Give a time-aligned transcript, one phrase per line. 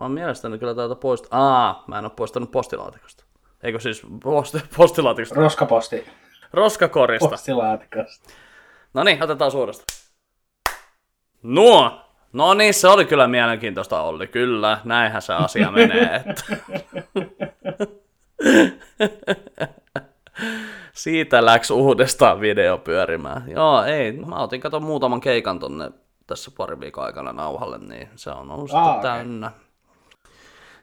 [0.00, 1.40] Mä oon mielestäni kyllä täältä poistaa.
[1.58, 3.24] Aa, mä en oo poistanut postilaatikosta.
[3.62, 5.34] Eikö siis posti, postilaatikosta?
[5.34, 6.06] Roskaposti.
[6.52, 7.28] Roskakorista.
[7.28, 8.30] Postilaatikosta.
[8.94, 9.84] No niin, otetaan suuresta.
[11.42, 12.00] Nuo!
[12.32, 14.78] No niin, se oli kyllä mielenkiintoista Olli, kyllä.
[14.84, 16.24] Näinhän se asia menee.
[16.30, 16.56] Että.
[20.92, 23.50] Siitä läks uudestaan video pyörimään.
[23.50, 25.90] Joo, ei, mä otin kato muutaman keikan tonne
[26.26, 29.02] tässä pari viikon aikana nauhalle, niin se on ollut Aa, sitten okei.
[29.02, 29.52] täynnä.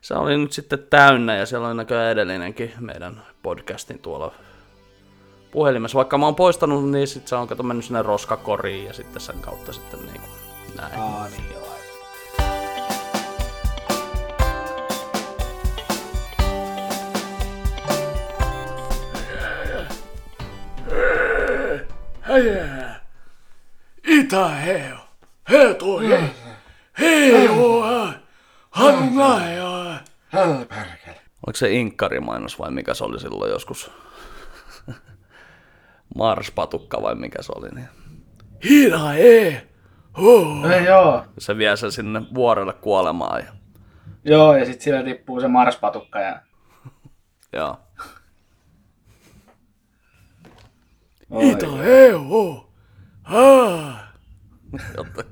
[0.04, 4.34] Se oli nyt sitten täynnä ja siellä oli näköjään edellinenkin meidän podcastin tuolla
[5.52, 5.96] puhelimessa.
[5.96, 9.40] Vaikka mä oon poistanut, niin sit se on kato mennyt sinne roskakoriin ja sitten sen
[9.42, 10.28] kautta sitten niinku
[10.76, 11.00] näin.
[11.00, 11.64] Aa, niin joo.
[24.04, 24.98] Itä heo,
[25.52, 26.30] he toi he,
[27.00, 27.48] he
[28.72, 29.73] hanna ja...
[30.34, 31.22] Hää perkele.
[31.48, 33.92] Oliko se inkkarimainos vai mikä se oli silloin joskus?
[36.18, 37.70] Mars-patukka vai mikä se oli?
[37.70, 37.88] Niin.
[38.70, 39.68] Hina he,
[40.18, 40.68] ho.
[40.74, 41.26] Ei, joo.
[41.40, 43.40] Se vie sen sinne vuorelle kuolemaan.
[43.40, 43.52] Ja,
[44.26, 46.42] Joo, ja sitten sillä tippuu se marspatukka ja...
[47.54, 47.80] joo.
[52.30, 52.70] Ho.
[53.24, 53.98] Ha.
[54.98, 55.24] Jotta-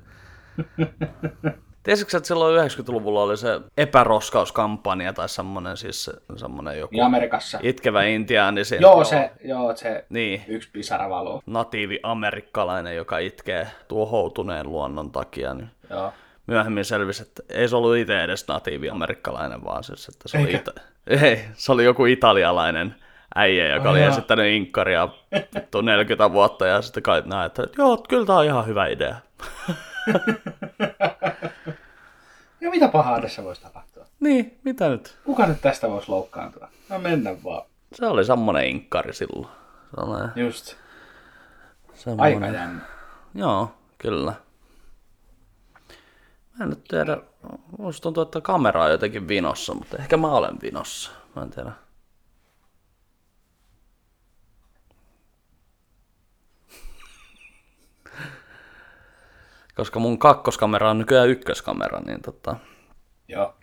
[1.83, 7.59] Tiesitkö, että silloin 90-luvulla oli se epäroskauskampanja tai semmoinen, siis se- semmoinen joku Ja Amerikassa.
[7.63, 8.81] itkevä intiaani siinä.
[8.81, 11.43] Joo, se, joo, se Niin, yksi pisara valuu.
[11.45, 16.13] natiivi amerikkalainen, joka itkee tuhoutuneen luonnon takia, niin Joo.
[16.47, 20.47] myöhemmin selvisi, että ei se ollut itse edes natiivi amerikkalainen, vaan siis, että se oli,
[20.47, 20.57] Eikä?
[20.57, 20.81] ita-
[21.25, 22.95] ei, se oli joku italialainen
[23.35, 24.09] äijä, joka Ai oli jaa.
[24.09, 25.09] esittänyt inkkaria
[25.55, 29.15] vittu 40 vuotta, ja sitten kai näin, että joo, kyllä tämä on ihan hyvä idea.
[32.62, 34.06] Ja mitä pahaa tässä voisi tapahtua?
[34.20, 35.17] Niin, mitä nyt?
[35.23, 36.67] Kuka nyt tästä voisi loukkaantua?
[36.90, 37.62] No mennä vaan.
[37.94, 39.48] Se oli semmoinen inkkari silloin.
[39.95, 40.76] Sellainen, Just.
[41.94, 42.44] semmoinen.
[42.44, 42.82] Aika jännä.
[43.36, 44.33] Joo, kyllä.
[46.60, 47.17] Mä en nyt tiedä,
[47.77, 51.11] musta tuntuu, että kamera on jotenkin vinossa, mutta ehkä mä olen vinossa.
[51.36, 51.71] Mä en tiedä.
[59.81, 62.55] Koska mun kakkoskamera on nykyään ykköskamera, niin tota,
[63.27, 63.53] Joo.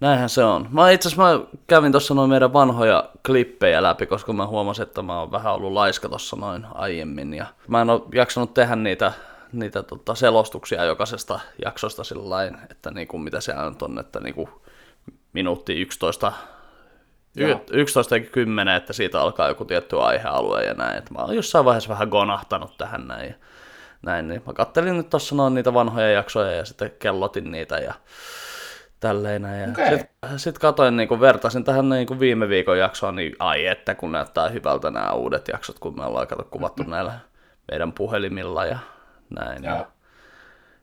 [0.00, 0.68] näinhän se on.
[0.70, 5.02] Mä itse asiassa mä kävin tuossa noin meidän vanhoja klippejä läpi, koska mä huomasin, että
[5.02, 7.34] mä oon vähän ollut laiska tuossa noin aiemmin.
[7.34, 9.12] Ja mä en ole jaksanut tehdä niitä,
[9.52, 13.38] niitä tota selostuksia jokaisesta jaksosta sillä että niinku, mitä
[13.70, 14.48] nyt on, että niinku,
[15.32, 16.32] minuutti 11,
[17.36, 17.64] y- Joo.
[17.70, 20.98] 11 eikä 10, että siitä alkaa joku tietty aihealue ja näin.
[20.98, 23.34] Että mä oon jossain vaiheessa vähän gonahtanut tähän näin.
[24.02, 27.78] Ja näin, niin mä kattelin nyt tuossa noin niitä vanhoja jaksoja ja sitten kellotin niitä
[27.78, 27.94] ja
[29.00, 29.60] tälleen näin.
[29.60, 29.98] Ja Okei.
[29.98, 34.12] Sitten sit katoin, niin vertasin tähän niin kuin viime viikon jaksoon, niin ai että kun
[34.12, 37.18] näyttää hyvältä nämä uudet jaksot, kun me ollaan kato kuvattu näillä
[37.70, 38.78] meidän puhelimilla ja
[39.30, 39.64] näin.
[39.64, 39.86] Ja Joo.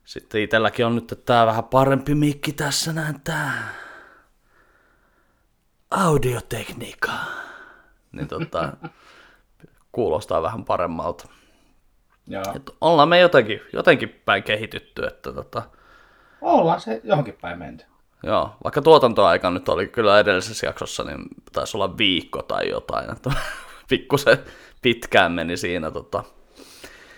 [0.04, 3.74] sitten itselläkin on nyt tää vähän parempi mikki tässä näin tää
[5.92, 7.12] audiotekniikka.
[8.12, 8.74] Niin tota,
[9.92, 11.28] kuulostaa vähän paremmalta.
[12.30, 12.44] Joo.
[12.56, 15.62] Et ollaan me jotenkin, jotenkin päin kehitytty, että tota,
[16.42, 17.86] Ollaan se johonkin päin menty.
[18.24, 21.20] joo, vaikka tuotantoaika nyt oli kyllä edellisessä jaksossa, niin
[21.52, 23.32] taisi olla viikko tai jotain, että
[23.90, 24.38] pikkusen
[24.82, 26.24] pitkään meni siinä tota,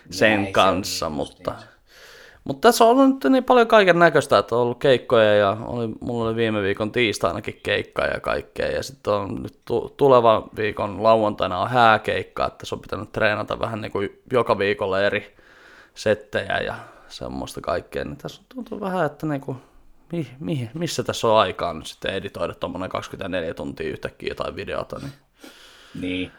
[0.09, 1.70] sen Näin se kanssa, on mutta, justiinsa.
[2.43, 5.89] Mutta tässä on ollut nyt niin paljon kaiken näköistä, että on ollut keikkoja ja oli,
[5.99, 11.03] mulla oli viime viikon tiistainakin keikka ja kaikkea ja sitten on nyt tu- tulevan viikon
[11.03, 15.35] lauantaina on hääkeikka, että se on pitänyt treenata vähän niin kuin joka viikolla eri
[15.95, 16.75] settejä ja
[17.07, 19.57] semmoista kaikkea, niin tässä tuntuu vähän, että niinku,
[20.11, 24.99] mi, mi, missä tässä on aikaa nyt sitten editoida tuommoinen 24 tuntia yhtäkkiä jotain videota.
[24.99, 25.13] Niin.
[26.01, 26.31] Niin.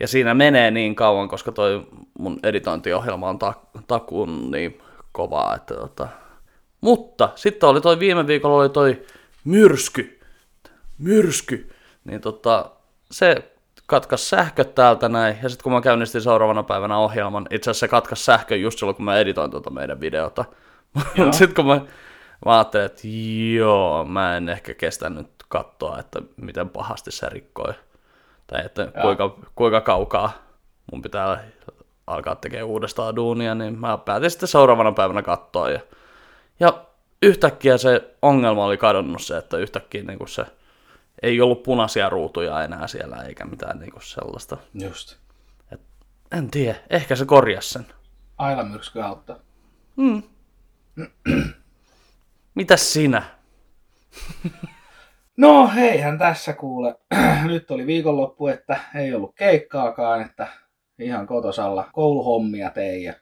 [0.00, 1.86] Ja siinä menee niin kauan, koska toi
[2.18, 3.54] mun editointiohjelma on ta-
[3.86, 4.82] takuun niin
[5.16, 6.08] kovaa, että tota...
[6.80, 9.02] Mutta sitten oli toi viime viikolla oli toi
[9.44, 10.20] myrsky,
[10.98, 11.70] myrsky,
[12.04, 12.70] niin tota,
[13.10, 13.52] se
[13.86, 17.88] katkas sähköt täältä näin, ja sitten kun mä käynnistin seuraavana päivänä ohjelman, itse asiassa se
[17.88, 20.44] katkas sähkön just silloin, kun mä editoin tuota meidän videota.
[21.38, 21.80] sitten kun mä,
[22.46, 23.02] mä ajattelin, että
[23.56, 27.74] joo, mä en ehkä kestä nyt katsoa, että miten pahasti se rikkoi,
[28.46, 30.32] tai että kuinka, kuinka kaukaa
[30.92, 31.44] mun pitää
[32.06, 35.80] alkaa tekemään uudestaan duunia, niin mä päätin sitten seuraavana päivänä katsoa, ja,
[36.60, 36.86] ja
[37.22, 40.44] yhtäkkiä se ongelma oli kadonnut se, että yhtäkkiä niin kuin se
[41.22, 44.56] ei ollut punaisia ruutuja enää siellä eikä mitään niin kuin sellaista.
[44.74, 45.16] Just.
[46.32, 47.86] En tiedä, ehkä se korjasi sen.
[48.38, 49.36] Aila myrsky auttaa.
[52.54, 53.22] Mitäs sinä?
[55.36, 56.94] No heihän tässä kuule.
[57.46, 60.48] Nyt oli viikonloppu, että ei ollut keikkaakaan, että
[60.98, 63.14] ihan kotosalla kouluhommia tein ja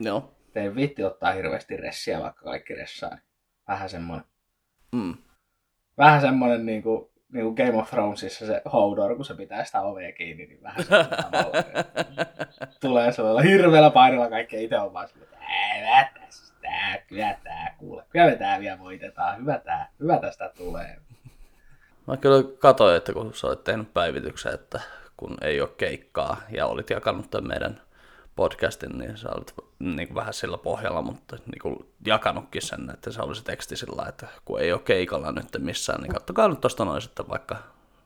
[0.00, 0.34] Joo.
[0.52, 3.10] tein vitti ottaa hirveästi ressiä, vaikka kaikki ressaa.
[3.10, 3.22] Niin
[3.68, 4.24] vähän semmonen,
[4.92, 5.14] Mm.
[5.98, 10.46] vähän semmonen niinku, niinku Game of Thronesissa se Hodor, kun se pitää sitä ovea kiinni,
[10.46, 10.84] niin vähän.
[12.80, 18.26] Tulee sellailla hirveällä painolla kaikkea itse on vaan että ää, tästä, kyllä tää, kuule, kyllä
[18.26, 20.96] me tää vielä voitetaan, hyvä tää, hyvä tästä tulee.
[22.06, 24.80] Mä kyllä katsoin, että kun sä olet tehnyt päivityksen, että
[25.16, 27.80] kun ei ole keikkaa ja olit jakanut tämän meidän
[28.36, 31.76] podcastin, niin sä olit niin kuin vähän sillä pohjalla, mutta niin kuin
[32.06, 36.02] jakanutkin sen, että se oli se teksti sillä että kun ei ole keikalla nyt missään,
[36.02, 37.56] niin kattokaa nyt tuosta noin sitten vaikka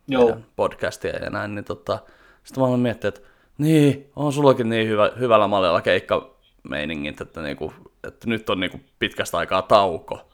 [0.08, 1.98] Joo, podcastia ja näin, niin tota,
[2.44, 3.20] sitten mä aloin miettiä, että
[3.58, 7.72] niin, on sullakin niin hyvä, hyvällä mallilla keikkameiningit, että, niinku,
[8.04, 10.30] että nyt on niinku pitkästä aikaa tauko.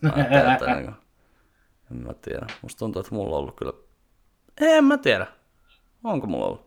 [0.00, 0.92] Mä ajattelin, että niinku,
[1.90, 2.46] en mä tiedä.
[2.62, 3.72] Musta tuntuu, että mulla on ollut kyllä...
[4.60, 5.26] En mä tiedä.
[6.06, 6.66] Onko mulla ollut?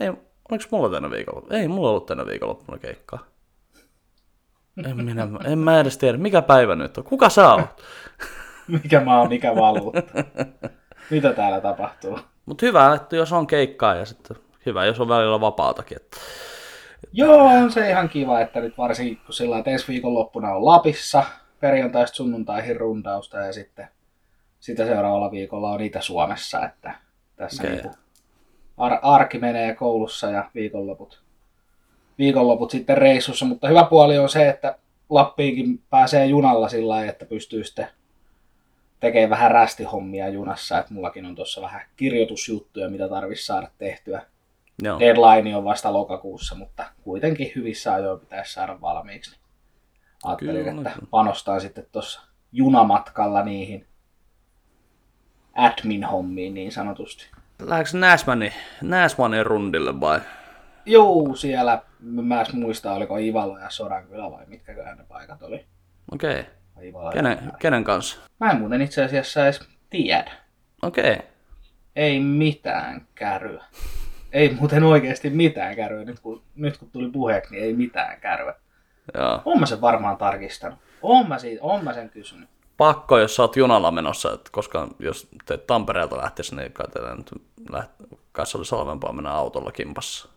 [0.00, 0.08] Ei,
[0.50, 1.46] oliko mulla tänä viikolla?
[1.50, 3.26] Ei mulla ollut tänä viikonloppuna keikkaa.
[4.86, 7.04] En, minä, en mä edes tiedä, mikä päivä nyt on.
[7.04, 7.82] Kuka sä oot?
[8.82, 10.02] mikä maa, mikä valuutta.
[11.10, 12.18] Mitä täällä tapahtuu?
[12.46, 14.36] Mutta hyvä, että jos on keikkaa ja sitten
[14.66, 15.96] hyvä, jos on välillä vapaatakin.
[15.96, 16.16] Että...
[17.12, 21.24] Joo, on se ihan kiva, että nyt varsinkin kun sillä että ensi viikonloppuna on Lapissa,
[21.60, 23.88] perjantaista sunnuntaihin rundausta ja sitten
[24.60, 27.07] sitä seuraavalla viikolla on Itä-Suomessa, että
[27.38, 27.76] tässä okay.
[27.76, 27.90] niin
[28.76, 31.22] ar- arki menee koulussa ja viikonloput,
[32.18, 34.78] viikonloput sitten reissussa, mutta hyvä puoli on se, että
[35.10, 37.88] Lappiinkin pääsee junalla sillä lailla, että pystyy sitten
[39.00, 44.22] tekemään vähän rästihommia junassa, että mullakin on tuossa vähän kirjoitusjuttuja, mitä tarvitsisi saada tehtyä.
[44.82, 44.98] Joo.
[44.98, 49.30] Deadline on vasta lokakuussa, mutta kuitenkin hyvissä ajoin pitäisi saada valmiiksi.
[49.30, 49.40] Niin
[50.24, 52.20] Ajattelin, Kyllä, että panostaa sitten tuossa
[52.52, 53.87] junamatkalla niihin
[55.58, 57.26] admin-hommiin niin sanotusti.
[57.62, 58.52] Lähdekö Näsmanin,
[58.82, 60.20] Näsmanin rundille vai?
[60.86, 65.66] Joo, siellä, mä en muista, oliko Ivalo ja Sodankylä vai mitkäköhän ne paikat oli.
[66.12, 66.44] Okei.
[66.76, 68.20] Ja Kenen, kenen kanssa?
[68.40, 70.30] Mä en muuten itse asiassa edes tiedä.
[70.82, 71.18] Okei.
[71.96, 73.64] Ei mitään käryä.
[74.32, 76.04] Ei muuten oikeasti mitään käryä.
[76.04, 78.54] Nyt kun, nyt kun tuli puheeksi, niin ei mitään käryä.
[79.14, 79.42] Joo.
[79.44, 80.78] Oon mä sen varmaan tarkistanut.
[81.02, 82.48] Oon mä, siitä, oon mä sen kysynyt.
[82.78, 87.14] Pakko, jos sä oot junalla menossa, että koska jos te Tampereelta lähtisi, niin kai teillä
[87.14, 87.30] nyt
[87.70, 87.90] läht...
[88.32, 90.28] kai se olisi halvempaa mennä autolla kimpassa.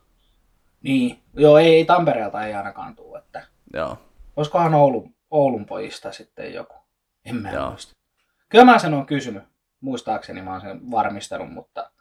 [0.84, 1.24] Niin.
[1.34, 3.20] Joo, ei, ei Tampereelta ei ainakaan tule.
[3.20, 3.48] Että...
[3.74, 3.98] Joo.
[4.36, 6.76] Olisikohan Oulun, Oulun pojista sitten joku?
[7.26, 7.70] En mä Joo.
[7.70, 7.94] muista.
[8.50, 9.44] Kyllä mä sen on kysynyt.
[9.82, 11.92] Muistaakseni mä oon sen varmistanut, mutta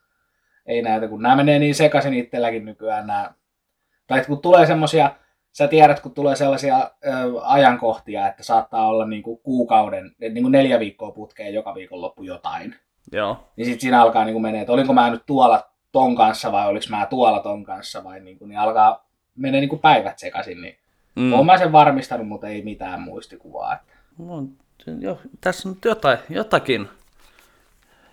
[0.67, 3.35] ei näytä, kun nämä menee niin sekaisin itselläkin nykyään nämä.
[4.07, 5.11] Tai että kun tulee semmosia,
[5.53, 7.11] sä tiedät, kun tulee sellaisia ö,
[7.43, 12.75] ajankohtia, että saattaa olla niinku kuukauden, niinku neljä viikkoa putkeen joka viikonloppu jotain.
[13.13, 13.45] Joo.
[13.57, 16.87] Niin sitten siinä alkaa niinku menee, että olinko mä nyt tuolla ton kanssa vai oliko
[16.91, 19.07] mä tuolla ton kanssa vai niinku, niin alkaa
[19.37, 20.61] menee niinku päivät sekaisin.
[20.61, 20.81] Niin
[21.17, 21.33] Mm.
[21.33, 23.75] Oon mä sen varmistanut, mutta ei mitään muistikuvaa.
[23.75, 24.45] Että No,
[25.01, 26.89] jo, tässä on nyt jotain, jotakin,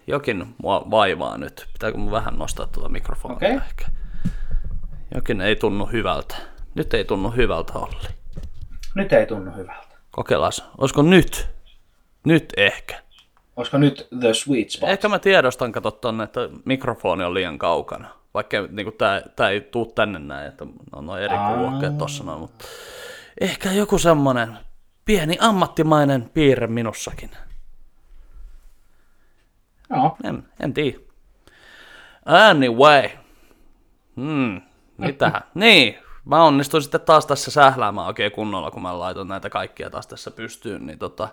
[0.07, 1.67] jokin mua vaivaa nyt.
[1.73, 3.51] Pitääkö mun vähän nostaa tuota mikrofonia Okei.
[3.51, 3.85] ehkä?
[5.15, 6.35] Jokin ei tunnu hyvältä.
[6.77, 8.07] Nyt ei tunnu hyvältä, Olli.
[8.95, 9.97] Nyt ei tunnu hyvältä.
[10.11, 10.51] Kokeillaan.
[10.77, 11.47] Olisiko nyt?
[12.25, 13.01] Nyt ehkä.
[13.55, 14.89] Olisiko nyt the sweet spot?
[14.89, 18.07] Ehkä mä tiedostan, kato tonne, että mikrofoni on liian kaukana.
[18.33, 22.39] Vaikka niin tää, tää ei tuu tänne näin, että on noin eri kuulokkeet tossa noin,
[22.39, 22.65] mutta
[23.41, 24.57] ehkä joku semmonen
[25.05, 27.31] pieni ammattimainen piirre minussakin.
[29.89, 30.17] Joo.
[30.23, 30.97] En, en tiedä.
[32.25, 33.09] Anyway.
[34.15, 34.61] Hmm,
[34.97, 35.41] mitähän?
[35.53, 40.07] niin, mä onnistuin sitten taas tässä sähläämään oikein kunnolla, kun mä laitoin näitä kaikkia taas
[40.07, 41.29] tässä pystyyn, niin tota,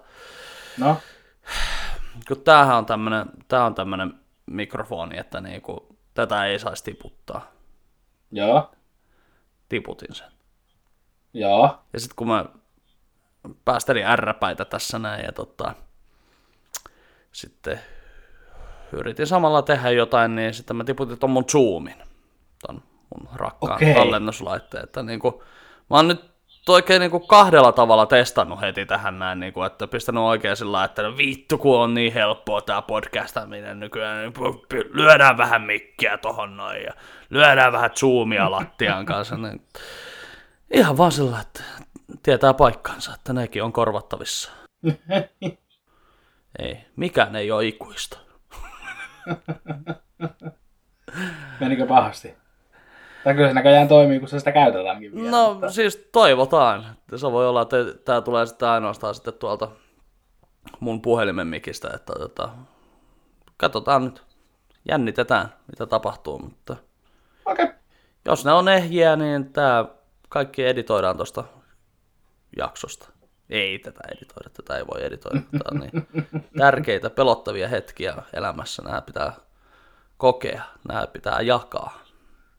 [0.79, 0.97] No,
[2.29, 4.15] kun tämähän on tämmönen, tää on tämmönen
[4.47, 7.51] mikrofoni, että niinku, tätä ei saisi tiputtaa.
[8.33, 8.71] joo.
[9.69, 10.33] Tiputin sen.
[11.35, 11.79] Joo.
[11.93, 12.45] Ja sitten kun mä
[13.65, 15.75] päästelin ärräpäitä tässä näin ja tota,
[17.33, 17.81] sitten
[18.93, 22.03] yritin samalla tehdä jotain, niin sitten mä tiputin ton mun Zoomin,
[22.67, 23.95] ton mun rakkaan Okei.
[23.95, 24.85] tallennuslaitteen.
[24.85, 25.43] Että niinku,
[25.91, 26.35] mä oon nyt
[26.69, 31.17] oikein niinku kahdella tavalla testannut heti tähän näin, niinku, että pistänyt oikein sillä että no
[31.17, 34.35] vittu kun on niin helppoa tää podcastaminen nykyään, niin
[34.93, 36.93] lyödään vähän mikkiä tohon noin ja
[37.31, 39.37] lyödään vähän zoomia lattian kanssa.
[39.37, 39.67] Niin
[40.71, 41.63] Ihan vaan sillä, että
[42.23, 44.53] tietää paikkansa, että nekin on korvattavissa.
[46.59, 48.19] Ei, mikään ei ole ikuista.
[51.61, 52.35] Menikö pahasti?
[53.25, 55.31] Tai kyllä se näköjään toimii, kun se sitä käytetäänkin vielä.
[55.31, 56.97] No mutta- siis toivotaan.
[57.17, 59.69] Se voi olla, että tämä tulee sitten ainoastaan sitten tuolta
[60.81, 62.49] mun puhelimen mikistä, että tota,
[63.57, 64.23] katsotaan nyt,
[64.89, 66.77] jännitetään mitä tapahtuu, mutta
[67.45, 67.65] Okei.
[67.65, 67.77] Okay.
[68.25, 69.85] jos ne on ehjiä, niin tämä
[70.29, 71.45] kaikki editoidaan tuosta
[72.57, 73.09] jaksosta.
[73.51, 75.41] Ei tätä editoida, tätä ei voi editoida.
[75.51, 76.27] Tämä on niin
[76.59, 78.83] tärkeitä, pelottavia hetkiä elämässä.
[78.83, 79.33] Nämä pitää
[80.17, 82.04] kokea, nämä pitää jakaa.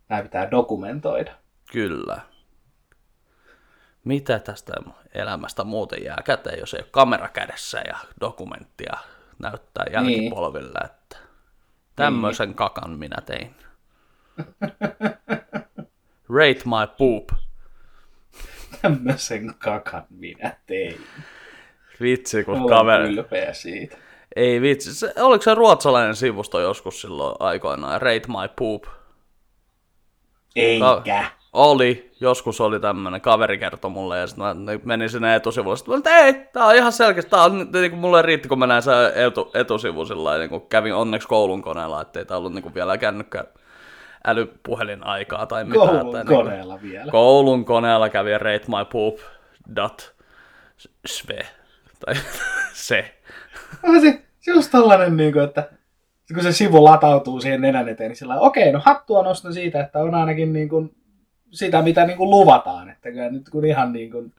[0.10, 1.32] Nämä pitää dokumentoida.
[1.72, 2.22] Kyllä.
[4.04, 4.74] Mitä tästä
[5.14, 8.94] elämästä muuten jää käteen, jos ei ole kamera kädessä ja dokumenttia
[9.40, 11.18] näyttää jälkipolville, että
[11.96, 13.56] tämmöisen kakan minä tein.
[16.38, 17.30] Rate my poop.
[18.82, 21.02] Tämmöisen kakan minä tein.
[22.02, 23.14] Vitsi, kun Olen kaveri...
[23.14, 23.98] ylpeä siitä.
[24.36, 28.84] Ei vitsi, se, oliko se ruotsalainen sivusto joskus silloin aikoinaan, Rate my poop?
[30.56, 31.26] Eikä.
[31.54, 35.78] Oli, joskus oli tämmönen, kaveri kertoi mulle ja sitten mä menin sinne etusivulle.
[35.78, 38.60] Sitten mä että ei, tää on ihan selkeästi, tää on niin kuin mulle riitti, kun
[38.60, 42.54] mä näin se etu, etusivu sillä niin kun kävin onneksi koulun koneella, ettei tää ollut
[42.54, 43.46] niin kuin vielä kännykkä
[44.28, 45.88] älypuhelin aikaa tai mitään.
[45.88, 47.12] Koulun että niin kuin- koneella vielä.
[47.12, 49.20] Koulun koneella kävi rate my poop
[49.76, 50.16] dot
[51.06, 51.40] sve,
[52.06, 52.16] tai
[52.74, 53.16] se.
[53.84, 55.70] On se, se just tällainen, niin kuin, että
[56.34, 60.00] kun se sivu latautuu siihen nenän eteen, niin sillä okei, no hattua nostan siitä, että
[60.00, 60.96] on ainakin niin kuin,
[61.51, 62.89] sitä, mitä niin kuin luvataan.
[62.89, 64.34] Että kyllä nyt kun ihan niin kuin,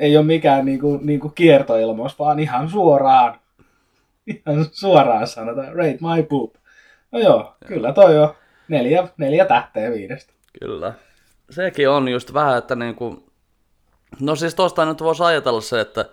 [0.00, 3.40] ei ole mikään niin kuin, niin kuin kiertoilmaus, vaan ihan suoraan,
[4.26, 6.54] ihan suoraan sanotaan, rate my poop.
[7.12, 8.34] No joo, kyllä toi on
[8.68, 10.32] neljä, neljä tähteä viidestä.
[10.60, 10.92] Kyllä.
[11.50, 13.28] Sekin on just vähän, että niinku...
[14.20, 16.04] No siis tosta nyt voisi ajatella se, että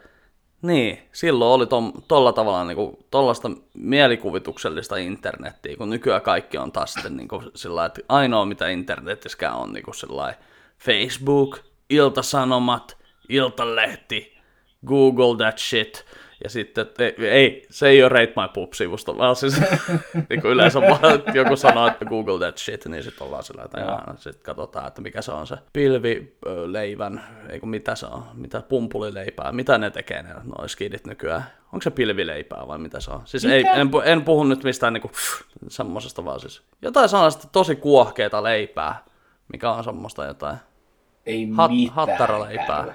[0.68, 6.94] niin, silloin oli tom, tolla tavalla niinku, tollasta mielikuvituksellista internettiä, kun nykyään kaikki on taas
[6.94, 10.40] sitten niinku sillä lailla, että ainoa mitä internetiskään on niinku sillä lailla
[10.78, 12.98] Facebook, Iltasanomat,
[13.30, 14.38] Iltalehti,
[14.86, 16.06] Google that shit,
[16.44, 19.62] ja sitten, ei, ei se ei ole Rate My Poop-sivusto, vaan siis
[20.30, 23.64] niin kuin yleensä vaan, että joku sanoo, että Google that shit, niin sitten ollaan sillä,
[23.64, 28.24] että jaa, sitten katsotaan, että mikä se on se pilvileivän, ei kun mitä se on,
[28.34, 31.46] mitä pumpulileipää, mitä ne tekee ne noi skidit nykyään.
[31.74, 33.22] Onko se pilvileipää vai mitä se on?
[33.26, 35.12] Siis ei, en, en puhu nyt mistään niinku
[35.68, 36.62] semmosesta vaan siis.
[36.82, 39.04] Jotain sellaista tosi kuohkeita leipää,
[39.54, 40.58] mikä on semmoista jotain.
[41.26, 41.96] Ei Hat- mitään.
[41.96, 42.94] hattaraleipää.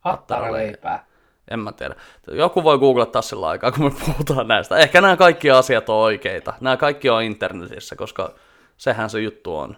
[0.00, 1.07] Hattaraleipää.
[1.50, 1.94] En mä tiedä.
[2.30, 4.76] Joku voi googlettaa sillä aikaa, kun me puhutaan näistä.
[4.76, 6.54] Ehkä nämä kaikki asiat on oikeita.
[6.60, 8.34] Nämä kaikki on internetissä, koska
[8.76, 9.76] sehän se juttu on.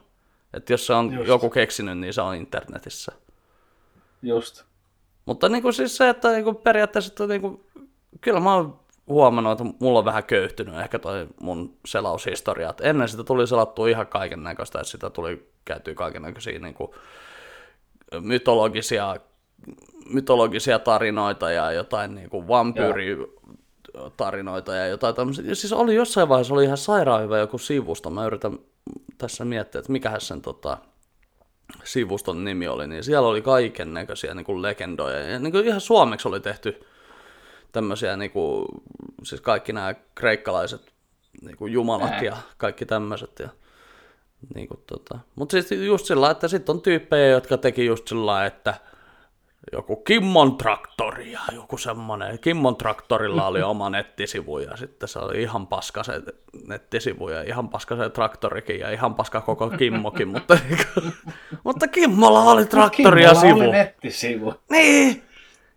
[0.54, 1.28] Että jos se on Just.
[1.28, 3.12] joku keksinyt, niin se on internetissä.
[4.22, 4.64] Just.
[5.26, 7.64] Mutta niin kuin siis se, että niin kuin periaatteessa, että niin kuin,
[8.20, 12.70] kyllä mä oon huomannut, että mulla on vähän köyhtynyt ehkä toi mun selaushistoria.
[12.70, 16.74] Et ennen sitä tuli selattua ihan kaiken näköistä, että sitä tuli käytyä kaiken näköisiä niin
[16.74, 16.90] kuin,
[18.20, 19.16] mytologisia,
[20.12, 25.44] mytologisia tarinoita ja jotain niin kuin vampyyritarinoita ja jotain tämmöisiä.
[25.44, 28.10] Ja siis oli jossain vaiheessa oli ihan sairaan hyvä joku sivusto.
[28.10, 28.58] Mä yritän
[29.18, 30.78] tässä miettiä, että mikähän sen tota,
[31.84, 35.18] sivuston nimi oli, niin siellä oli kaiken näköisiä niin legendoja.
[35.18, 36.80] Ja niin kuin ihan suomeksi oli tehty
[37.72, 38.66] tämmöisiä, niin kuin,
[39.22, 40.92] siis kaikki nämä kreikkalaiset
[41.42, 42.22] niin kuin jumalat Ää.
[42.22, 43.38] ja kaikki tämmöiset.
[43.38, 43.48] Ja,
[44.54, 45.18] niin kuin, tota.
[45.34, 48.74] Mutta siis just sillä että sitten on tyyppejä, jotka teki just sillä että
[49.72, 52.38] joku Kimmon traktori ja joku semmonen.
[52.38, 56.12] Kimmon traktorilla oli oma nettisivu ja sitten se oli ihan paska se
[56.66, 61.00] nettisivu ja ihan paska se traktorikin ja ihan paska koko Kimmokin, mutta, niinku-
[61.64, 63.60] mutta Kimmolla oli traktori ja Kimmolla sivu.
[63.60, 64.54] oli nettisivu.
[64.70, 65.22] Niin!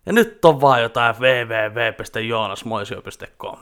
[0.06, 3.58] Ja nyt on vaan jotain www.joonasmoisio.com.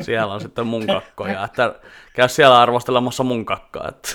[0.00, 1.74] Siellä on sitten mun kakkoja, että
[2.14, 3.88] käy siellä arvostelemassa mun kakkaa.
[3.88, 4.08] Että.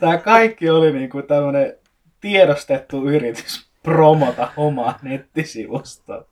[0.00, 1.74] Tämä kaikki oli niinku tämmöinen
[2.20, 6.24] tiedostettu yritys promota omaa nettisivusta.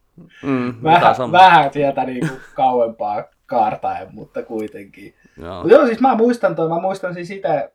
[0.42, 5.14] Mm, Vähän, vähän sieltä niinku kauempaa kaartaen, mutta kuitenkin.
[5.36, 5.62] Joo.
[5.62, 7.68] Mut joo, siis mä muistan toi, mä muistan siis itse äh,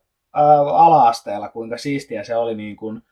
[0.74, 3.02] ala-asteella, kuinka siistiä se oli niin kuin,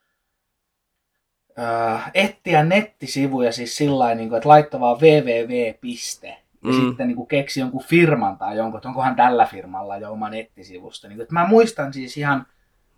[1.58, 5.74] äh, etsiä nettisivuja siis sillä niin että laittoi vaan www.
[5.80, 6.28] piste.
[6.64, 6.80] Ja mm.
[6.80, 11.08] sitten niin kuin keksi jonkun firman tai jonkun, että onkohan tällä firmalla jo oma nettisivusto.
[11.08, 12.46] Niin kuin, että mä muistan siis ihan,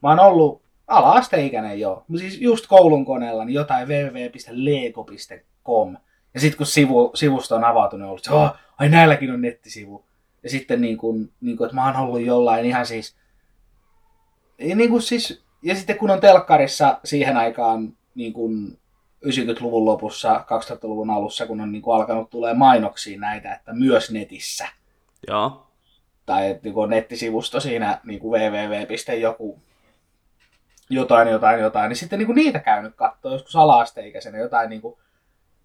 [0.03, 5.97] mä oon ollut ala-asteikäinen jo, Mut siis just koulun koneella, niin jotain www.lego.com.
[6.35, 10.05] Ja sitten kun sivu, sivusto on avautunut, on ollut, se, oh, ai näilläkin on nettisivu.
[10.43, 13.17] Ja sitten niin kuin, niin kuin, että mä oon ollut jollain ihan siis,
[14.59, 18.79] niin kuin siis, ja sitten kun on telkkarissa siihen aikaan niin kuin
[19.27, 24.69] 90-luvun lopussa, 2000-luvun alussa, kun on niin kuin alkanut tulee mainoksia näitä, että myös netissä.
[25.29, 25.67] Joo.
[26.27, 29.21] Tai että niin kuin on nettisivusto siinä niin kuin www.
[29.21, 29.59] joku
[30.91, 34.99] jotain, jotain, jotain, niin sitten niin kuin niitä käynyt katsoa joskus ala-asteikäisenä jotain niin kuin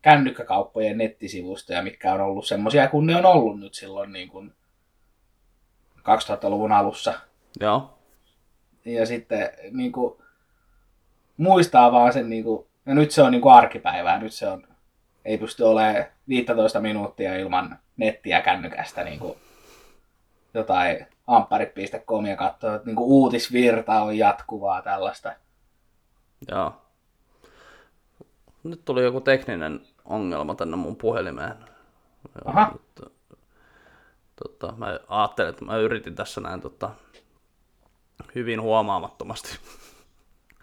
[0.02, 4.54] kännykkäkauppojen nettisivustoja, mitkä on ollut semmoisia kuin ne on ollut nyt silloin niin kuin
[6.00, 7.14] 2000-luvun alussa.
[7.60, 7.98] Joo.
[8.86, 10.22] Ja sitten niin kuin,
[11.38, 14.68] muistaa vaan sen, niin kuin, ja nyt se on niin kuin arkipäivää, nyt se on,
[15.26, 19.38] ei pysty olemaan 15 minuuttia ilman nettiä kännykästä niin kuin,
[20.54, 25.34] jotain ampparit.com ja katsoa, että niin kuin uutisvirta on jatkuvaa tällaista.
[26.52, 26.82] Joo.
[28.64, 31.56] Nyt tuli joku tekninen ongelma tänne mun puhelimeen.
[32.46, 32.72] Aha.
[32.74, 33.14] Nyt,
[34.36, 36.90] tota, mä ajattelin, että mä yritin tässä näin tota,
[38.36, 39.58] hyvin huomaamattomasti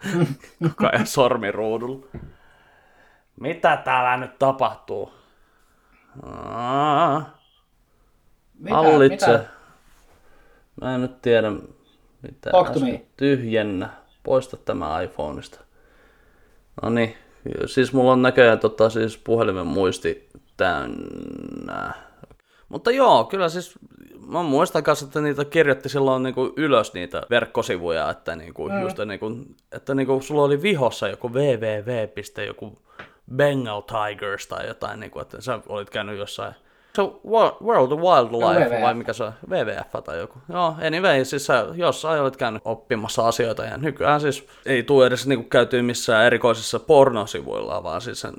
[0.63, 2.05] koko ajan sormiruudulla.
[3.39, 5.13] Mitä täällä nyt tapahtuu?
[6.23, 7.37] Aa,
[8.59, 9.31] Mitä, hallitse.
[9.31, 9.45] mitä?
[10.81, 11.51] Mä en nyt tiedä,
[12.21, 12.49] mitä.
[13.17, 13.89] Tyhjennä.
[14.23, 15.59] Poista tämä iPhoneista.
[16.81, 17.15] No niin,
[17.65, 21.93] siis mulla on näköjään tota, siis puhelimen muisti täynnä.
[22.69, 23.79] Mutta joo, kyllä siis
[24.27, 28.81] mä muistan kanssa, että niitä kirjoitti silloin niinku ylös niitä verkkosivuja, että, niinku, mm.
[28.81, 29.31] just, niinku,
[29.71, 32.45] että niinku, sulla oli vihossa joku www.
[32.47, 32.81] joku
[33.35, 36.53] Bengal Tigers tai jotain, niinku, että sä olit käynyt jossain
[36.95, 38.81] se on Wo- World of Wildlife WWF.
[38.81, 39.33] vai mikä se on?
[39.49, 40.39] WWF tai joku.
[40.49, 45.27] Joo, anyway, siis sä jossain olet käynyt oppimassa asioita ja nykyään siis ei tule edes
[45.27, 48.33] niinku käytyä missään erikoisissa pornosivuilla, vaan siis sen,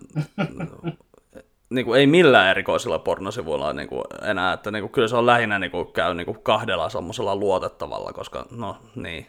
[1.71, 6.15] niinku, ei millään erikoisilla pornosivuilla niinku, enää, että niinku, kyllä se on lähinnä niinku, käy
[6.15, 9.27] niinku, kahdella semmoisella luotettavalla, koska no niin.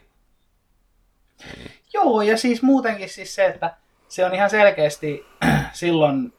[1.94, 3.74] Joo, ja siis muutenkin siis se, että
[4.08, 5.26] se on ihan selkeästi
[5.72, 6.32] silloin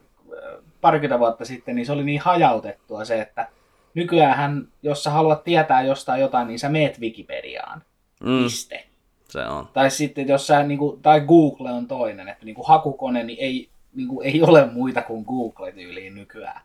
[0.81, 3.47] parikymmentä vuotta sitten, niin se oli niin hajautettua se, että
[3.93, 7.81] nykyään jos sä haluat tietää jostain jotain, niin sä meet Wikipediaan.
[8.23, 8.87] Mm, Piste.
[9.29, 9.67] se on.
[9.73, 13.39] Tai sitten jos sä, niin kuin, tai Google on toinen, että niin kuin hakukone, niin
[13.41, 16.61] ei, niin kuin, ei ole muita kuin Google tyyliin nykyään.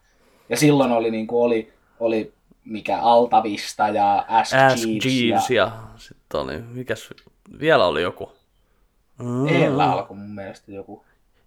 [0.49, 2.33] Ja silloin oli, niin kuin, oli, oli
[2.65, 7.11] mikä Altavista ja Ask, Ask Jeeves, ja ja sitten oli, mikäs,
[7.61, 8.33] vielä oli joku.
[9.19, 9.49] Mm.
[9.49, 11.05] Eellä alkoi mun mielestä joku.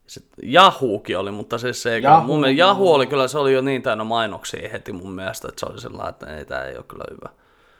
[0.07, 2.95] Sitten Yahookin oli, mutta siis se ei Yahoo, kyllä, mun mielestä Yahoo joo.
[2.95, 6.09] oli kyllä, se oli jo niin täynnä mainoksia heti mun mielestä, että se oli sellainen,
[6.09, 7.29] että ei, tämä ei ole kyllä hyvä.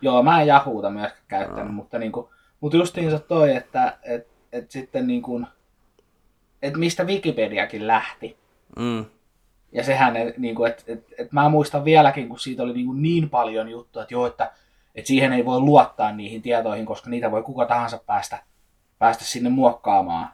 [0.01, 2.27] Joo, mä en Yahoota myöskään käyttänyt, mutta, niin kuin,
[2.59, 5.47] mutta justiinsa toi, että et, et sitten niin kuin,
[6.61, 8.38] että mistä Wikipediakin lähti.
[8.79, 9.05] Mm,
[9.71, 13.01] Ja sehän, niin kuin, että et, et mä muistan vieläkin, kun siitä oli niin, kuin
[13.01, 14.51] niin paljon juttua, että joo, että,
[14.95, 18.43] että siihen ei voi luottaa niihin tietoihin, koska niitä voi kuka tahansa päästä,
[18.99, 20.29] päästä sinne muokkaamaan.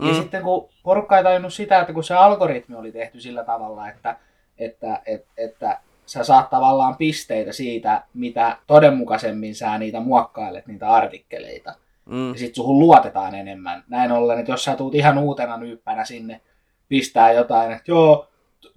[0.00, 0.08] Mm.
[0.08, 3.88] Ja sitten kun porukka ei tajunnut sitä, että kun se algoritmi oli tehty sillä tavalla,
[3.88, 4.16] että,
[4.58, 11.74] että, että, että sä saat tavallaan pisteitä siitä, mitä todenmukaisemmin sä niitä muokkailet, niitä artikkeleita.
[12.06, 13.84] mm, Ja sit suhun luotetaan enemmän.
[13.88, 16.40] Näin ollen, että jos sä tuut ihan uutena nyyppänä sinne,
[16.88, 18.28] pistää jotain, että joo,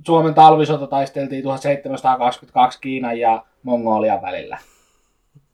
[0.05, 4.57] Suomen talvisota taisteltiin 1722 Kiinan ja Mongolian välillä.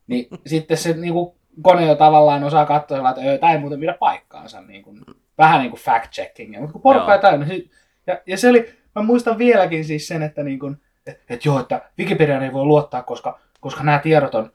[0.06, 3.80] Niin sitten se niin kuin, kone jo tavallaan osaa katsoa, että "Öö, tämä ei muuten
[3.80, 4.60] pidä paikkaansa.
[4.60, 5.00] Niin kuin,
[5.38, 6.60] vähän niin kuin fact-checkingia.
[6.60, 7.42] Mutta kun porukka Joo.
[7.42, 7.70] ei sit-
[8.06, 11.60] Ja, ja se oli, mä muistan vieläkin siis sen, että niin kuin, et, et joo,
[11.60, 14.52] että Wikipediaan ei voi luottaa, koska, koska nämä tiedot on,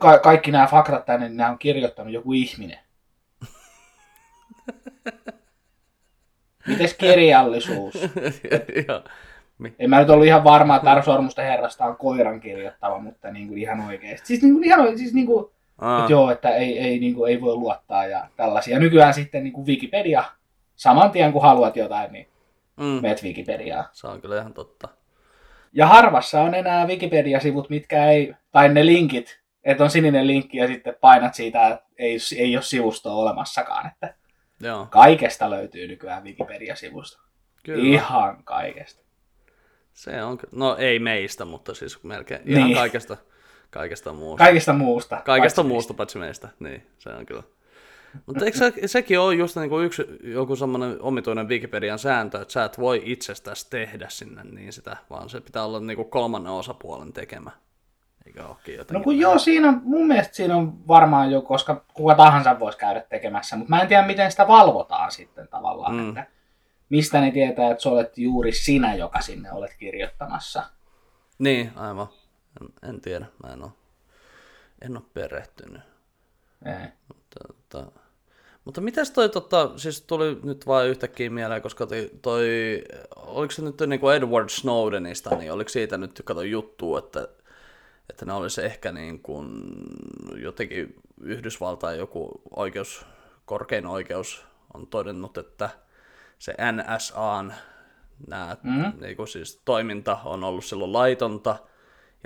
[0.00, 2.78] ka- kaikki nämä faktat tänne, niin nämä on kirjoittanut joku ihminen.
[6.68, 7.94] Mites kirjallisuus?
[9.78, 13.48] En mä nyt ollut ihan varma, että Taro Sormusten herrasta on koiran kirjoittava, mutta niin
[13.48, 14.26] kuin ihan oikeasti.
[14.26, 17.30] Siis, niin kuin, ihan, siis niin kuin, Aa, että joo, että ei, ei, niin kuin,
[17.30, 18.78] ei voi luottaa ja tällaisia.
[18.78, 20.24] Nykyään sitten niin kuin Wikipedia,
[20.76, 22.28] saman tien kun haluat jotain, niin
[22.76, 23.84] mm, meet Wikipediaan.
[23.92, 24.88] se on kyllä ihan totta.
[25.72, 30.66] Ja harvassa on enää Wikipedia-sivut, mitkä ei, tai ne linkit, että on sininen linkki ja
[30.66, 33.86] sitten painat siitä, että ei, ei ole sivustoa olemassakaan.
[33.86, 34.14] Että
[34.60, 37.22] Joo, kaikesta löytyy nykyään Wikipedia-sivusto.
[37.64, 37.84] kyllä.
[37.84, 39.02] Ihan kaikesta.
[39.92, 42.76] Se on, no ei meistä, mutta siis melkein ihan Niin.
[42.76, 43.16] kaikesta,
[43.72, 44.44] kaikesta muusta.
[44.44, 45.22] Kaikesta muusta.
[45.24, 47.42] Kaikesta paitsi muusta paitsi meistä, niin se on kyllä.
[48.26, 52.64] Mutta eikö se, sekin ole just niinku yksi joku semmoinen omituinen Wikipedian sääntö, että sä
[52.64, 57.50] et voi itsestäsi tehdä sinne niin sitä, vaan se pitää olla niinku kolmannen osapuolen tekemä.
[58.26, 58.94] Eikä olekin jotenkin.
[58.94, 62.78] No kun joo, siinä on, mun mielestä siinä on varmaan jo, koska kuka tahansa voisi
[62.78, 66.08] käydä tekemässä, mutta mä en tiedä, miten sitä valvotaan sitten tavallaan, mm.
[66.08, 66.26] että
[66.88, 70.62] mistä ne tietää, että sä olet juuri sinä, joka sinne olet kirjoittamassa.
[71.38, 72.06] Niin, aivan.
[72.60, 73.72] En, en tiedä, mä en ole,
[74.82, 75.82] en ole perehtynyt.
[76.66, 76.88] Ei.
[77.08, 78.00] Mutta, mutta,
[78.64, 82.46] mutta mitäs toi, tota, siis tuli nyt vain yhtäkkiä mieleen, koska toi, toi
[83.16, 87.28] oliko se nyt niin kuin Edward Snowdenista, niin oliko siitä nyt kato juttu, että,
[88.10, 89.62] että ne olisi ehkä niin kuin
[90.36, 93.06] jotenkin Yhdysvaltain joku oikeus,
[93.44, 95.70] korkein oikeus on todennut, että
[96.38, 97.54] se NSAn
[98.26, 98.92] nämä mm.
[99.00, 101.56] niin kuin siis toiminta on ollut silloin laitonta,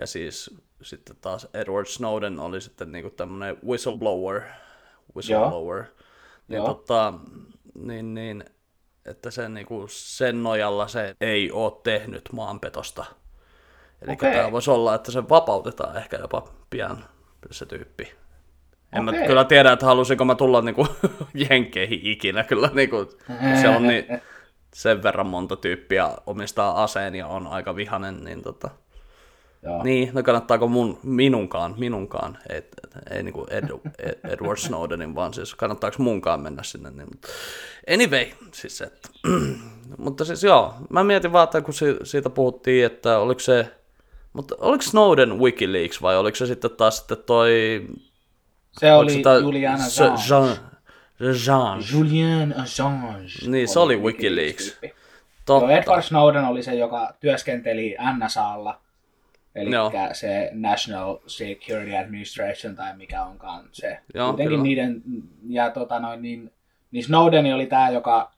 [0.00, 4.42] ja siis sitten taas Edward Snowden oli sitten niin kuin tämmöinen whistleblower,
[5.14, 5.76] whistleblower.
[5.76, 5.86] Joo.
[6.48, 6.66] Niin, Joo.
[6.66, 7.14] Tota,
[7.74, 8.44] niin, niin,
[9.04, 13.04] että sen, niin kuin, sen nojalla se ei ole tehnyt maanpetosta.
[14.02, 14.32] Eli okay.
[14.32, 17.04] tämä voisi olla, että se vapautetaan ehkä jopa pian
[17.50, 18.12] se tyyppi.
[18.92, 19.20] En okay.
[19.20, 20.86] mä kyllä tiedä, että halusinko mä tulla niinku
[21.50, 22.44] jenkeihin ikinä.
[22.44, 22.96] Kyllä niinku,
[23.60, 24.04] se on niin,
[24.74, 28.70] sen verran monta tyyppiä omistaa aseen ja on aika vihanen, niin tota...
[29.66, 29.82] Joo.
[29.82, 32.62] Niin, no kannattaako mun, minunkaan, minunkaan, ei,
[33.10, 33.64] ei niinku Ed,
[33.98, 36.90] Ed, Edward Snowdenin, vaan siis kannattaako munkaan mennä sinne.
[36.90, 37.20] Niin,
[37.92, 39.08] anyway, siis että,
[40.04, 43.66] mutta siis joo, mä mietin vaan, että kun siitä puhuttiin, että oliko se,
[44.32, 47.86] mutta oliko Snowden Wikileaks vai oliko se sitten taas sitten toi...
[48.72, 50.56] Se oli sitä, Julian Assange.
[51.46, 51.82] Jean.
[51.92, 53.32] Julian Assange.
[53.46, 54.78] Niin, se oli Wikileaks.
[55.46, 55.72] Totta.
[55.72, 58.85] Edward Snowden oli se, joka työskenteli NSAlla
[59.56, 59.92] Eli Joo.
[60.12, 63.98] se National Security Administration tai mikä onkaan se.
[64.14, 64.62] Joo, Kuitenkin kyllä.
[64.62, 65.02] niiden,
[65.48, 66.52] ja tota noin, niin,
[66.90, 68.32] niin Snowden oli tämä, joka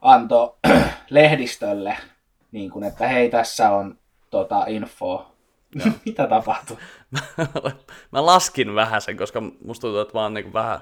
[0.00, 0.56] antoi
[1.10, 1.96] lehdistölle,
[2.52, 3.98] niin kuin, että hei tässä on
[4.30, 5.36] tota, info.
[6.06, 6.76] Mitä tapahtui?
[8.12, 10.80] mä laskin vähän sen, koska musta tuntuu, että mä oon niin vähän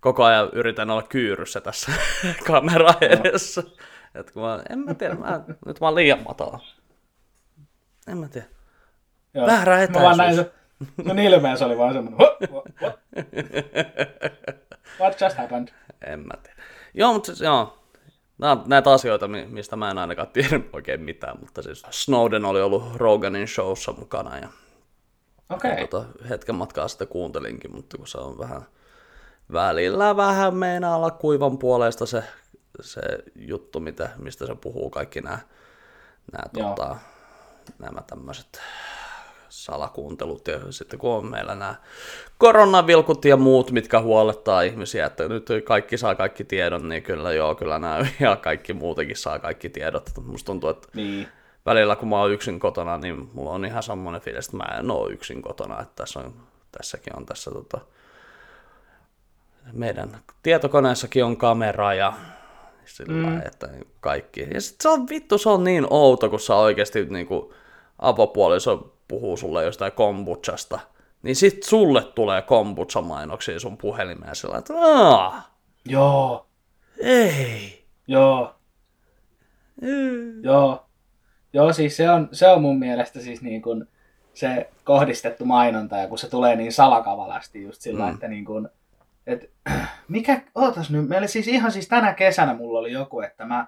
[0.00, 1.92] koko ajan yritän olla kyyryssä tässä
[2.46, 3.60] kamera edessä.
[3.60, 3.70] No.
[4.14, 6.60] Että kun mä, en mä tiedä, mä, nyt mä oon liian matala.
[8.06, 8.46] En mä tiedä.
[9.34, 9.46] Joo.
[9.46, 9.96] Väärä etäisyys.
[9.96, 10.52] Mä vaan näin se,
[11.08, 12.98] sun ilmeessä oli vaan semmoinen, what, what,
[15.00, 15.20] what?
[15.20, 15.68] just happened?
[16.06, 16.62] En mä tiedä.
[16.94, 17.78] Joo, mutta siis, joo.
[18.38, 22.62] Nämä on näitä asioita, mistä mä en ainakaan tiedä oikein mitään, mutta siis Snowden oli
[22.62, 24.48] ollut Roganin showssa mukana ja
[25.50, 25.86] okay.
[25.86, 28.62] tota, hetken matkaa sitten kuuntelinkin, mutta kun se on vähän
[29.52, 32.24] välillä vähän meinaa olla kuivan puolesta se,
[32.80, 33.00] se
[33.36, 35.38] juttu, mitä, mistä se puhuu kaikki nämä,
[36.32, 36.96] nämä tota,
[37.78, 38.60] nämä tämmöiset
[39.48, 41.74] salakuuntelut ja sitten kun on meillä nämä
[42.38, 47.54] koronavilkut ja muut, mitkä huolettaa ihmisiä, että nyt kaikki saa kaikki tiedon, niin kyllä joo,
[47.54, 50.10] kyllä nämä ja kaikki muutenkin saa kaikki tiedot.
[50.24, 51.28] Musta tuntuu, että niin.
[51.66, 54.90] välillä kun mä oon yksin kotona, niin mulla on ihan semmoinen fiilis, että mä en
[54.90, 56.34] oo yksin kotona, että tässä on,
[56.72, 57.80] tässäkin on tässä tota,
[59.72, 62.12] meidän tietokoneessakin on kamera ja
[62.84, 63.42] sillä mm.
[63.46, 63.68] että
[64.00, 64.46] kaikki.
[64.54, 67.52] Ja sit se on vittu, se on niin outo, kun sä oikeasti niin kuin,
[67.98, 70.78] avopuoliso puhuu sulle jostain kombuchasta,
[71.22, 75.52] niin sit sulle tulee kombucha-mainoksia sun puhelimeen sillä että Aa,
[75.84, 76.46] Joo.
[76.98, 77.84] Ei.
[78.08, 78.54] Joo.
[79.80, 80.44] Mm.
[80.44, 80.86] Joo.
[81.52, 83.88] Joo, siis se on, se on mun mielestä siis niin kuin
[84.34, 88.14] se kohdistettu mainonta, ja kun se tulee niin salakavalasti just sillä, mm.
[88.14, 88.68] että niin kuin,
[89.26, 89.50] et,
[90.08, 93.66] mikä, ootas nyt, meillä siis ihan siis tänä kesänä mulla oli joku, että mä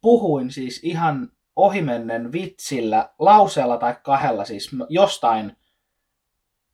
[0.00, 5.56] puhuin siis ihan ohimennen vitsillä, lauseella tai kahdella siis jostain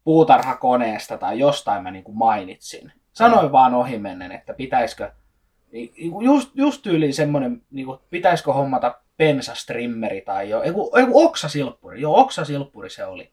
[0.05, 2.93] puutarhakoneesta tai jostain mä niin kuin mainitsin.
[3.13, 3.53] Sanoin mm.
[3.53, 5.13] vaan ohimennen, että pitäisikö,
[6.21, 12.21] just, just tyyliin semmoinen, niin kuin, pitäisikö hommata pensastrimmeri tai jo, ei kun oksasilppuri, joo
[12.21, 13.33] oksasilppuri se oli.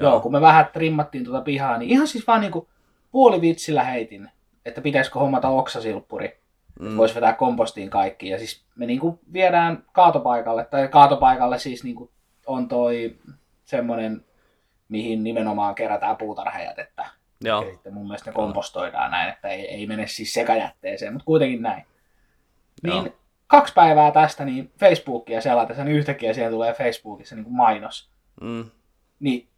[0.00, 0.10] Joo.
[0.10, 2.52] joo, kun me vähän trimmattiin tuota pihaa, niin ihan siis vaan niin
[3.14, 4.30] kuin, puolivitsillä heitin,
[4.64, 6.38] että pitäisikö hommata oksasilppuri,
[6.80, 6.96] mm.
[6.96, 8.28] voisi vetää kompostiin kaikki.
[8.28, 12.10] Ja siis me niinku viedään kaatopaikalle, tai kaatopaikalle siis niinku
[12.46, 13.16] on toi
[13.64, 14.24] semmoinen,
[14.88, 17.06] mihin nimenomaan kerätään puutarhajätettä.
[17.40, 17.62] Joo.
[17.62, 21.62] Ja sitten mun mielestä ne kompostoidaan näin, että ei, ei mene siis sekajätteeseen, mutta kuitenkin
[21.62, 21.84] näin.
[22.82, 23.08] Niin Joo.
[23.46, 28.10] kaksi päivää tästä niin Facebookia selatessa, niin yhtäkkiä siihen tulee Facebookissa niin kuin mainos.
[28.40, 28.70] Mm.
[29.20, 29.48] Niin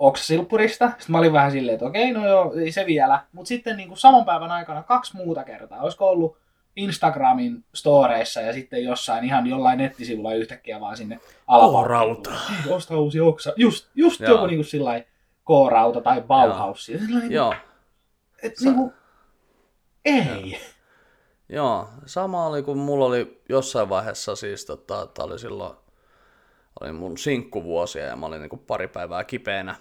[0.00, 0.88] oksasilppurista.
[0.88, 3.20] Sitten mä olin vähän silleen, että okei, no joo, ei se vielä.
[3.32, 5.80] Mutta sitten niin kuin saman päivän aikana kaksi muuta kertaa.
[5.80, 6.36] Olisiko ollut
[6.76, 12.30] Instagramin storeissa ja sitten jossain ihan jollain nettisivulla yhtäkkiä vaan sinne alaparauta.
[12.68, 13.52] Osta uusi oksa.
[13.56, 15.04] Just, just joku niin kuin sillai
[15.46, 16.88] K-rauta tai Bauhaus.
[16.88, 17.00] Joo.
[17.06, 17.54] Niin, joo.
[18.42, 18.92] Et, Sa- niin kuin,
[20.04, 20.50] ei.
[20.50, 20.60] Joo.
[21.48, 25.76] Joo, sama oli kuin mulla oli jossain vaiheessa siis, tota, että oli silloin,
[26.80, 29.76] oli mun sinkkuvuosia ja mä olin niin kuin pari päivää kipeänä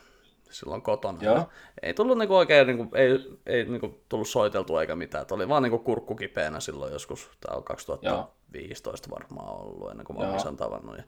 [0.50, 1.24] silloin kotona.
[1.24, 1.50] Joo.
[1.82, 5.22] Ei tullut niinku oikein, niinku, ei, ei niinku tullut soiteltua eikä mitään.
[5.22, 9.20] Et oli vaan niinku kurkku kipeänä silloin joskus, tämä on 2015 Joo.
[9.20, 10.98] varmaan ollut ennen kuin mä olin sen tavannut.
[10.98, 11.04] Ja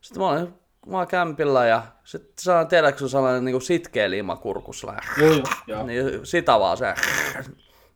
[0.00, 0.54] sitten mä olin,
[0.86, 4.94] mä olin kämpillä ja sitten saan tiedätkö sun sellainen niinku sitkeä liima kurkussa.
[5.18, 5.86] Joo, joo.
[5.86, 6.94] Niin sitä vaan se.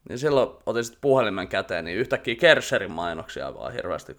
[0.09, 4.16] Niin silloin otin sitten puhelimen käteen, niin yhtäkkiä Kerserin mainoksia vaan hirveästi.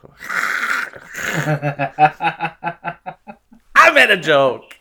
[3.88, 4.79] I made a joke!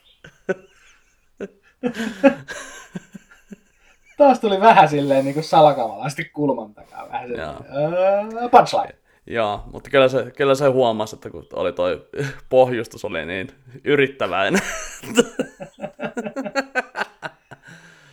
[4.19, 7.09] Taas tuli vähän silleen niin kuin salakavalasti kulman takaa.
[7.09, 8.95] Vähän silleen, uh, punchline.
[9.27, 12.09] Joo, mutta kyllä se, kyllä se huomasi, että kun oli toi
[12.49, 13.49] pohjustus oli niin
[13.85, 14.61] yrittäväinen.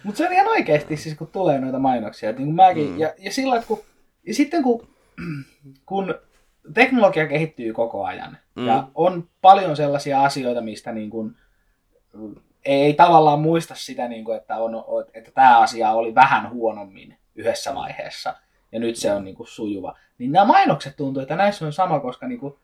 [0.03, 2.29] Mutta se on ihan oikeasti siis, kun tulee noita mainoksia.
[2.29, 2.99] Että niin kuin mäkin, mm.
[2.99, 3.79] ja, ja sillä kun,
[4.27, 4.87] ja sitten kun,
[5.85, 6.15] kun
[6.73, 8.67] teknologia kehittyy koko ajan, mm.
[8.67, 11.35] ja on paljon sellaisia asioita, mistä niin kuin,
[12.65, 17.75] ei, tavallaan muista sitä, niin kuin, että, on, että tämä asia oli vähän huonommin yhdessä
[17.75, 18.35] vaiheessa,
[18.71, 19.97] ja nyt se on niin kuin, sujuva.
[20.17, 22.55] Niin nämä mainokset tuntuu, että näissä on sama, koska niin kuin,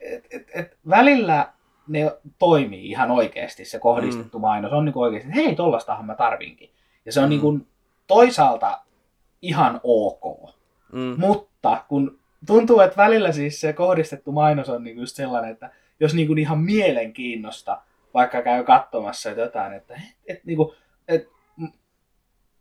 [0.00, 1.52] et, et, et välillä
[1.88, 4.42] ne toimii ihan oikeasti, se kohdistettu mm.
[4.42, 6.70] mainos on niin kuin oikeasti, että hei, tollastahan mä tarvinkin.
[7.04, 7.30] Ja se on mm.
[7.30, 7.66] niin kuin
[8.06, 8.80] toisaalta
[9.42, 10.50] ihan ok.
[10.92, 11.14] Mm.
[11.18, 16.14] Mutta kun tuntuu, että välillä siis se kohdistettu mainos on niin just sellainen, että jos
[16.14, 17.80] niin kuin ihan mielenkiinnosta
[18.14, 20.76] vaikka käy katsomassa jotain, että et, et, niin kuin,
[21.08, 21.28] et,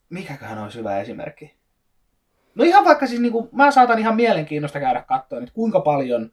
[0.09, 1.55] mikäköhän olisi hyvä esimerkki?
[2.55, 6.31] No ihan vaikka siis, niin kuin, mä saatan ihan mielenkiinnosta käydä katsoa, että kuinka paljon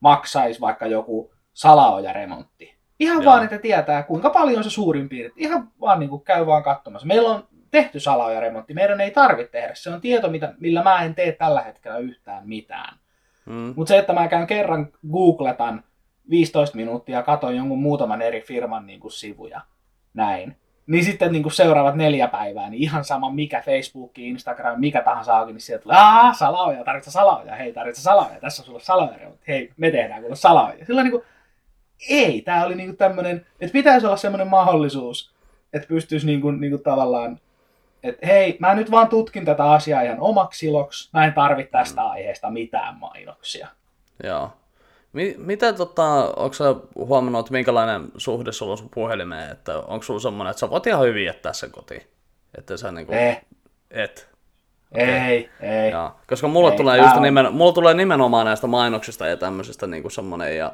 [0.00, 2.78] maksaisi vaikka joku salaojaremontti.
[3.00, 3.32] Ihan Joo.
[3.32, 5.46] vaan, että tietää, kuinka paljon se suurin piirtein.
[5.46, 7.06] Ihan vaan niin kuin käy vaan katsomassa.
[7.06, 8.74] Meillä on tehty salaojaremontti.
[8.74, 9.74] Meidän ei tarvitse tehdä.
[9.74, 12.98] Se on tieto, mitä, millä mä en tee tällä hetkellä yhtään mitään.
[13.46, 13.72] Mm.
[13.76, 15.84] Mutta se, että mä käyn kerran googletan
[16.30, 19.60] 15 minuuttia katon jonkun muutaman eri firman niin kuin sivuja.
[20.14, 20.56] Näin.
[20.86, 25.36] Niin sitten niin kuin seuraavat neljä päivää, niin ihan sama mikä Facebook, Instagram, mikä tahansa
[25.36, 29.30] auki, niin sieltä tulee, aah, salaoja, tarvitset salaoja, hei, tarvitset salaoja, tässä on sulla salaoja,
[29.48, 30.86] hei, me tehdään kuule salaoja.
[30.86, 31.22] Sillä niin kuin,
[32.08, 35.34] ei, tämä oli niinku tämmöinen, että pitäisi olla semmoinen mahdollisuus,
[35.72, 37.40] että pystyisi niinku, niinku tavallaan,
[38.02, 42.02] että hei, mä nyt vaan tutkin tätä asiaa ihan omaksi iloksi, mä en tarvitse tästä
[42.02, 43.68] aiheesta mitään mainoksia.
[44.22, 44.52] Joo.
[45.12, 50.02] Mi- mitä tota, onko sä huomannut, että minkälainen suhde sulla on sun puhelimeen, että onko
[50.02, 52.02] sulla semmoinen, että sä voit ihan hyvin jättää sen kotiin?
[52.58, 53.40] Että sä niinku, eh.
[53.90, 54.28] et.
[54.92, 55.04] Okay.
[55.04, 55.90] Ei, ei.
[55.90, 56.12] Joo.
[56.28, 60.56] Koska mulla, ei, tulee just nimen, mulla tulee nimenomaan näistä mainoksista ja tämmöisistä niinku semmoinen,
[60.56, 60.72] ja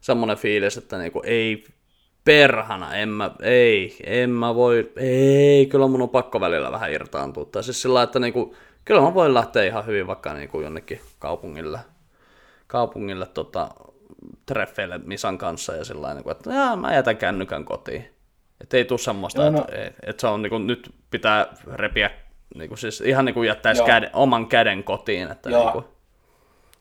[0.00, 1.64] semmoinen fiilis, että niinku, ei
[2.24, 7.44] perhana, en mä, ei, en mä voi, ei, kyllä mun on pakko välillä vähän irtaantua.
[7.44, 11.78] Tai siis sillä että niinku, kyllä mä voin lähteä ihan hyvin vaikka niinku jonnekin kaupungille,
[12.74, 13.70] kaupungille tota,
[14.46, 18.08] treffeille Misan kanssa ja sillä niin että jaa, mä jätän kännykän kotiin.
[18.60, 19.58] Että ei tule semmoista, no, no.
[19.58, 22.10] että, että se on niin kuin, nyt pitää repiä,
[22.54, 25.30] niin kuin, siis ihan niin kuin jättäisi käden, oman käden kotiin.
[25.30, 25.62] Että Joo.
[25.62, 25.84] niin kuin,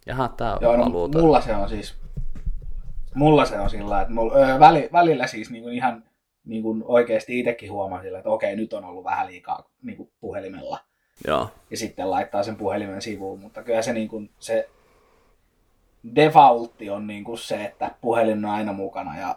[0.06, 1.95] jaha, tää Joo, no, mulla se on siis
[3.15, 6.03] mulla se on sillä että mulla, öö, väli, välillä siis niin kuin ihan
[6.45, 10.12] niin kuin oikeasti itsekin huomaa sillä, että okei, nyt on ollut vähän liikaa niin kuin
[10.19, 10.79] puhelimella.
[11.27, 11.49] Joo.
[11.71, 14.69] Ja sitten laittaa sen puhelimen sivuun, mutta kyllä se, niin kuin, se
[16.15, 19.35] defaultti on niin kuin se, että puhelin on aina mukana ja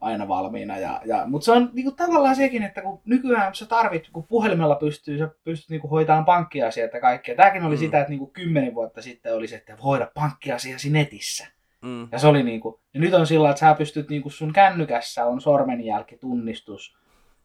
[0.00, 0.78] aina valmiina.
[0.78, 4.24] Ja, ja, mutta se on niin kuin, tavallaan sekin, että kun nykyään sä tarvit, kun
[4.24, 7.36] puhelimella pystyy, sä pystyt niin kuin, hoitamaan pankkiasiat ja kaikkea.
[7.36, 7.78] Tämäkin oli mm.
[7.78, 11.46] sitä, että niin kuin, kymmenen vuotta sitten oli se, että hoida pankkiasiasi netissä.
[11.82, 12.08] Mm.
[12.12, 15.40] Ja se oli niinku, ja nyt on sillä, että sä pystyt niinku sun kännykässä on
[15.40, 16.96] sormenjälkitunnistus,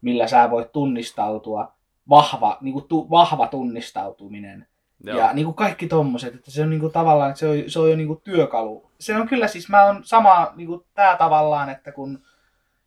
[0.02, 1.74] millä sä voit tunnistautua,
[2.10, 4.68] vahva, niinku tu, vahva tunnistautuminen.
[5.04, 5.20] Joo.
[5.20, 7.96] Ja niinku kaikki tommoset, että se on niinku tavallaan, että se on, se on jo
[7.96, 8.92] niinku työkalu.
[9.00, 12.20] Se on kyllä siis, mä on sama niinku tää tavallaan, että kun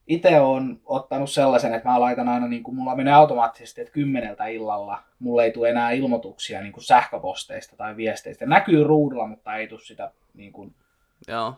[0.07, 4.47] itse on ottanut sellaisen, että mä laitan aina, niin kuin mulla menee automaattisesti, että kymmeneltä
[4.47, 8.47] illalla mulle ei tule enää ilmoituksia niin kuin sähköposteista tai viesteistä.
[8.47, 10.75] Näkyy ruudulla, mutta ei tule sitä niin kuin,
[11.29, 11.55] Joo.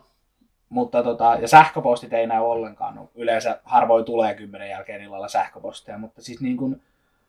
[0.68, 2.94] Mutta tota, ja sähköpostit ei näy ollenkaan.
[2.94, 6.80] No, yleensä harvoin tulee kymmenen jälkeen illalla sähköposteja, mutta siis niin kun,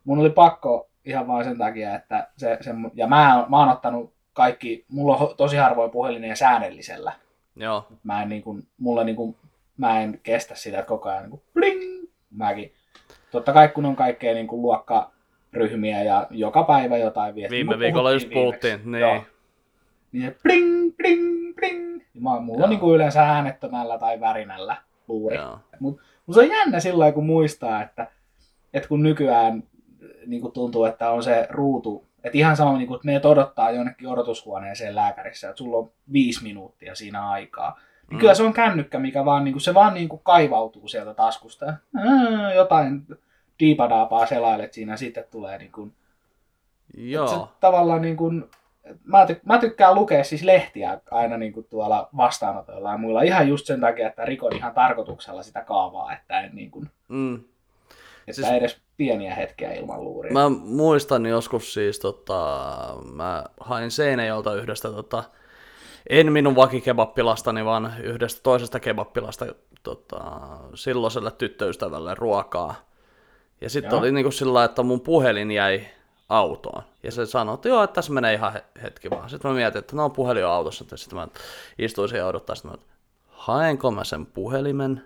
[0.06, 4.14] mun oli pakko ihan vain sen takia, että se, se ja mä, mä oon ottanut
[4.34, 7.14] kaikki, mulla on tosi harvoin puhelinen ja säännöllisellä.
[7.56, 7.88] Joo.
[8.04, 9.36] Mä en niin kun, mulla niin kun,
[9.78, 12.74] mä en kestä sitä, että koko ajan niin kun, bling, mäkin.
[13.32, 17.56] Totta kai kun on kaikkea niin kun luokkaryhmiä ja joka päivä jotain viestiä.
[17.56, 19.02] Viime viikolla just puhuttiin, niin.
[19.02, 19.24] Joo.
[20.12, 22.64] Niin bling, bling, bling, Mä, mulla Joo.
[22.64, 25.38] on niin kuin yleensä äänettömällä tai värinällä luuri.
[25.80, 28.08] Mutta mut se on jännä silloin, kun muistaa, että,
[28.74, 29.64] että kun nykyään
[30.28, 33.72] niin kuin tuntuu, että on se ruutu, että ihan sama, niin kuin, että meidät odottaa
[33.72, 37.80] jonnekin odotushuoneeseen lääkärissä, että sulla on viisi minuuttia siinä aikaa.
[38.10, 38.20] Niin mm.
[38.20, 41.66] Kyllä se on kännykkä, mikä vaan, niin kuin, se vaan niin kuin kaivautuu sieltä taskusta.
[41.66, 43.06] Ää, jotain
[43.60, 45.94] diipadaapaa selailet siinä, sitten tulee niin kuin,
[46.98, 47.28] Joo.
[47.28, 48.50] Se, tavallaan niin kuin,
[49.04, 53.48] mä, ty- mä tykkään lukea siis lehtiä aina niin kuin tuolla vastaanotoilla ja muilla ihan
[53.48, 57.44] just sen takia, että rikon ihan tarkoituksella sitä kaavaa, että en niin kuin, mm.
[58.28, 60.34] Että siis, edes pieniä hetkiä ilman luuria.
[60.34, 62.58] Mä muistan joskus siis, tota,
[63.14, 65.24] mä hain Seinäjolta yhdestä, tota,
[66.10, 69.46] en minun vakikebappilastani, vaan yhdestä toisesta kebappilasta
[69.84, 70.22] tota,
[70.74, 72.76] silloiselle tyttöystävälle ruokaa.
[73.62, 75.88] Ja sitten oli niin kuin sillä että mun puhelin jäi
[76.30, 76.84] autoon.
[77.04, 79.30] Ja se sanoi, että joo, että tässä menee ihan he- hetki vaan.
[79.30, 80.86] Sitten mä mietin, että no puhelin on autossa.
[80.96, 81.28] Sitten mä
[81.80, 82.94] istuin siihen ja mä, että
[83.28, 85.02] haenko mä sen puhelimen?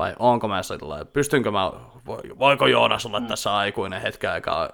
[0.00, 1.72] Vai onko mä sellainen, pystynkö mä,
[2.38, 3.26] voiko Joonas olla mm.
[3.26, 4.68] tässä aikuinen hetken aikaa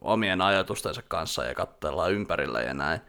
[0.00, 3.00] omien ajatustensa kanssa ja katsella ympärille ja näin.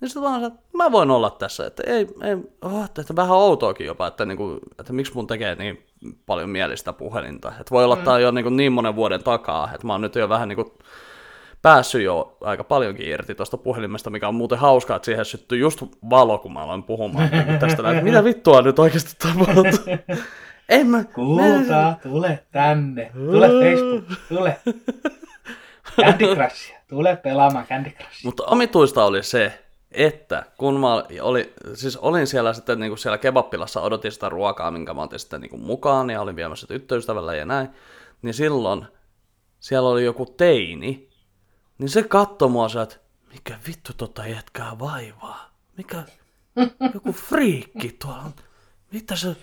[0.00, 3.86] Niin sitten vaan että mä voin olla tässä, että ei, ei oh, että vähän outoakin
[3.86, 5.86] jopa, että, niinku, että miksi mun tekee niin
[6.26, 7.48] paljon mielistä puhelinta.
[7.48, 8.02] Että voi olla mm.
[8.02, 10.78] tää jo niinku niin monen vuoden takaa, että mä oon nyt jo vähän niinku
[11.62, 15.82] päässyt jo aika paljonkin irti tuosta puhelimesta, mikä on muuten hauskaa, että siihen syttyy just
[16.10, 19.64] valo, kun mä aloin puhumaan niinku tästä, että mitä vittua nyt oikeasti tapahtuu.
[20.68, 21.04] En mä...
[21.04, 23.10] Kulta, tule tänne.
[23.14, 24.60] Tule Facebook, tule.
[25.96, 26.78] Candy Crushia.
[26.88, 28.20] Tule pelaamaan Candy Crushia.
[28.24, 33.18] Mutta omituista oli se, että kun mä oli, siis olin siellä sitten niin kuin siellä
[33.18, 37.34] kebappilassa, odotin sitä ruokaa, minkä mä otin sitten niin kuin mukaan, ja olin viemässä tyttöystävällä
[37.34, 37.68] ja näin,
[38.22, 38.86] niin silloin
[39.60, 41.08] siellä oli joku teini,
[41.78, 42.96] niin se katsoi mua se, että
[43.32, 46.02] mikä vittu tota jätkää vaivaa, mikä
[46.94, 48.34] joku friikki tuolla on,
[48.92, 49.36] mitä se,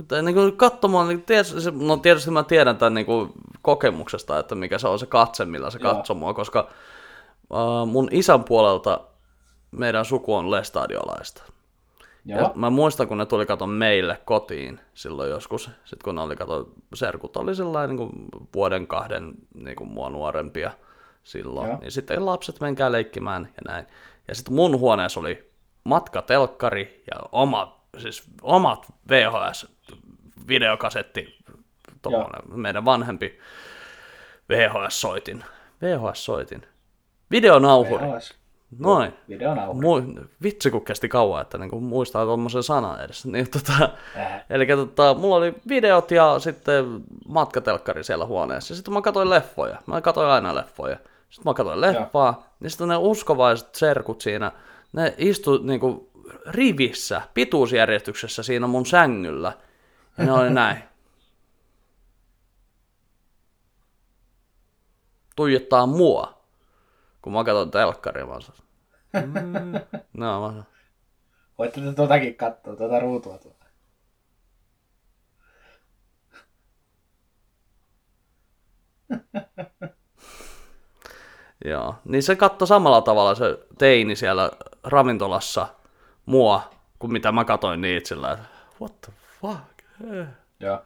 [0.00, 3.32] että niin kuin katsomaan, niin ties, no tietysti mä tiedän tämän niin kuin
[3.62, 6.68] kokemuksesta, että mikä se on se katse, millä se katsoo mua, koska
[7.50, 9.00] uh, mun isän puolelta
[9.70, 11.42] meidän suku on lestadiolaista.
[12.24, 12.40] Joo.
[12.40, 16.36] Ja mä muistan, kun ne tuli katon meille kotiin silloin joskus, sit kun ne oli
[16.36, 20.70] kato, serkut oli sellainen niin kuin vuoden kahden niin kuin mua nuorempia
[21.22, 21.68] silloin.
[21.68, 21.78] Joo.
[21.80, 23.86] Niin sitten lapset menkää leikkimään ja näin.
[24.28, 25.50] Ja sitten mun huoneessa oli
[25.84, 28.86] matkatelkkari ja oma, siis omat
[30.48, 31.38] VHS-videokasetti,
[32.54, 33.38] meidän vanhempi
[34.52, 35.44] VHS-soitin.
[35.82, 36.62] VHS-soitin.
[37.30, 38.06] Videonauhuri.
[38.06, 38.34] VHS.
[38.78, 39.12] Noin.
[39.28, 40.06] Videonauhuri.
[40.42, 43.26] vitsi kun kesti kauan, että niinku muistaa tuommoisen sanan edes.
[43.32, 44.44] Niin, tota, äh.
[44.50, 46.84] Eli tota, mulla oli videot ja sitten
[47.28, 48.74] matkatelkkari siellä huoneessa.
[48.74, 49.82] Sitten mä katsoin leffoja.
[49.86, 50.96] Mä katsoin aina leffoja.
[51.30, 52.26] Sitten mä katsoin leffaa.
[52.26, 54.52] Ja niin sitten ne uskovaiset serkut siinä,
[54.92, 56.10] ne istu niinku
[56.46, 59.52] rivissä, pituusjärjestyksessä siinä mun sängyllä.
[60.18, 60.82] Oli näin.
[65.36, 66.36] Tuijottaa mua
[67.26, 68.60] kun mä katson telkkaria, mä sanon,
[69.12, 69.72] mm,
[70.12, 70.62] no, mä
[71.58, 73.66] Voitte te totakin katsoa, tuota ruutua tuota.
[81.64, 84.50] Joo, niin se katsoi samalla tavalla se teini siellä
[84.84, 85.68] ravintolassa
[86.26, 88.38] mua, kuin mitä mä katoin niitä sillä,
[88.80, 89.75] what the fuck?
[90.60, 90.78] Joo.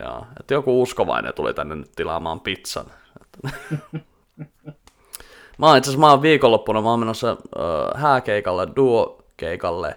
[0.00, 2.86] Joo, että joku uskovainen tuli tänne nyt tilaamaan pizzan.
[5.58, 9.96] Mä oon itse asiassa, mä oon viikonloppuna, mä oon menossa äh, hääkeikalle, duo-keikalle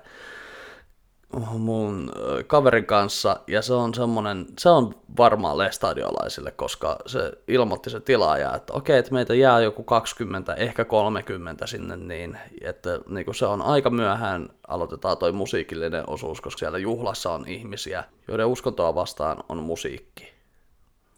[1.39, 2.11] mun
[2.47, 8.55] kaverin kanssa, ja se on semmonen, se on varmaan lestadiolaisille, koska se ilmoitti se tilaaja,
[8.55, 13.61] että okei, että meitä jää joku 20, ehkä 30 sinne niin, että niin se on
[13.61, 19.57] aika myöhään aloitetaan toi musiikillinen osuus, koska siellä juhlassa on ihmisiä, joiden uskontoa vastaan on
[19.57, 20.33] musiikki.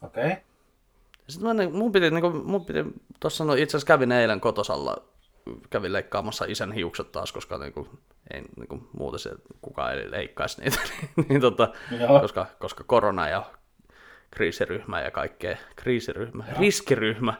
[0.01, 0.25] Okei.
[0.25, 0.37] Okay.
[1.27, 2.85] Sitten mä, mun piti, niin kuin, mun piti
[3.19, 4.95] tuossa no, itse asiassa kävin eilen kotosalla,
[5.69, 7.89] kävin leikkaamassa isän hiukset taas, koska niin kuin,
[8.33, 9.31] ei niin kuin, muuten se,
[9.61, 10.79] kukaan ei leikkaisi niitä,
[11.29, 11.73] niin, tota,
[12.21, 13.43] koska, koska korona ja
[14.31, 16.59] kriisiryhmä ja kaikkea, kriisiryhmä, Joo.
[16.59, 17.33] riskiryhmä.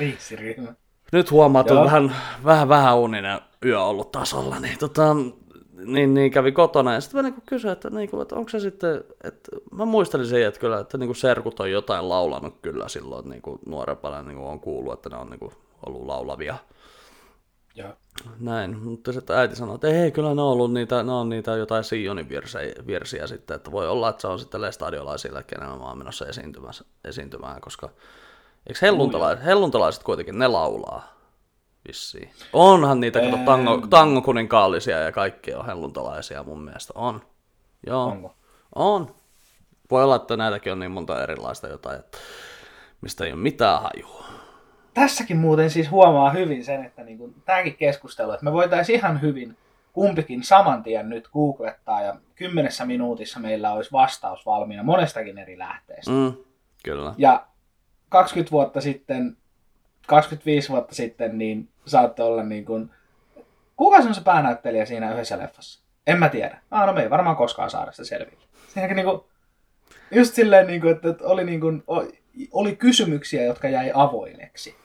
[0.00, 0.74] Riskiryhmä.
[1.12, 5.16] Nyt huomaat, että vähän, vähän, vähän uninen yö ollut tasolla, niin tota,
[5.84, 9.04] niin, niin kävi kotona ja sitten mä niinku kysyin, että, niinku, että onko se sitten,
[9.24, 13.58] että mä muistelin sen, että kyllä, että niinku serkut on jotain laulanut kyllä silloin niinku
[13.66, 15.52] nuorempana niinku on kuullut, että ne on niinku
[15.86, 16.56] ollut laulavia.
[17.74, 17.96] Ja.
[18.40, 21.56] Näin, mutta sitten äiti sanoi, että ei, kyllä ne on ollut niitä, ne on niitä
[21.56, 25.84] jotain Sionin virsiä, virsiä sitten, että voi olla, että se on sitten lestadiolaisille, kenellä mä
[25.84, 27.88] oon menossa esiintymään, esiintymään koska
[28.66, 31.20] eikö helluntalaiset, helluntalaiset kuitenkin, ne laulaa?
[31.88, 32.30] Vissiin.
[32.52, 36.92] Onhan niitä, kato, tango, tangokuninkaallisia ja kaikki on helluntalaisia mun mielestä.
[36.96, 37.22] On.
[37.86, 38.04] Joo.
[38.04, 38.34] Onko?
[38.74, 39.14] On.
[39.90, 42.18] Voi olla, että näitäkin on niin monta erilaista jotain, että
[43.00, 44.39] mistä ei ole mitään hajua.
[44.94, 49.20] Tässäkin muuten siis huomaa hyvin sen, että niin kuin, tämäkin keskustelu, että me voitaisiin ihan
[49.20, 49.56] hyvin
[49.92, 56.10] kumpikin saman tien nyt googlettaa ja kymmenessä minuutissa meillä olisi vastaus valmiina monestakin eri lähteestä.
[56.10, 56.32] Mm,
[56.84, 57.14] kyllä.
[57.18, 57.46] Ja
[58.08, 59.36] 20 vuotta sitten
[60.06, 62.90] 25 vuotta sitten, niin saatte olla niin kuin...
[63.76, 65.80] Kuka on se päänäyttelijä siinä yhdessä leffassa?
[66.06, 66.60] En mä tiedä.
[66.70, 68.38] Ah, no me ei varmaan koskaan saada sitä selviä.
[68.68, 69.20] Siinäkin niin kuin,
[70.10, 71.82] just silleen, niin kuin, että oli, niin kuin,
[72.52, 74.76] oli kysymyksiä, jotka jäi avoimeksi.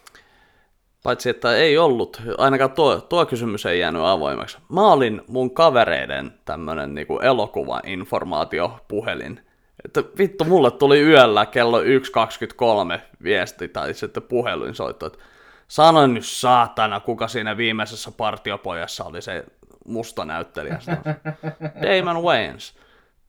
[1.06, 4.58] Paitsi, että ei ollut, ainakaan tuo, tuo kysymys ei jäänyt avoimeksi.
[4.70, 9.40] Mä olin mun kavereiden tämmönen niin elokuva-informaatiopuhelin
[9.86, 11.88] että vittu, mulle tuli yöllä kello 1.23
[13.24, 15.20] viesti tai sitten puhelin soitto, että
[15.68, 19.46] Sanoin nyt saatana, kuka siinä viimeisessä partiopojassa oli se
[19.86, 20.80] musta näyttelijä.
[21.82, 22.74] Damon Wayans.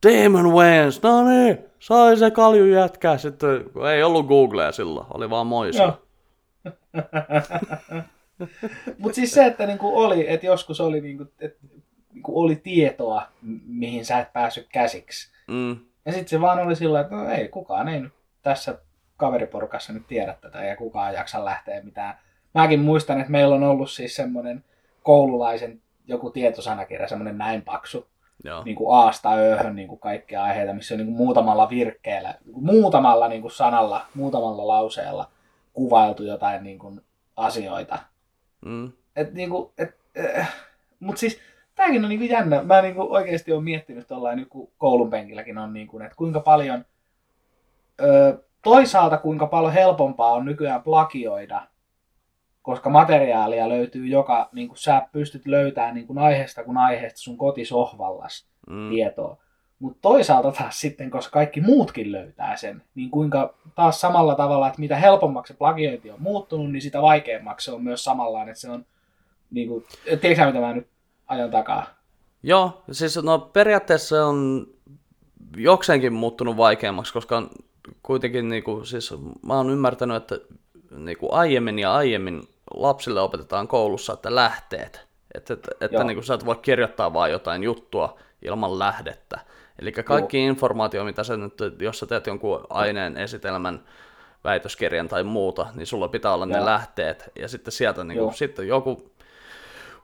[0.06, 3.64] Damon Wayans, no niin, sai se kalju jätkää sitten,
[3.94, 5.82] ei ollut Googlea silloin, oli vaan moisia.
[5.82, 6.05] Joo.
[8.98, 11.56] Mutta siis se, että niinku oli, että joskus oli, niinku, et,
[12.12, 13.22] niinku oli tietoa,
[13.66, 15.32] mihin sä et päässyt käsiksi.
[15.46, 18.12] Mm, Ja sitten se vaan oli sillä, että no ei, kukaan ei nyt
[18.42, 18.78] tässä
[19.16, 22.18] kaveriporukassa nyt tiedä tätä ja kukaan jaksa lähteä mitään.
[22.54, 24.64] Mäkin muistan, että meillä on ollut siis semmoinen
[25.02, 28.08] koululaisen joku tietosanakirja, semmoinen näin paksu,
[28.44, 28.64] joo.
[28.64, 33.28] niin kuin Aasta Ööhön niin kuin kaikkia aiheita, missä on niin kuin muutamalla virkkeellä, muutamalla
[33.28, 35.30] niin kuin sanalla, muutamalla lauseella
[35.76, 37.00] kuvailtu jotain niin kuin
[37.36, 37.98] asioita.
[38.64, 39.96] Mm, Et niin kuin, et,
[40.38, 40.54] äh,
[41.00, 41.38] mut siis
[41.74, 42.62] tämäkin on niin kuin jännä.
[42.62, 46.16] Mä niin kuin oikeasti olen miettinyt tuollain, nyt kun koulun penkilläkin on, niin kuin, että
[46.16, 46.84] kuinka paljon,
[48.00, 51.62] ö, toisaalta kuinka paljon helpompaa on nykyään plagioida,
[52.62, 57.38] koska materiaalia löytyy joka, niin kuin sä pystyt löytämään niin kuin aiheesta kuin aiheesta sun
[57.38, 59.36] kotisohvallas mm, tietoa.
[59.78, 64.80] Mutta toisaalta taas sitten, koska kaikki muutkin löytää sen, niin kuinka taas samalla tavalla, että
[64.80, 68.70] mitä helpommaksi se plagiointi on muuttunut, niin sitä vaikeammaksi se on myös samallaan, että se
[68.70, 68.86] on,
[69.50, 69.86] niin kuin,
[70.20, 70.88] tiedätkö mitä mä nyt
[71.26, 71.86] ajan takaa?
[72.42, 74.66] Joo, siis no periaatteessa se on
[75.56, 77.50] jokseenkin muuttunut vaikeammaksi, koska
[78.02, 80.38] kuitenkin niinku, siis mä oon ymmärtänyt, että
[80.90, 82.42] niinku aiemmin ja aiemmin
[82.74, 85.06] lapsille opetetaan koulussa, että lähteet.
[85.34, 86.04] Että, että, että Joo.
[86.04, 89.40] niinku, sä et voi kirjoittaa vaan jotain juttua ilman lähdettä.
[89.78, 93.82] Eli kaikki informaatio, mitä sä nyt, jos sä teet jonkun aineen esitelmän,
[94.44, 96.66] väitöskirjan tai muuta, niin sulla pitää olla ne Joo.
[96.66, 97.30] lähteet.
[97.38, 98.26] Ja sitten sieltä niin Joo.
[98.26, 99.10] kuin, sitten joku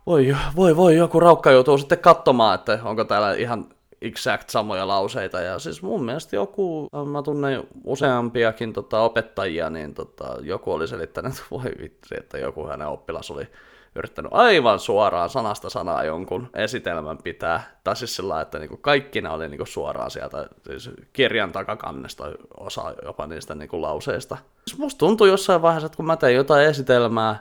[0.06, 3.66] voi, voi, voi, joku raukka joutuu sitten katsomaan, että onko täällä ihan
[4.02, 5.40] exact samoja lauseita.
[5.40, 11.32] Ja siis mun mielestä joku, mä tunnen useampiakin tota, opettajia, niin tota, joku oli selittänyt,
[11.32, 13.46] että voi vitsi, että joku hänen oppilas oli
[13.94, 17.76] yrittänyt aivan suoraan sanasta sanaa jonkun esitelmän pitää.
[17.84, 22.24] Tai siis sillä että niinku kaikki ne oli niinku suoraan sieltä siis kirjan takakannesta
[22.56, 24.36] osa jopa niistä niinku lauseista.
[24.78, 27.38] Musta tuntui jossain vaiheessa, että kun mä tein jotain esitelmää,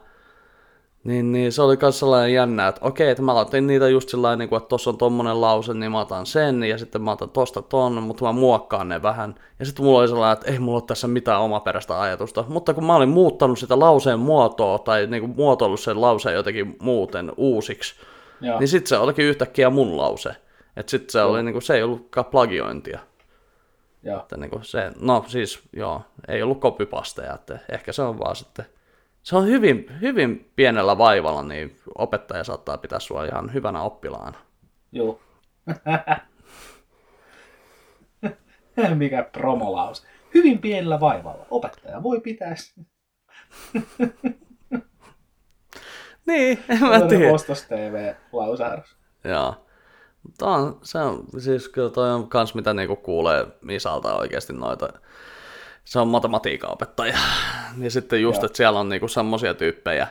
[1.03, 4.35] niin, niin se oli myös sellainen jännä, että okei, että mä otin niitä just sillä
[4.35, 7.61] niin että tossa on tommonen lause, niin mä otan sen, ja sitten mä otan tosta
[7.61, 9.35] ton, mutta mä muokkaan ne vähän.
[9.59, 12.45] Ja sitten mulla oli sellainen, että ei mulla ole tässä mitään omaperäistä ajatusta.
[12.47, 16.75] Mutta kun mä olin muuttanut sitä lauseen muotoa, tai niin kuin muotoillut sen lauseen jotenkin
[16.79, 17.95] muuten uusiksi,
[18.41, 18.59] Joo.
[18.59, 20.29] niin sitten se olikin yhtäkkiä mun lause.
[20.77, 22.99] Että sitten se, oli, niin kuin, se ei ollutkaan plagiointia.
[24.03, 24.19] Joo.
[24.19, 28.35] Että niin kuin se, no siis joo, ei ollut copypasteja, että ehkä se on vaan
[28.35, 28.65] sitten,
[29.23, 34.37] se on hyvin, hyvin pienellä vaivalla, niin opettaja saattaa pitää sua ihan hyvänä oppilaana.
[34.91, 35.19] Joo.
[38.95, 40.05] Mikä promolaus.
[40.33, 41.45] Hyvin pienellä vaivalla.
[41.49, 42.55] Opettaja voi pitää
[46.27, 47.33] Niin, en mä tiedä.
[47.33, 48.97] Ostos TV-lausahdus.
[49.23, 49.65] Joo.
[50.23, 54.93] Mutta on, se on, siis kyllä toi on kans mitä niinku kuulee Misalta oikeasti noita,
[55.91, 57.17] se on matematiikan opettaja.
[57.77, 58.45] Ja sitten just, Joo.
[58.45, 60.07] että siellä on niinku semmosia tyyppejä,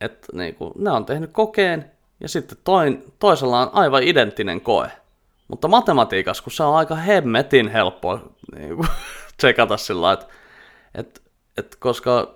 [0.00, 1.90] että niinku, ne on tehnyt kokeen
[2.20, 4.90] ja sitten toin, toisella on aivan identtinen koe.
[5.48, 8.20] Mutta matematiikassa, kun se on aika hemmetin helppo
[8.54, 8.86] niinku,
[9.38, 10.26] tsekata sillä että
[10.94, 11.22] et,
[11.56, 12.34] et koska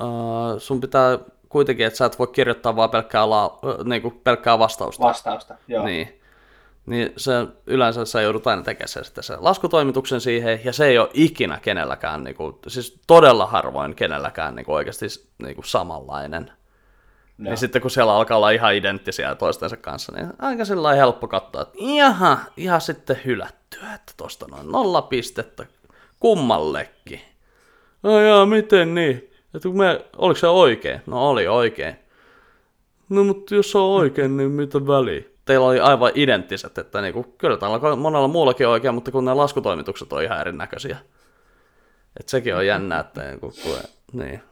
[0.00, 5.04] uh, sun pitää kuitenkin, että sä et voi kirjoittaa vaan pelkkää, la, niinku, pelkkää vastausta.
[5.04, 5.54] Vastausta.
[5.68, 5.84] Joo.
[5.84, 6.21] Niin.
[6.86, 7.32] Niin se
[7.66, 12.24] yleensä sä joudut aina tekemään sitten sen laskutoimituksen siihen, ja se ei ole ikinä kenelläkään,
[12.24, 15.06] niin kuin, siis todella harvoin kenelläkään niin kuin oikeasti
[15.42, 16.46] niin kuin samanlainen.
[16.46, 17.50] Joo.
[17.50, 21.62] Niin sitten kun siellä alkaa olla ihan identtisiä toistensa kanssa, niin aika sillä helppo katsoa,
[21.62, 25.66] että jaha, ihan sitten hylättyä, että tosta noin nolla pistettä
[26.20, 27.20] kummallekin.
[28.02, 29.30] No jaa, miten niin?
[29.54, 31.00] Että me, oliko se oikein?
[31.06, 31.96] No oli oikein.
[33.08, 35.31] No mutta jos se on oikein, niin mitä väliä?
[35.44, 39.34] Teillä oli aivan identtiset, että niinku, kyllä täällä on monella muullakin oikein, mutta kun ne
[39.34, 40.98] laskutoimitukset on ihan erinäköisiä.
[42.20, 43.76] Et sekin on jännä, että niinku, kun,
[44.12, 44.42] niin.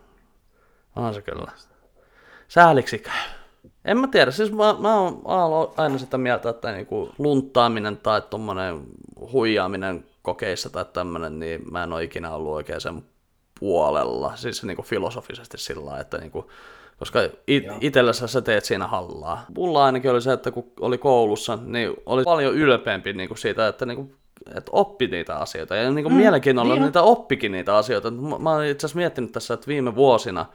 [0.96, 1.52] On se kyllä.
[2.48, 3.40] Sääliksi käy.
[3.84, 8.82] En mä tiedä, siis mä, mä oon aina sitä mieltä, että niinku lunttaaminen tai tommonen
[9.32, 13.04] huijaaminen kokeissa tai tämmönen, niin mä en ole ikinä ollut oikein sen
[13.60, 16.50] puolella, siis niinku filosofisesti sillä lailla, että niinku,
[17.00, 17.76] koska it, Joo.
[17.80, 19.44] itsellessä sä teet siinä hallaa.
[19.56, 23.86] Mulla ainakin oli se, että kun oli koulussa, niin oli paljon ylpeämpi niinku siitä, että
[23.86, 24.12] niinku,
[24.56, 25.76] että oppi niitä asioita.
[25.76, 28.10] Ja niinku mm, mielenkiinnolla niin niitä oppikin niitä asioita.
[28.10, 30.46] Mä, mä oon itse asiassa miettinyt tässä, että viime vuosina,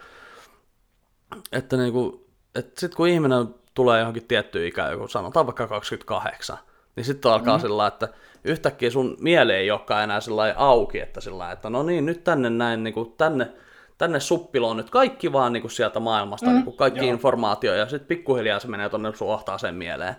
[1.52, 6.58] että niinku, että sit kun ihminen tulee johonkin tiettyyn ikään, joku sanotaan vaikka 28,
[6.96, 7.62] niin sitten alkaa mm.
[7.62, 8.10] sillä että
[8.43, 12.50] yhtäkkiä sun mieli ei olekaan enää sillä auki, että sillä että no niin, nyt tänne
[12.50, 13.52] näin, niin kuin tänne,
[13.98, 17.10] tänne suppiloon nyt kaikki vaan niin kuin sieltä maailmasta, mm, niin kuin kaikki joo.
[17.10, 20.16] informaatio, ja sitten pikkuhiljaa se menee tuonne suohtaa sen mieleen.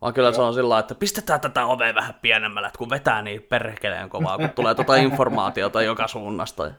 [0.00, 0.34] Vaan kyllä joo.
[0.34, 4.38] se on sillä että pistetään tätä ovea vähän pienemmälle, että kun vetää niin perkeleen kovaa,
[4.38, 6.70] kun tulee tuota informaatiota joka suunnasta.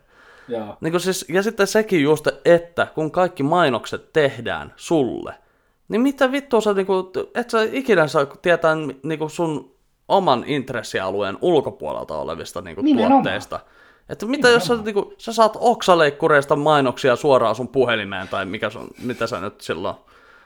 [0.48, 0.78] Joo.
[0.82, 5.34] Niin kuin siis, ja sitten sekin just, että kun kaikki mainokset tehdään sulle,
[5.88, 7.06] niin mitä vittua sä, niin kuin,
[7.36, 9.76] et sä ikinä saa tietää niin kuin sun
[10.08, 13.60] oman intressialueen ulkopuolelta olevista niin kuin, tuotteista.
[14.10, 18.70] Että mitä jos sä, niin kuin, sä saat oksaleikkureista mainoksia suoraan sun puhelimeen, tai mikä
[18.70, 19.96] sun, mitä sä nyt silloin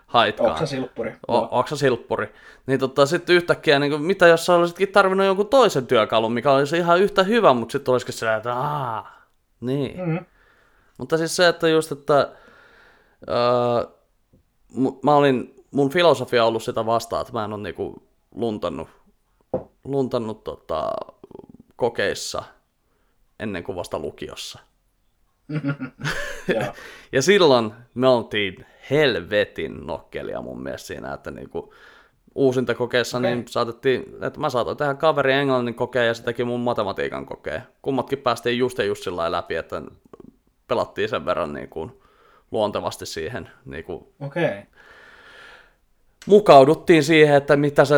[0.08, 0.52] haitkaan.
[0.52, 1.16] Oksasilppuri.
[1.28, 2.34] O- oksasilppuri.
[2.66, 6.52] Niin tota, sitten yhtäkkiä, niin kuin, mitä jos sä olisitkin tarvinnut jonkun toisen työkalun, mikä
[6.52, 9.08] olisi ihan yhtä hyvä, mutta sitten olisikin sillä, että aah,
[9.62, 10.00] niin.
[10.00, 10.26] Mm-hmm.
[10.98, 12.30] Mutta siis se, että just, että
[13.30, 13.92] öö,
[15.04, 18.04] mä olin, mun filosofia on ollut sitä vastaan, että mä en ole niinku
[18.36, 18.88] luntannut,
[19.84, 20.92] luntannut tota,
[21.76, 22.44] kokeissa
[23.40, 24.60] ennen kuin vasta lukiossa.
[27.12, 31.74] ja silloin me oltiin helvetin nokkelia mun mielestä siinä, että niinku,
[32.36, 33.36] uusinta kokeessa okay.
[33.36, 37.62] niin saatettiin, että mä saatoin tehdä kaveri englannin kokeen ja se teki mun matematiikan kokeen.
[37.82, 39.82] Kummatkin päästiin just ja just sillä läpi, että
[40.68, 41.92] pelattiin sen verran niin kuin
[42.52, 43.50] luontevasti siihen.
[43.66, 44.64] Niin kuin okay.
[46.30, 47.96] Mukauduttiin siihen, että mitä se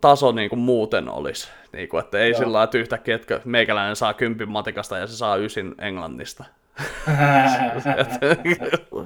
[0.00, 1.48] taso niin kuin muuten olisi.
[1.72, 2.38] Niin kuin, että ei Joo.
[2.38, 6.44] sillä että yhtäkkiä, että meikäläinen saa kympin matikasta ja se saa ysin englannista.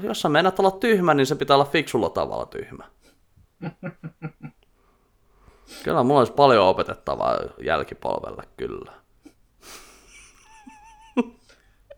[0.03, 2.85] jos sä menet olla tyhmä, niin se pitää olla fiksulla tavalla tyhmä.
[5.85, 8.93] Kyllä mulla olisi paljon opetettavaa jälkipolvelle, kyllä.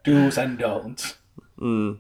[0.09, 1.17] Do's and don'ts.
[1.61, 1.97] Mm.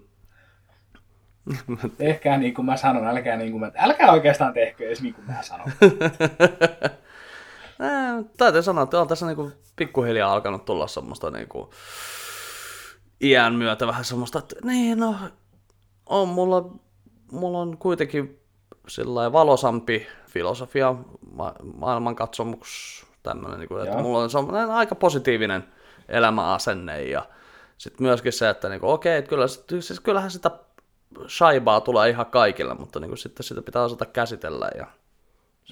[1.98, 3.70] Tehkää niin kuin mä sanon, älkää niin kuin mä...
[3.76, 5.72] Älkää oikeastaan tehkö edes niin kuin mä sanon.
[7.80, 11.70] Ää, täytyy sanoa, että on tässä niinku pikkuhiljaa alkanut tulla semmoista niinku
[13.20, 15.14] iän myötä vähän semmoista, että niin no,
[16.06, 16.70] on mulla,
[17.32, 18.40] mulla on kuitenkin
[18.88, 20.94] sillä valosampi filosofia,
[21.32, 25.64] ma- maailmankatsomus, tämmöinen, niin kuin, että mulla on semmoinen aika positiivinen
[26.08, 27.26] elämäasenne ja
[27.78, 29.46] sitten myöskin se, että niin kuin, okei, että kyllä,
[29.80, 30.50] siis kyllähän sitä
[31.28, 34.86] shaibaa tulee ihan kaikille, mutta niin kuin, sitten sitä pitää osata käsitellä ja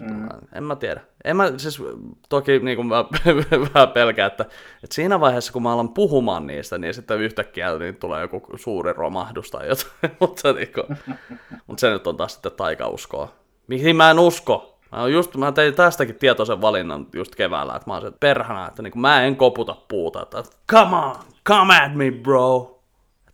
[0.00, 0.28] Mm.
[0.52, 1.00] En mä tiedä.
[1.24, 1.82] En mä, siis
[2.28, 3.04] toki niin kuin mä
[3.74, 4.44] vähän pelkään, että,
[4.84, 8.92] että siinä vaiheessa kun mä alan puhumaan niistä, niin sitten yhtäkkiä niin tulee joku suuri
[8.92, 11.18] romahdus tai jotain, mutta, niin kuin,
[11.66, 13.32] mutta se nyt on taas sitten taikauskoa.
[13.66, 14.78] Mihin mä en usko?
[14.92, 18.82] Mä, just, mä tein tästäkin tietoisen valinnan just keväällä, että mä oon se, perhana, että
[18.82, 21.16] niin kuin mä en koputa puuta, että come on,
[21.48, 22.75] come at me bro.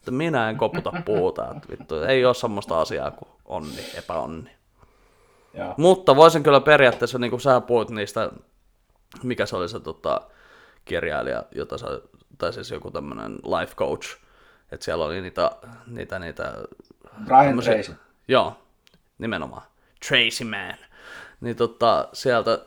[0.03, 4.51] Että minä en koputa puuta, että vittu, ei ole semmoista asiaa kuin onni, epäonni.
[5.55, 5.75] Ja.
[5.77, 8.31] Mutta voisin kyllä periaatteessa, niin kuin sä puhuit niistä,
[9.23, 10.21] mikä se oli se tota,
[10.85, 11.87] kirjailija, jota sä,
[12.39, 14.17] tai siis joku tämmöinen life coach,
[14.73, 15.51] että siellä oli niitä,
[15.87, 16.55] niitä, niitä
[17.25, 17.95] Brian Tracy.
[18.29, 18.57] Joo,
[19.19, 19.63] nimenomaan.
[20.09, 20.77] Tracy Man.
[21.41, 22.59] Niin tota, sieltä,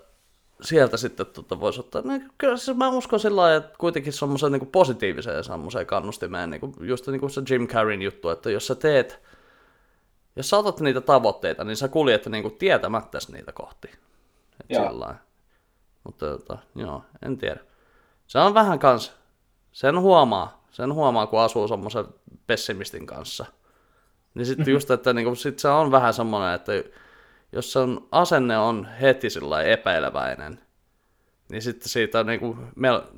[0.62, 4.52] sieltä sitten tota voisi ottaa, niin kyllä siis mä uskon sillä lailla, että kuitenkin semmoiseen
[4.52, 8.68] niin positiiviseen semmoiseen kannustimeen, niin kuin, just niin kuin se Jim Carreyn juttu, että jos
[8.68, 9.22] sä teet
[10.36, 13.88] jos sä otat niitä tavoitteita, niin sä kuljet niinku tietämättä niitä kohti.
[14.60, 15.14] Et joo.
[16.04, 17.60] Mutta tota, joo, en tiedä.
[18.28, 19.14] Se on vähän kans,
[19.72, 22.06] sen huomaa, sen huomaa, kun asuu semmoisen
[22.48, 23.46] pessimistin kanssa.
[24.34, 26.72] Niin sitten just, että niinku, sit se on vähän semmoinen, että
[27.56, 30.60] jos sen asenne on heti sillä epäileväinen,
[31.50, 32.58] niin sitten siitä on niinku,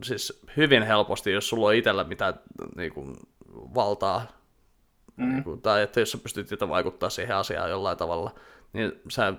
[0.03, 2.33] siis hyvin helposti, jos sulla on itsellä mitään
[2.75, 3.13] niinku,
[3.53, 4.37] valtaa
[5.17, 5.43] Mm.
[5.45, 8.31] Niin tai että jos sä pystyt itse vaikuttaa siihen asiaan jollain tavalla,
[8.73, 9.33] niin sä,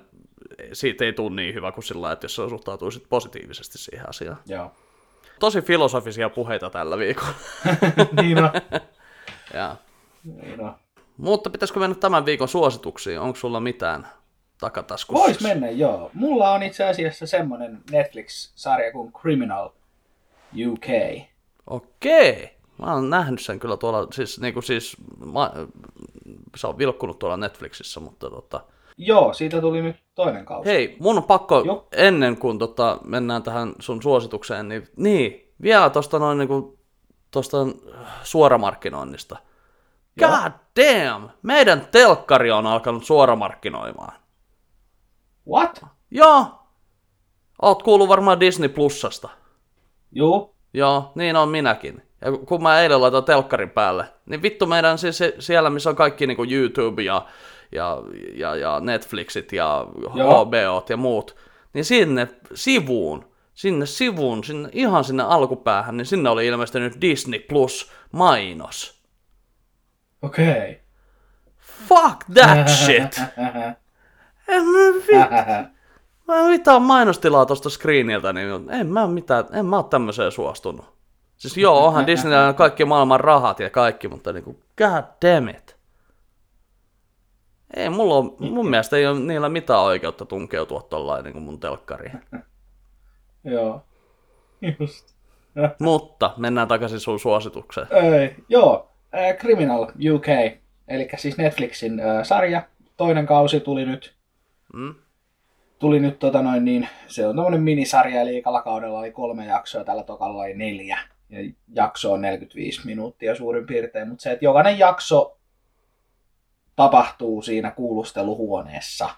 [0.72, 4.38] siitä ei tule niin hyvä kuin sillä että jos sä suhtautuisit positiivisesti siihen asiaan.
[4.46, 4.72] Joo.
[5.40, 7.34] Tosi filosofisia puheita tällä viikolla.
[8.22, 8.50] niin on.
[10.24, 10.74] Niin on.
[11.16, 13.20] Mutta pitäisikö mennä tämän viikon suosituksiin?
[13.20, 14.08] Onko sulla mitään
[14.60, 15.24] takataskussa?
[15.24, 16.10] Vois mennä, joo.
[16.14, 19.68] Mulla on itse asiassa semmonen Netflix-sarja kuin Criminal
[20.68, 20.86] UK.
[21.66, 22.58] Okei.
[22.78, 24.96] Mä oon nähnyt sen kyllä tuolla, siis, niin kuin siis
[25.32, 25.52] mä,
[26.56, 28.60] se on vilkkunut tuolla Netflixissä, mutta tota...
[28.96, 30.70] Joo, siitä tuli nyt toinen kausi.
[30.70, 31.88] Hei, mun on pakko jo.
[31.92, 36.78] ennen kuin tota, mennään tähän sun suositukseen, niin, niin vielä tuosta noin niin kuin,
[37.30, 37.56] tosta
[38.22, 39.36] suoramarkkinoinnista.
[40.18, 40.50] God Joo.
[40.76, 41.28] damn!
[41.42, 44.12] Meidän telkkari on alkanut suoramarkkinoimaan.
[45.48, 45.84] What?
[46.10, 46.46] Joo.
[47.62, 49.28] Oot kuullut varmaan Disney Plusasta.
[50.12, 50.54] Joo.
[50.74, 52.02] Joo, niin on minäkin.
[52.20, 56.26] Ja kun mä eilen laitan telkkarin päälle, niin vittu meidän siis siellä, missä on kaikki
[56.26, 57.26] niin kuin YouTube ja,
[57.72, 58.02] ja,
[58.34, 61.36] ja, ja Netflixit ja HBOt ja muut,
[61.72, 63.24] niin sinne sivuun,
[63.54, 69.02] sinne sivuun, sinne, ihan sinne alkupäähän, niin sinne oli ilmestynyt Disney Plus mainos.
[70.22, 70.50] Okei.
[70.50, 70.74] Okay.
[71.58, 73.20] Fuck that shit!
[74.48, 75.30] En mä vit...
[76.28, 80.98] Mä en mitään mainostilaa tosta screeniltä, niin en mä mitään, en mä oo tämmöiseen suostunut.
[81.36, 85.76] Siis joo, onhan Disneyllä kaikki maailman rahat ja kaikki, mutta niinku, god damn it.
[87.76, 92.20] Ei, mulla on, mun mielestä ei ole niillä mitään oikeutta tunkeutua tollain niin mun telkkariin.
[93.44, 93.82] Joo.
[94.80, 95.14] Just.
[95.80, 97.86] Mutta mennään takaisin sun suositukseen.
[97.92, 100.26] Öö, joo, äh, Criminal UK,
[100.88, 102.62] eli siis Netflixin äh, sarja.
[102.96, 104.17] Toinen kausi tuli nyt.
[104.74, 104.94] Mm?
[105.78, 109.84] Tuli nyt tota noin niin, se on tämmönen minisarja, eli ekalla kaudella oli kolme jaksoa,
[109.84, 110.98] tällä tokalla oli neljä.
[111.28, 111.38] Ja
[111.74, 115.38] jakso on 45 minuuttia suurin piirtein, mutta se, että jokainen jakso
[116.76, 119.10] tapahtuu siinä kuulusteluhuoneessa.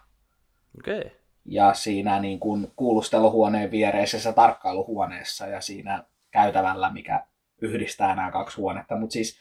[0.78, 0.98] Okei.
[0.98, 1.11] Okay.
[1.44, 7.24] Ja siinä niin kuin kuulusteluhuoneen viereisessä tarkkailuhuoneessa ja siinä käytävällä, mikä
[7.61, 8.96] yhdistää nämä kaksi huonetta.
[8.96, 9.40] Mutta siis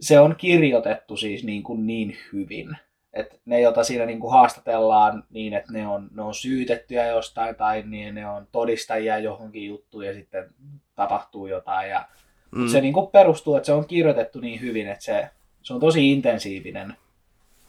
[0.00, 2.76] se on kirjoitettu siis niin, kuin niin hyvin,
[3.16, 7.54] että ne, joita siinä niin kuin haastatellaan niin, että ne on, ne on syytettyjä jostain
[7.54, 10.54] tai niin ne on todistajia johonkin juttuun ja sitten
[10.94, 11.90] tapahtuu jotain.
[11.90, 12.04] Ja,
[12.50, 12.68] mm.
[12.68, 15.30] Se niin kuin perustuu, että se on kirjoitettu niin hyvin, että se,
[15.62, 16.96] se on tosi intensiivinen,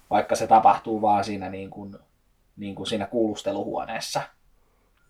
[0.10, 1.96] vaikka se tapahtuu vaan siinä, niin kuin,
[2.58, 4.22] niin kuin siinä kuulusteluhuoneessa.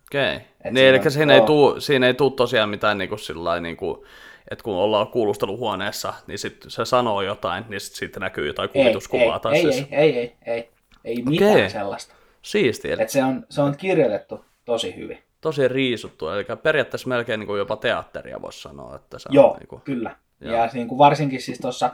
[0.08, 0.36] Okei.
[0.36, 0.72] Okay.
[0.72, 4.06] Niin, eli siinä, ei tuu, siinä ei tule tosiaan mitään niin kuin sillä niin kuin,
[4.50, 9.34] että kun ollaan kuulusteluhuoneessa, niin sitten se sanoo jotain, niin sitten siitä näkyy jotain kuvituskuvaa.
[9.34, 9.76] Ei, tai ei, siis...
[9.76, 10.70] ei, ei, ei, ei,
[11.04, 11.70] ei mitään okay.
[11.70, 12.14] sellaista.
[12.42, 12.96] Siistiä.
[12.98, 15.18] Et se, on, se on kirjoitettu tosi hyvin.
[15.40, 18.96] Tosi riisuttu, eli periaatteessa melkein niin kuin jopa teatteria voisi sanoa.
[18.96, 19.82] Että se Joo, on, niin kuin...
[19.82, 20.16] kyllä.
[20.40, 20.56] Joo.
[20.56, 21.90] Ja niin kuin varsinkin siis tuossa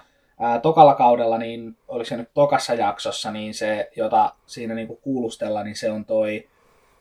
[0.63, 5.63] tokalla kaudella, niin oliko se nyt tokassa jaksossa, niin se, jota siinä niin kuin kuulustella,
[5.63, 6.49] niin se on toi,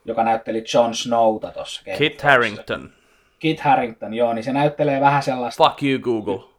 [0.06, 1.82] joka näytteli Jon Snowta tuossa.
[1.98, 2.94] Kit Harrington.
[3.44, 5.64] Kit Harrington, joo, niin se näyttelee vähän sellaista...
[5.64, 6.50] Fuck you Google.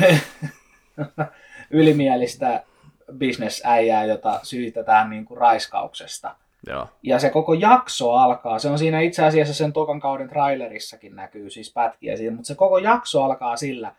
[1.70, 2.64] ylimielistä
[3.12, 6.36] bisnesäijää, jota syytetään niin kuin raiskauksesta.
[6.66, 6.88] Joo.
[7.02, 11.50] Ja se koko jakso alkaa, se on siinä itse asiassa sen tokan kauden trailerissakin näkyy
[11.50, 13.94] siis pätkiä siitä, mutta se koko jakso alkaa sillä,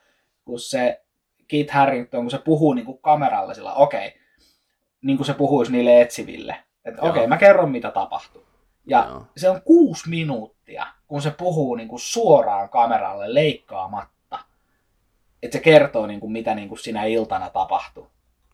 [0.46, 1.02] kun se
[1.48, 4.20] Kit Harrington, kun se puhuu niin kuin kameralle sillä, okei, okay,
[5.02, 6.56] niin kuin se puhuisi niille etsiville.
[6.86, 8.44] Että okei, okay, mä kerron mitä tapahtui.
[8.86, 9.26] Ja Joo.
[9.38, 10.61] se on kuusi minuuttia,
[11.08, 14.40] kun se puhuu niin kuin suoraan kameralle leikkaamatta.
[15.44, 18.08] Että se kertoo, niin kuin, mitä niin kuin sinä iltana tapahtui.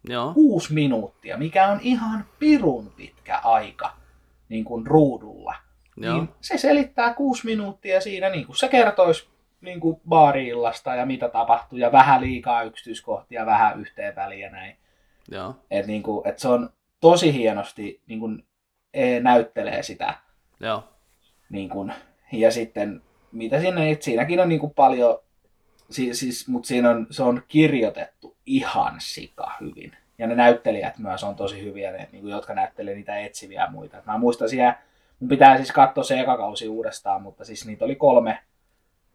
[0.09, 0.34] Joo.
[0.34, 3.91] Kuusi minuuttia, mikä on ihan pirun pitkä aika
[4.49, 5.55] niin kuin ruudulla.
[5.97, 6.13] Joo.
[6.13, 9.28] Niin se selittää kuusi minuuttia siinä, niin kuin se kertoisi
[9.61, 14.78] niin kuin baariillasta ja mitä tapahtuu ja vähän liikaa yksityiskohtia, vähän yhteen väliin ja näin.
[15.32, 15.55] Joo.
[15.72, 18.45] Et, niin kuin, et se on tosi hienosti niin kuin,
[18.93, 20.13] e, näyttelee sitä.
[20.59, 20.84] Joo.
[21.49, 21.93] Niin kuin,
[22.32, 23.01] ja sitten
[23.32, 25.19] mitä sinne, siinäkin on niin kuin paljon,
[25.89, 29.91] siis, siis, mutta siinä on, se on kirjoitettu ihan sika hyvin.
[30.17, 33.71] Ja ne näyttelijät myös on tosi hyviä, ne, niin kuin, jotka näyttelee niitä etsiviä ja
[33.71, 33.97] muita.
[33.97, 34.80] Et mä muistan siellä,
[35.19, 38.39] mun pitää siis katsoa se eka kausi uudestaan, mutta siis niitä oli kolme,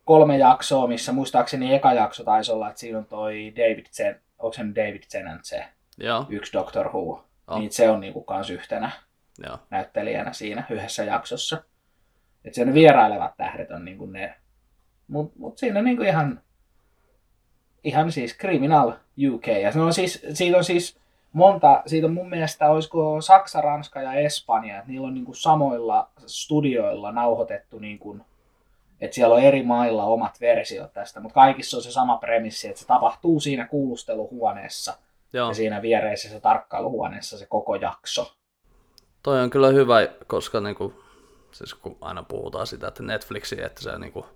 [0.05, 4.53] kolme jaksoa, missä muistaakseni eka jakso taisi olla, että siinä on toi David Zen, onko
[4.53, 5.65] se David Tennant se
[5.99, 6.27] Joo.
[6.29, 7.59] yksi Doctor Who, oh.
[7.59, 8.91] niin se on niinku kans yhtenä
[9.47, 9.59] Joo.
[9.71, 11.63] näyttelijänä siinä yhdessä jaksossa.
[12.45, 14.35] Että sen vierailevat tähdet on niinku ne,
[15.09, 16.41] mutta mut siinä on niinku ihan,
[17.85, 18.93] ihan siis Criminal
[19.35, 19.47] UK.
[19.47, 20.99] Ja se on siis, siitä on siis
[21.33, 26.11] monta, siitä on mun mielestä olisiko Saksa, Ranska ja Espanja, että niillä on niinku samoilla
[26.27, 28.21] studioilla nauhoitettu niinku
[29.03, 32.81] että siellä on eri mailla omat versiot tästä, mutta kaikissa on se sama premissi, että
[32.81, 34.95] se tapahtuu siinä kuulusteluhuoneessa
[35.33, 35.49] Joo.
[35.49, 38.33] ja siinä viereisessä tarkkailuhuoneessa se koko jakso.
[39.23, 40.95] Toi on kyllä hyvä, koska niinku,
[41.53, 44.27] siis kun aina puhutaan sitä, että Netflixi, että se niinku,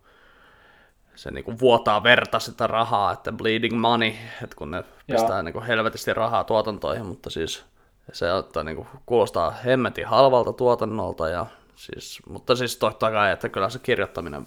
[1.14, 4.12] se niinku vuotaa verta sitä rahaa, että bleeding money,
[4.42, 7.64] että kun ne pistää niinku helvetisti rahaa tuotantoihin, mutta siis
[8.12, 11.46] se että niinku, kuulostaa hemmetin halvalta tuotannolta ja
[11.76, 14.46] Siis, mutta siis totta kai, että kyllä se kirjoittaminen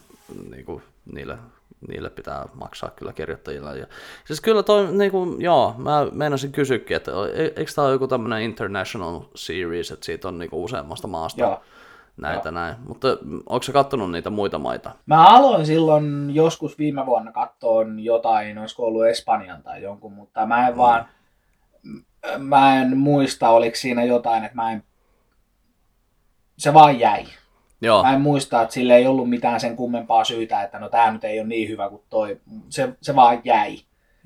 [0.49, 1.37] niin kuin, niille,
[1.87, 3.75] niille pitää maksaa kyllä kirjoittajilla.
[3.75, 3.87] Ja,
[4.25, 8.07] siis kyllä toi, niin kuin, joo, mä meinasin kysyäkin, että e, eikö tämä ole joku
[8.07, 11.61] tämmöinen international series, että siitä on niin kuin, useammasta maasta joo.
[12.21, 12.53] Näitä joo.
[12.53, 12.75] näin.
[12.87, 13.07] Mutta
[13.49, 14.91] onko se kattonut niitä muita maita?
[15.05, 20.67] Mä aloin silloin joskus viime vuonna katsoa jotain, olisiko ollut Espanjan tai jonkun, mutta mä
[20.67, 20.77] en mm.
[20.77, 21.05] vaan,
[22.37, 24.83] mä en muista, oliko siinä jotain, että mä en
[26.57, 27.25] se vaan jäi.
[27.81, 28.03] Joo.
[28.03, 31.23] Mä en muista, että sille ei ollut mitään sen kummempaa syytä, että no tämä nyt
[31.23, 32.41] ei ole niin hyvä kuin toi.
[32.69, 33.77] Se, se vaan jäi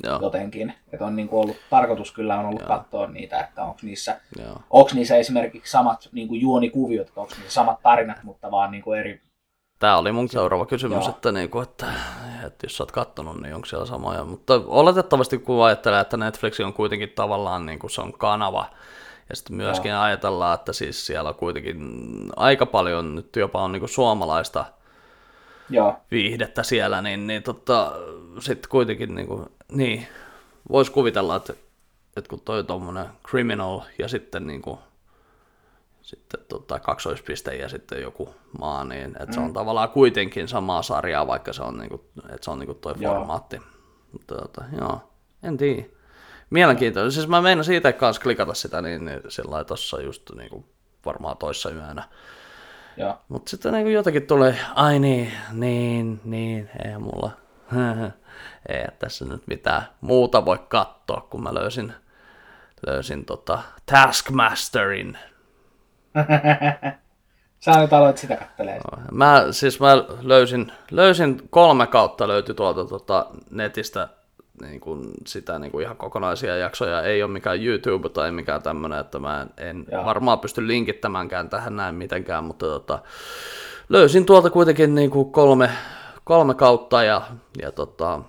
[0.04, 0.20] Joo.
[0.22, 0.74] jotenkin.
[0.94, 2.68] Että on niinku ollut, tarkoitus kyllä on ollut Joo.
[2.68, 4.20] katsoa niitä, että onko niissä,
[4.94, 9.22] niissä esimerkiksi samat niinku juonikuviot, onko niissä samat tarinat, mutta vaan niinku eri,
[9.80, 11.86] Tämä oli mun seuraava kysymys, että, niin kuin, että,
[12.48, 14.24] että jos sä oot kattonut, niin onko siellä samoja.
[14.24, 18.66] Mutta oletettavasti kun ajattelee, että Netflix on kuitenkin tavallaan niin kuin se on kanava,
[19.30, 20.02] ja sitten myöskin Joo.
[20.02, 21.78] ajatellaan, että siis siellä on kuitenkin
[22.36, 24.66] aika paljon nyt jopa on niin kuin suomalaista
[25.70, 25.96] Joo.
[26.12, 27.94] viihdettä siellä, niin, niin tota,
[28.40, 30.08] sitten kuitenkin niin, kuin, niin
[30.72, 31.54] voisi kuvitella, että,
[32.18, 34.80] että kun toi tuommoinen criminal ja sitten niin kuin,
[36.02, 39.34] sitten tota, kaksoispiste ja sitten joku maa, niin että mm.
[39.34, 39.54] se on mm.
[39.54, 43.14] tavallaan kuitenkin samaa sarjaa, vaikka se on, niinku, että se on niinku toi joo.
[43.14, 43.62] formaatti.
[44.12, 45.12] Mutta tota, joo,
[45.44, 45.84] en tiedä.
[46.50, 47.12] Mielenkiintoista.
[47.12, 50.66] Siis mä meinasin siitä kanssa klikata sitä, niin, niin sillä tuossa just niinku,
[51.06, 52.04] varmaan toissa yönä.
[53.28, 57.32] Mutta sitten niinku jotenkin tulee, ai niin, niin, niin, ei mulla,
[58.70, 61.94] ei tässä nyt mitään muuta voi katsoa, kun mä löysin,
[62.88, 63.60] löysin tota
[63.92, 65.18] Taskmasterin.
[67.60, 68.80] Sä nyt aloit sitä kattelee.
[69.12, 69.88] Mä, siis mä
[70.22, 74.10] löysin, löysin kolme kautta löytyi tuolta tota, netistä
[74.62, 77.02] niin kuin sitä niin kuin ihan kokonaisia jaksoja.
[77.02, 80.06] Ei ole mikään YouTube tai mikään tämmöinen, että mä en Joo.
[80.06, 83.00] varmaan pysty linkittämäänkään tähän näin mitenkään, mutta tota,
[83.90, 85.70] löysin tuolta kuitenkin niin kuin kolme,
[86.24, 87.22] kolme kautta ja,
[87.62, 88.22] ja tota,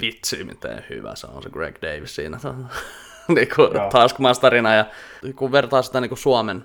[0.00, 2.38] vitsi miten hyvä se on se Greg Davis siinä
[3.28, 4.84] niin kuin Taskmasterina ja
[5.36, 6.64] kun vertaa sitä niin kuin Suomen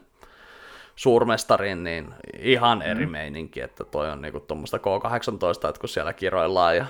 [0.95, 3.11] suurmestariin, niin ihan eri mm.
[3.11, 6.85] meininki, että toi on niinku tuommoista K18, että kun siellä kiroillaan ja,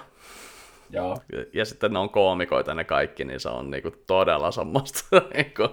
[0.93, 1.17] Joo.
[1.31, 5.69] ja, ja sitten ne on koomikoita ne kaikki, niin se on niinku todella semmoista niinku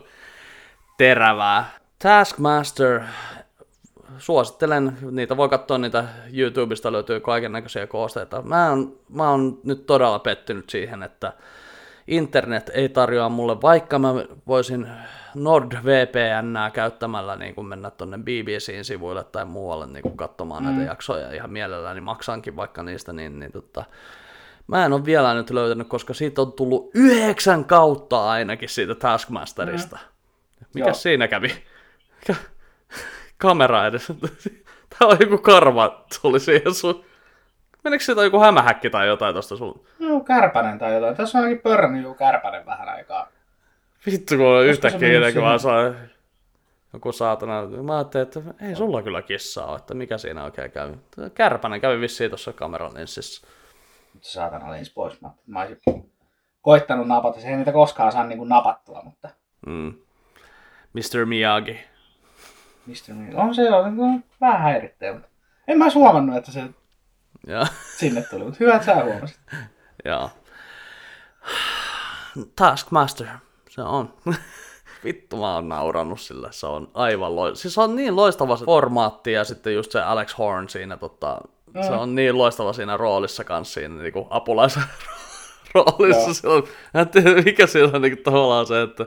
[0.99, 1.71] terävää.
[1.99, 3.01] Taskmaster,
[4.19, 8.43] suosittelen, niitä voi katsoa niitä YouTubesta, löytyy kaiken näköisiä koosteita.
[8.43, 11.33] Mä oon, mä oon nyt todella pettynyt siihen, että
[12.07, 14.09] internet ei tarjoa mulle, vaikka mä
[14.47, 14.87] voisin
[15.35, 20.69] NordVPN käyttämällä niin kuin mennä tuonne BBCin sivuille tai muualle niin katsomaan mm.
[20.69, 23.85] näitä jaksoja ihan mielelläni, niin maksankin vaikka niistä, niin, niin tota,
[24.71, 29.97] mä en ole vielä nyt löytänyt, koska siitä on tullut yhdeksän kautta ainakin siitä Taskmasterista.
[29.97, 30.67] Mm.
[30.75, 30.95] Mikä Joo.
[30.95, 31.65] siinä kävi?
[33.39, 34.07] Kamera edes.
[34.99, 37.05] Tämä on joku karva, tuli siihen sun
[37.85, 39.85] Menikö siitä joku hämähäkki tai jotain tosta sun?
[39.99, 41.17] No, kärpänen tai jotain.
[41.17, 43.29] Tässä on ainakin pörrännyt joku kärpänen vähän aikaa.
[44.07, 45.93] Vittu, kun on yhtäkkiä jotenkin vaan saa
[46.93, 47.67] joku saatana.
[47.67, 50.93] Mä ajattelin, että ei sulla kyllä kissaa ole, että mikä siinä oikein kävi.
[51.35, 52.97] Kärpänen kävi vissiin tuossa kameran
[54.15, 54.41] linssissä.
[54.41, 55.21] Saatana lins pois.
[55.21, 56.13] Mä, mä olisin
[56.63, 57.41] koittanut napata.
[57.41, 59.31] Se ei niitä koskaan saa niin napattua, mutta...
[59.67, 59.95] Mm.
[60.93, 61.27] Mr.
[61.27, 61.81] Miyagi.
[62.87, 63.15] Mr.
[63.15, 63.37] Miyagi.
[63.37, 65.29] On se jo niin vähän häirittäjä, mutta
[65.69, 66.65] en mä huomannut, että se
[67.47, 67.67] ja.
[67.97, 69.41] sinne tuli, mutta hyvä, että sä huomasit.
[70.05, 70.31] Joo.
[72.57, 73.27] Taskmaster,
[73.71, 74.15] se on.
[75.05, 77.63] Vittu mä oon naurannut sillä, se on aivan loistava.
[77.63, 81.41] Siis se on niin loistava se formaatti ja sitten just se Alex Horn siinä, tota.
[81.87, 84.83] Se on niin loistava siinä roolissa kanssa siinä niin kuin apulaisen
[85.75, 86.51] roolissa.
[86.51, 86.63] On,
[87.45, 89.07] mikä siellä on niin kuin, tavallaan se, että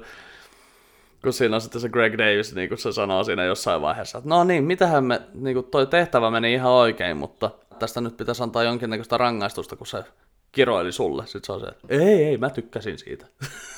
[1.23, 4.29] kun siinä on sitten se Greg Davis, niin kuin se sanoo siinä jossain vaiheessa, että
[4.29, 8.43] no niin, mitähän me, niin kuin toi tehtävä meni ihan oikein, mutta tästä nyt pitäisi
[8.43, 10.03] antaa jonkinnäköistä rangaistusta, kun se
[10.51, 11.27] kiroili sulle.
[11.27, 13.25] Sitten se on se, että ei, ei, mä tykkäsin siitä.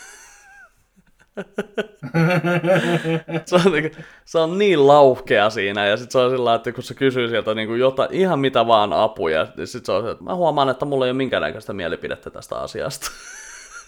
[3.45, 3.91] se, on niin,
[4.25, 7.53] se on niin lauhkea siinä, ja sitten se on sillä että kun se kysyy sieltä
[7.53, 10.86] niin kuin jotain, ihan mitä vaan apuja, niin sitten se on että mä huomaan, että
[10.86, 13.11] mulla ei ole minkäännäköistä mielipidettä tästä asiasta.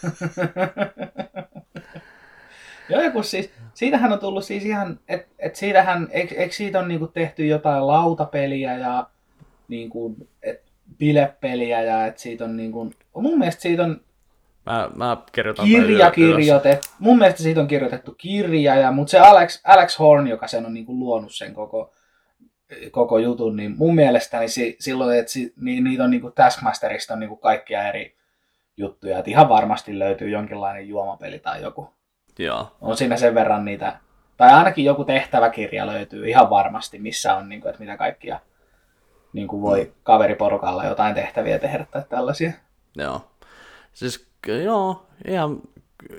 [2.89, 6.79] Joo, ja kun siis, siitähän on tullut siis ihan, että et siitähän, eikö, eikö siitä
[6.79, 9.07] on niinku tehty jotain lautapeliä ja
[9.67, 10.63] niin kuin, et,
[10.97, 14.01] bilepeliä ja että siitä on niin kuin, mun mielestä siitä on
[14.67, 16.87] Mä, mä kirjoitan kirja kirjoitettu.
[16.99, 20.73] Mun mielestä siitä on kirjoitettu kirja, ja, mutta se Alex, Alex Horn, joka sen on
[20.73, 21.93] niin kuin luonut sen koko,
[22.91, 26.33] koko jutun, niin mun mielestä niin si, silloin, että si, niin, niitä on niin kuin
[26.33, 28.17] Taskmasterista on niin kuin kaikkia eri
[28.77, 31.89] juttuja, että ihan varmasti löytyy jonkinlainen juomapeli tai joku.
[32.39, 32.75] Joo.
[32.81, 33.99] On siinä sen verran niitä,
[34.37, 38.39] tai ainakin joku tehtäväkirja löytyy ihan varmasti, missä on, niin kuin, että mitä kaikkia
[39.33, 42.51] niin kuin voi kaveriporukalla jotain tehtäviä tehdä tai tällaisia.
[42.95, 43.21] Joo.
[43.93, 45.61] Siis joo, ihan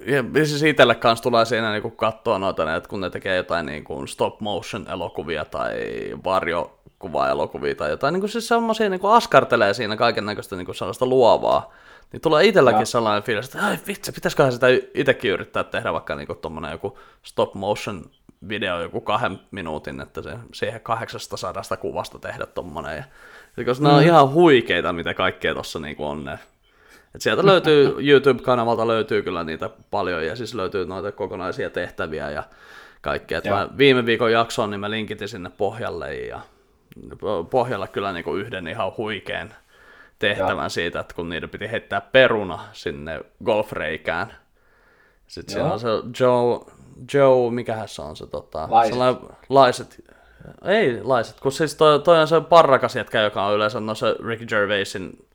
[0.07, 3.85] ja siis itselle kanssa tulee siinä niin katsoa noita, että kun ne tekee jotain niin
[3.85, 5.77] kuin stop motion elokuvia tai
[6.25, 11.07] varjokuva elokuvia tai jotain, niin kuin siis semmoisia niin askartelee siinä kaiken näköistä niin sellaista
[11.07, 11.73] luovaa,
[12.13, 12.87] niin tulee itselläkin ja.
[12.87, 17.55] sellainen fiilis, että ai vitsi, pitäisiköhän sitä itsekin yrittää tehdä vaikka niin kuin joku stop
[17.55, 18.05] motion
[18.49, 22.97] video joku kahden minuutin, että se, siihen 800 kuvasta tehdä tommonen.
[22.97, 23.05] Ja,
[23.57, 23.87] ja koska mm.
[23.87, 26.39] nämä on ihan huikeita, mitä kaikkea tuossa niinku on ne.
[27.15, 32.43] Et sieltä löytyy, YouTube-kanavalta löytyy kyllä niitä paljon, ja siis löytyy noita kokonaisia tehtäviä ja
[33.01, 33.39] kaikkea.
[33.39, 36.41] Et mä viime viikon jaksoon, niin mä linkitin sinne pohjalle, ja
[37.51, 39.55] pohjalla kyllä niin kuin yhden ihan huikean
[40.19, 40.69] tehtävän Joo.
[40.69, 44.35] siitä, että kun niiden piti heittää peruna sinne golfreikään.
[45.27, 45.89] Sitten siellä on se
[46.21, 46.61] Joe,
[47.15, 48.99] Joe mikähän se on se tota, laiset.
[49.49, 50.05] laiset.
[50.65, 54.17] Ei laiset, kun siis toi, toi on se parrakas jätkä, joka on yleensä no se
[54.27, 55.28] Ricky Gervaisin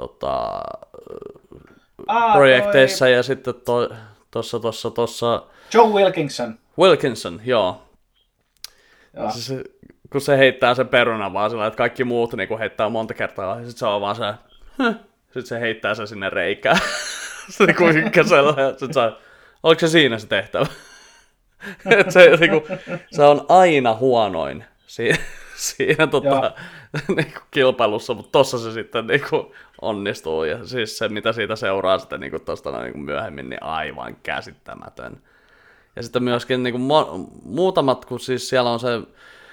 [0.00, 0.60] tota,
[2.06, 3.12] Aa, projekteissa toi...
[3.12, 3.88] ja sitten to,
[4.30, 5.42] tossa, tossa, tossa...
[5.74, 6.58] Joe Wilkinson.
[6.78, 7.82] Wilkinson, joo.
[9.16, 9.30] joo.
[9.30, 9.64] Se,
[10.12, 13.54] kun se heittää sen perunan vaan sillä, että kaikki muut niin heittää monta kertaa, ja
[13.54, 14.22] sitten se on vaan se,
[15.24, 16.78] sitten se heittää sen sinne reikään.
[17.50, 19.00] se niin kuin ykkösellä, ja sitten se,
[19.62, 20.66] oliko se siinä se tehtävä?
[22.00, 22.62] Et se, niin kuin,
[23.12, 25.18] se on aina huonoin siinä,
[25.58, 26.52] siinä tota,
[27.16, 29.46] niin kuin kilpailussa, mutta tossa se sitten niin kuin,
[29.82, 30.44] onnistuu.
[30.44, 35.22] Ja siis se, mitä siitä seuraa sitten niin tosta, niin myöhemmin, niin aivan käsittämätön.
[35.96, 39.02] Ja sitten myöskin niin kuin, muutamat, kun siis siellä on se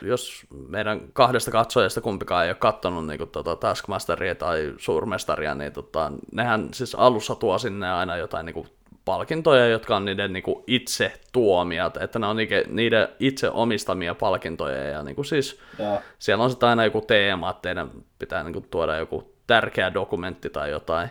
[0.01, 5.73] jos meidän kahdesta katsojasta kumpikaan ei ole katsonut niin kuin, tota, Taskmasteria tai Suurmestaria, niin
[5.73, 8.67] tota, nehän siis alussa tuo sinne aina jotain niin kuin,
[9.05, 12.37] palkintoja, jotka on niiden niin kuin, itse tuomiat, että ne on
[12.67, 16.01] niiden itse omistamia palkintoja, ja niin kuin, siis ja.
[16.19, 20.49] siellä on sitten aina joku teema, että teidän pitää niin kuin, tuoda joku tärkeä dokumentti
[20.49, 21.09] tai jotain.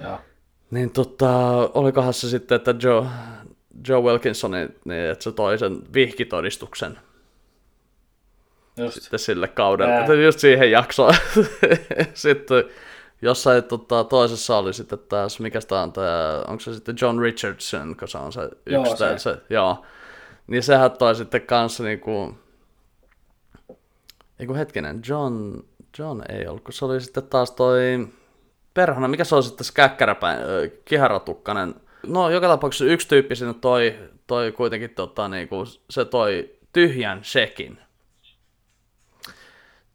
[0.00, 0.18] Ja.
[0.70, 1.30] Niin tota,
[1.74, 3.06] olikohan se sitten, että Joe,
[3.88, 6.98] Joe Wilkinson, niin, että se toi sen vihkitodistuksen
[8.76, 9.02] Just.
[9.02, 10.14] sitten sille kaudelle, Ää.
[10.14, 11.14] just siihen jaksoon.
[12.14, 12.64] sitten
[13.22, 17.96] jossain tota, toisessa oli sitten taas, mikä tämä on tämä, onko se sitten John Richardson,
[17.96, 19.18] kun se on se yksi, joo, se.
[19.18, 19.84] se joo.
[20.46, 22.38] Niin sehän toi sitten kanssa niinku,
[24.38, 25.62] eiku hetkinen, John,
[25.98, 28.08] John ei ollut, kun se oli sitten taas toi,
[28.74, 30.38] perhana, mikä se on sitten se käkkäräpäin,
[30.84, 31.74] kiharatukkanen,
[32.06, 37.78] no joka tapauksessa yksi tyyppi sinne toi, toi kuitenkin tota, niinku, se toi tyhjän shekin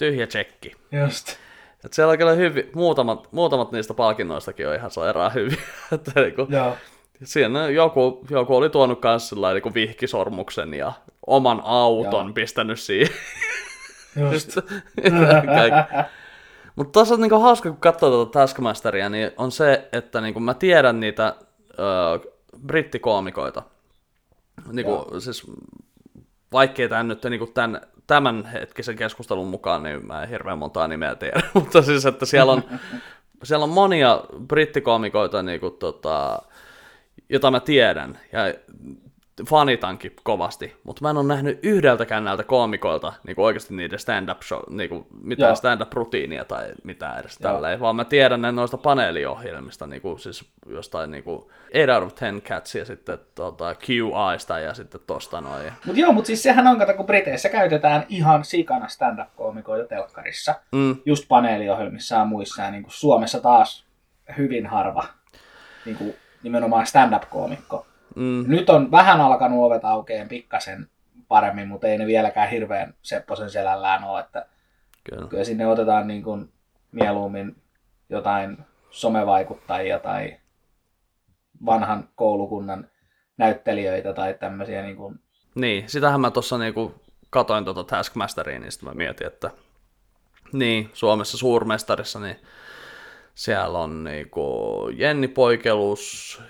[0.01, 0.71] tyhjä tsekki.
[1.03, 1.37] Just.
[1.85, 5.61] Et siellä on kyllä hyvin, muutamat, muutamat niistä palkinnoistakin on ihan sairaan hyviä.
[5.91, 6.77] että niinku, Joo.
[7.23, 10.93] Siinä joku, joku oli tuonut kanssa niinku vihkisormuksen ja
[11.27, 12.33] oman auton Joo.
[12.33, 13.15] pistänyt siihen.
[14.31, 14.57] Just.
[16.75, 20.53] Mutta tuossa on niinku hauska, kun katsoo tuota Taskmasteria, niin on se, että niinku mä
[20.53, 21.35] tiedän niitä
[21.79, 22.31] ö,
[22.67, 23.63] brittikoomikoita.
[24.71, 25.51] Niinku, siis
[26.51, 27.81] vaikkei tämä nyt niinku tämän
[28.11, 32.51] tämän hetkisen keskustelun mukaan, niin mä en hirveän montaa nimeä tiedä, mutta siis, että siellä
[32.51, 32.63] on,
[33.43, 36.41] siellä on monia brittikoomikoita, niin kuin, tota,
[37.29, 38.39] jota mä tiedän, ja
[39.49, 44.41] fanitankin kovasti, mutta mä en ole nähnyt yhdeltäkään näiltä koomikoilta niin kuin oikeasti niiden stand-up
[44.41, 47.51] show, niin kuin mitään stand-up-rutiinia tai mitään edes Joo.
[47.51, 52.11] tälleen, vaan mä tiedän ne noista paneeliohjelmista, niin kuin, siis jostain niin kuin 8 out
[52.11, 55.73] of 10 Cats ja sitten tota, QIsta ja sitten tosta noin.
[55.85, 60.95] Mut joo, mutta siis sehän on, kato, kun Briteissä käytetään ihan sikana stand-up-koomikoita telkkarissa, mm.
[61.05, 63.85] just paneeliohjelmissa ja muissa, ja niin kuin Suomessa taas
[64.37, 65.03] hyvin harva
[65.85, 67.85] niin kuin nimenomaan stand-up-koomikko
[68.15, 68.43] Mm.
[68.47, 70.87] Nyt on vähän alkanut ovet aukeen pikkasen
[71.27, 74.19] paremmin, mutta ei ne vieläkään hirveän Sepposen selällään ole.
[74.19, 74.45] Että
[75.03, 75.27] kyllä.
[75.27, 76.53] kyllä sinne otetaan niin kuin
[76.91, 77.55] mieluummin
[78.09, 78.57] jotain
[78.89, 80.37] somevaikuttajia tai
[81.65, 82.87] vanhan koulukunnan
[83.37, 84.81] näyttelijöitä tai tämmöisiä.
[84.81, 85.19] Niin, kuin...
[85.55, 86.73] niin sitähän mä tuossa niin
[87.29, 89.51] katoin tuota Taskmasteria, niin sitten mä mietin, että
[90.53, 92.35] niin, Suomessa suurmestarissa, niin
[93.35, 94.49] siellä on niinku
[94.95, 96.41] Jenni Poikelus,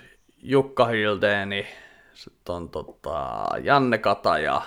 [0.42, 1.66] Jukka Hildeeni,
[2.14, 4.62] sitten on tota Janne Kataja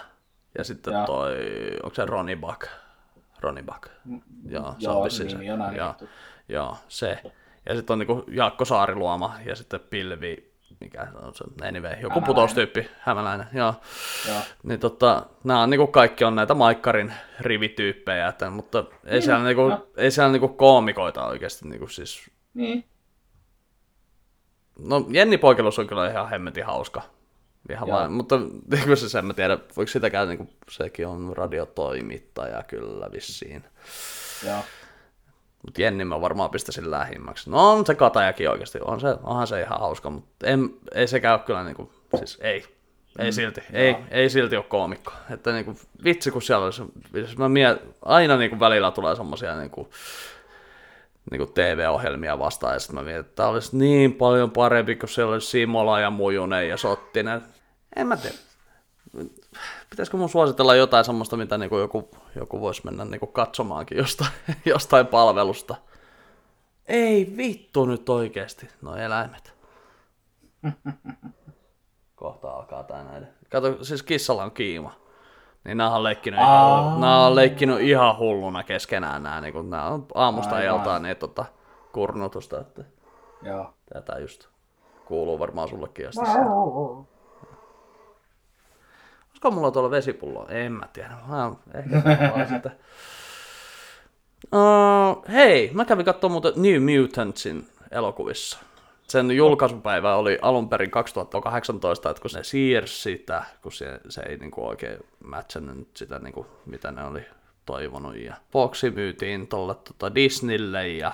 [0.57, 1.05] ja sitten ja.
[1.05, 1.35] toi,
[1.83, 2.67] onko se Roni Bak?
[3.39, 3.89] Roni Bak.
[4.05, 5.23] Mm, joo, se on se.
[5.77, 5.95] Joo,
[6.49, 7.21] joo, se.
[7.69, 12.25] Ja sitten on niinku Jaakko Saariluoma ja sitten Pilvi, mikä on se, anyway, joku Hämäläinen.
[12.25, 13.73] putoustyyppi, hämäläinen, joo.
[14.27, 14.41] joo.
[14.63, 19.43] Niin tota, nämä on niinku kaikki on näitä Maikkarin rivityyppejä, että, mutta ei niin, siellä,
[19.43, 19.87] niinku, no.
[19.97, 22.31] ei siellä niinku koomikoita oikeasti niinku siis.
[22.53, 22.85] Niin.
[24.79, 27.01] No Jenni Poikelus on kyllä ihan hemmetin hauska.
[27.69, 28.39] Ihan vain, mutta
[28.71, 33.63] niin se en mä tiedä, voiko sitäkään, niin kuin, sekin on radiotoimittaja kyllä vissiin.
[34.47, 34.59] Joo.
[35.65, 37.49] Mutta Jenni mä varmaan pistäisin lähimmäksi.
[37.49, 41.19] No on se katajakin oikeasti, on se, onhan se ihan hauska, mutta en, ei se
[41.19, 42.65] käy kyllä niin kuin, siis ei.
[43.19, 43.33] Ei mm.
[43.33, 45.13] silti, ei, ei silti ole koomikko.
[45.33, 46.83] Että niin kuin, vitsi kun siellä olisi,
[47.37, 49.89] mä miet, aina niin kuin välillä tulee semmoisia niin kuin,
[51.31, 55.09] niin kuin TV-ohjelmia vastaan, ja sitten mä mietin, että tämä olisi niin paljon parempi, kun
[55.09, 57.41] siellä olisi Simola ja Mujunen ja Sottinen.
[57.95, 58.35] En mä tiedä.
[59.89, 63.97] Pitäisikö mun suositella jotain semmoista, mitä niin kuin joku, joku voisi mennä niin kuin katsomaankin
[63.97, 64.31] jostain,
[64.65, 65.75] jostain palvelusta?
[66.87, 69.53] Ei vittu nyt oikeasti, no eläimet.
[72.15, 73.29] Kohta alkaa tää näiden.
[73.49, 75.04] Kato, siis kissalla on kiima.
[75.65, 79.85] Niin nämä on leikkinyt, ihan, nämä on leikkinyt ihan hulluna keskenään nämä, niin kun nämä
[79.87, 80.75] on aamusta Aivan.
[80.79, 81.45] iltaan niin tota,
[81.91, 82.83] kurnutusta, että
[83.41, 83.73] Joo.
[83.93, 84.47] tätä just
[85.05, 86.21] kuuluu varmaan sullekin asti.
[89.29, 90.47] Olisiko mulla tuolla vesipullo?
[90.49, 91.13] En mä tiedä.
[91.27, 92.01] Mä ehkä
[92.35, 92.71] vaan sitä.
[94.53, 98.59] Uh, hei, mä kävin katsomaan muuten New Mutantsin elokuvissa.
[99.07, 104.37] Sen julkaisupäivä oli alun perin 2018, että kun se siirsi sitä, kun se, se ei
[104.37, 107.25] niinku oikein matchannut sitä, niinku, mitä ne oli
[107.65, 108.15] toivonut.
[108.15, 111.11] Ja Foxi myytiin tuolle tota Disneylle ja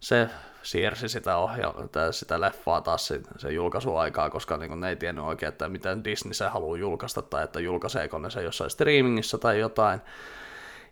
[0.00, 0.28] se
[0.62, 5.48] siirsi sitä, ohja- sitä leffaa taas sen, sen julkaisuaikaa, koska niin ne ei tiennyt oikein,
[5.48, 10.00] että miten Disney se haluaa julkaista, tai että julkaiseeko ne se jossain streamingissä tai jotain.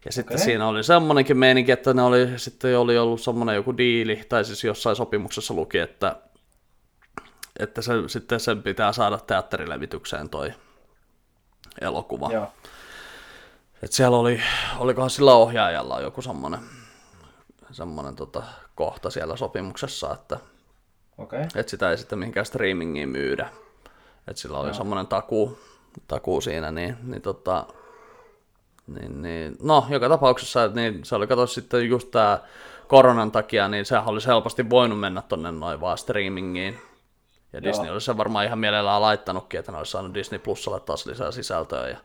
[0.05, 0.44] Ja sitten Okei.
[0.44, 4.64] siinä oli semmonenkin meininki, että ne oli, sitten oli ollut semmoinen joku diili, tai siis
[4.64, 6.16] jossain sopimuksessa luki, että,
[7.59, 10.53] että se, sitten sen pitää saada teatterilevitykseen toi
[11.80, 12.32] elokuva.
[12.32, 12.53] Joo.
[13.82, 14.42] Et siellä oli,
[14.78, 16.61] olikohan sillä ohjaajalla joku semmoinen,
[17.72, 18.42] semmoinen tota,
[18.74, 20.38] kohta siellä sopimuksessa, että,
[21.18, 21.42] Okei.
[21.42, 23.51] että sitä ei sitten mihinkään streamingiin myydä.
[24.28, 25.59] Että sillä oli semmoinen takuu,
[26.09, 27.66] takuu siinä, niin, niin, tota,
[28.95, 32.38] niin, niin, no joka tapauksessa, niin se oli kato sitten just tää
[32.86, 36.78] koronan takia, niin sehän olisi helposti voinut mennä tonne noin vaan streamingiin.
[37.53, 37.93] Ja Disney Joo.
[37.93, 41.88] olisi sen varmaan ihan mielellään laittanutkin, että ne olisi saanut Disney Plusalle taas lisää sisältöä
[41.88, 41.97] ja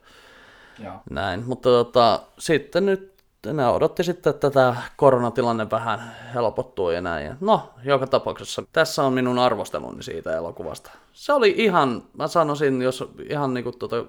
[0.84, 0.94] Joo.
[1.10, 3.16] näin, mutta tota, sitten nyt
[3.54, 7.26] ne odotti sitten, että tämä koronatilanne vähän helpottuu ja näin.
[7.26, 10.92] Ja no, joka tapauksessa tässä on minun arvosteluni siitä elokuvasta.
[11.14, 14.06] Se oli ihan, mä sanoisin, jos ihan niinku tota,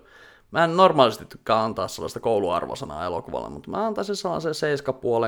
[0.51, 4.53] mä en normaalisti tykkää antaa sellaista kouluarvosanaa elokuvalle, mutta mä antaisin sellaisen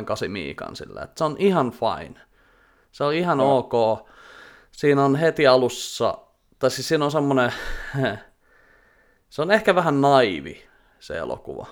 [0.01, 2.21] 7,5 8 miikan sillä, että se on ihan fine.
[2.93, 3.59] Se on ihan Joo.
[3.59, 4.09] ok.
[4.73, 6.19] Siinä on heti alussa,
[6.59, 7.53] tai siis siinä on semmoinen,
[9.31, 10.69] se on ehkä vähän naivi
[11.01, 11.67] se elokuva.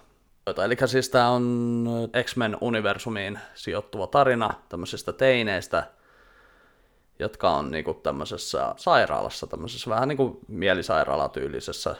[0.64, 1.86] Eli siis tämä on
[2.22, 5.86] X-Men universumiin sijoittuva tarina tämmöisistä teineistä,
[7.18, 11.96] jotka on niinku tämmöisessä sairaalassa, tämmöisessä vähän niinku mielisairaalatyylisessä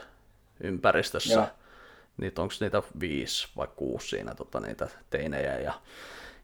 [0.61, 1.33] ympäristössä.
[1.33, 1.47] Joo.
[2.17, 5.73] Niitä onko niitä viisi vai kuusi siinä tota, niitä teinejä ja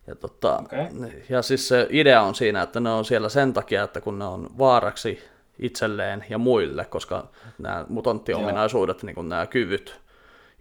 [0.07, 1.23] ja, tota, Okei.
[1.29, 4.25] ja siis se idea on siinä, että ne on siellä sen takia, että kun ne
[4.25, 5.23] on vaaraksi
[5.59, 10.01] itselleen ja muille, koska nämä mutanttiominaisuudet, niin kuin nämä kyvyt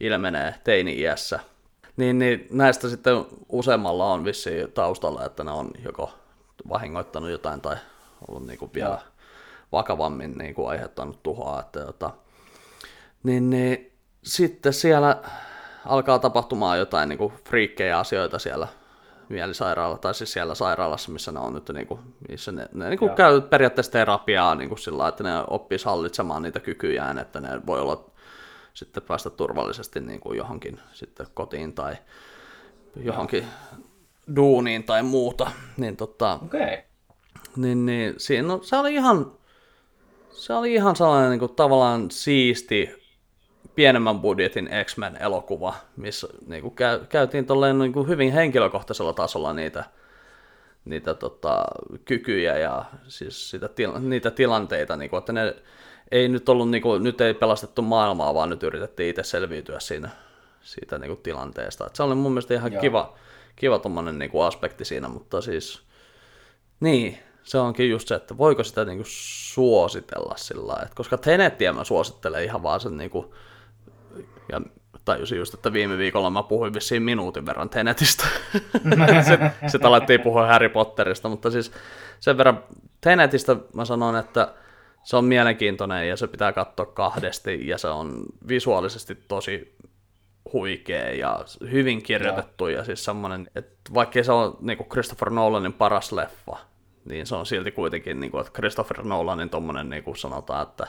[0.00, 1.40] ilmenee teini-iässä,
[1.96, 6.12] niin, niin näistä sitten useammalla on vissiin taustalla, että ne on joko
[6.68, 7.76] vahingoittanut jotain tai
[8.28, 9.00] ollut niin kuin vielä Joo.
[9.72, 11.60] vakavammin niin kuin aiheuttanut tuhoa.
[11.60, 12.10] Että, jota,
[13.22, 13.92] niin, niin,
[14.22, 15.22] sitten siellä
[15.86, 18.68] alkaa tapahtumaan jotain niin kuin friikkejä asioita siellä
[19.28, 22.98] mielisairaala, tai siis siellä sairaalassa, missä ne on nyt, niin kuin, missä ne, ne niin
[22.98, 27.48] kuin käy periaatteessa terapiaa niin kuin sillä että ne oppis hallitsemaan niitä kykyjään, että ne
[27.66, 28.10] voi olla
[28.74, 31.96] sitten päästä turvallisesti niin kuin johonkin sitten kotiin tai
[32.96, 33.46] johonkin
[34.36, 36.78] duuniin tai muuta, niin tota, Okei.
[37.56, 39.32] niin, niin siinä on, se oli ihan,
[40.30, 43.01] se oli ihan sellainen niin kuin, tavallaan siisti
[43.74, 49.52] pienemmän budjetin X-Men elokuva, missä niin kuin, käy, käytiin tolleen, niin kuin, hyvin henkilökohtaisella tasolla
[49.52, 49.84] niitä,
[50.84, 51.64] niitä tota,
[52.04, 53.68] kykyjä ja siis sitä,
[54.00, 55.56] niitä tilanteita, niin kuin, että ne
[56.10, 60.10] ei nyt ollut, niin kuin, nyt ei pelastettu maailmaa, vaan nyt yritettiin itse selviytyä siinä,
[60.60, 61.86] siitä niin kuin, tilanteesta.
[61.86, 62.80] Et se oli mun mielestä ihan Joo.
[62.80, 63.16] kiva,
[63.56, 65.82] kiva tommonen, niin kuin, aspekti siinä, mutta siis
[66.80, 71.72] niin, se onkin just se, että voiko sitä niinku suositella sillä lailla, että koska Tenettiä
[71.72, 73.34] mä suosittelen ihan vaan sen niinku,
[74.52, 74.60] ja
[75.04, 78.24] tajusin just, että viime viikolla mä puhuin vissiin minuutin verran Tenetistä.
[79.28, 81.72] Sitten sit alettiin puhua Harry Potterista, mutta siis
[82.20, 82.64] sen verran
[83.00, 84.54] Tenetistä mä sanon, että
[85.02, 89.76] se on mielenkiintoinen ja se pitää katsoa kahdesti ja se on visuaalisesti tosi
[90.52, 95.72] huikea ja hyvin kirjoitettu ja siis semmoinen, että vaikka se on niin kuin Christopher Nolanin
[95.72, 96.56] paras leffa,
[97.04, 100.86] niin se on silti kuitenkin, niin kuin, että Christopher Nolanin tommonen, niin kuin sanotaan, että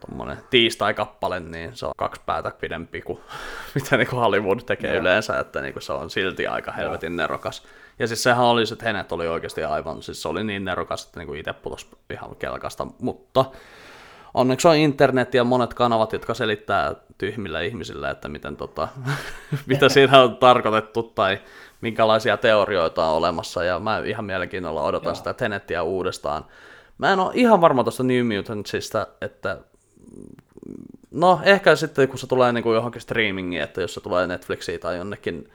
[0.00, 3.18] tommonen tiistai-kappale, niin se on kaksi päätä pidempi kuin
[3.74, 5.00] mitä niin kuin Hollywood tekee Joo.
[5.00, 7.62] yleensä, että niin kuin se on silti aika helvetin nerokas.
[7.98, 11.06] Ja siis sehän oli, se, että Tenet oli oikeasti aivan, siis se oli niin nerokas,
[11.06, 13.44] että niin kuin itse putosi ihan kelkasta, mutta
[14.34, 18.88] onneksi on internet ja monet kanavat, jotka selittää tyhmille ihmisille, että miten tota,
[19.66, 21.38] mitä siinä on tarkoitettu tai
[21.80, 23.64] minkälaisia teorioita on olemassa.
[23.64, 25.14] Ja mä ihan mielenkiinnolla odotan Joo.
[25.14, 26.44] sitä Tenettiä uudestaan.
[26.98, 29.58] Mä en ole ihan varma tuosta New Mutantsista, että
[31.10, 34.80] no ehkä sitten kun se tulee niin kuin johonkin streamingiin, että jos se tulee Netflixiin
[34.80, 35.50] tai jonnekin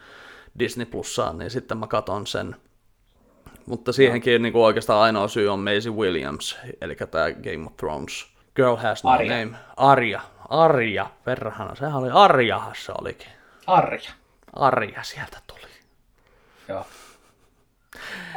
[0.59, 2.55] Disney Plussaan, niin sitten mä katon sen.
[3.65, 8.31] Mutta siihenkin niin kuin oikeastaan ainoa syy on Maisie Williams, eli tämä Game of Thrones
[8.55, 9.39] Girl Has No Arya.
[9.39, 9.57] Name.
[9.77, 13.29] Arja, Arja, perhana, sehän oli Arjahan se olikin.
[13.67, 14.11] Arja.
[14.53, 15.71] Arja sieltä tuli.
[16.67, 16.85] Joo.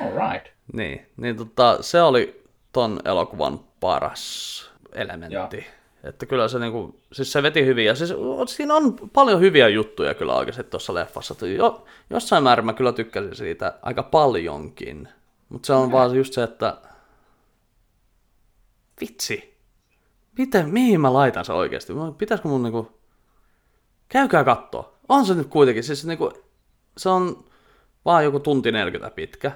[0.01, 0.47] Alright.
[0.73, 5.57] Niin, niin tota, se oli ton elokuvan paras elementti.
[5.57, 5.75] Joo.
[6.05, 8.15] Että kyllä se niinku, siis se veti hyvin, ja siis
[8.47, 11.47] siinä on paljon hyviä juttuja kyllä oikeasti tuossa leffassa.
[11.47, 15.09] Jo, jossain määrin mä kyllä tykkäsin siitä aika paljonkin.
[15.49, 16.77] Mutta se on vaan just se, että
[19.01, 19.59] vitsi,
[20.39, 21.93] miten, mihin mä laitan se oikeasti?
[22.19, 23.01] Pitäisikö mun niinku,
[24.09, 24.99] käykää kattoo.
[25.09, 26.33] On se nyt kuitenkin, siis niinku,
[26.97, 27.45] se on
[28.05, 29.53] vaan joku tunti 40 pitkä.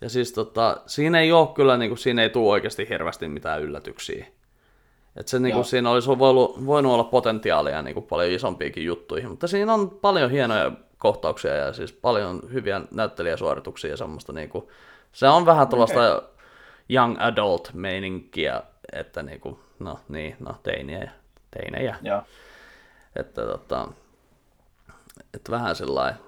[0.00, 4.26] Ja siis tota, siinä ei ole kyllä, niinku, siinä ei tule oikeasti hirveästi mitään yllätyksiä.
[5.18, 9.74] Et se, niinku, siinä olisi voinut, voinut olla potentiaalia niinku, paljon isompiakin juttuihin, mutta siinä
[9.74, 14.70] on paljon hienoja kohtauksia ja siis paljon hyviä näyttelijäsuorituksia ja semmoista niinku,
[15.12, 16.22] se on vähän tuollaista
[16.90, 18.62] young adult meininkiä,
[18.92, 21.10] että niinku, no niin, no teinejä,
[21.50, 22.22] teinejä, Joo.
[23.16, 23.88] että tota,
[25.34, 26.20] että vähän sellainen,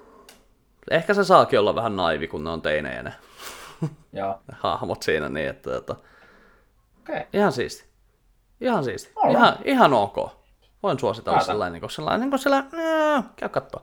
[0.91, 3.13] ehkä se saakin olla vähän naivi, kun ne on teinejä ne
[4.13, 4.41] Joo.
[4.63, 5.97] hahmot siinä, niin että tota,
[7.01, 7.17] Okei.
[7.17, 7.27] Okay.
[7.33, 7.90] ihan siisti.
[8.61, 9.13] Ihan siisti.
[9.17, 9.37] Alright.
[9.39, 10.17] Ihan, ihan ok.
[10.83, 11.47] Voin suositella Päätä.
[11.47, 12.71] sellainen, niin kuin sellainen, niin kuin sellainen,
[13.17, 13.83] äh, käy kattoo.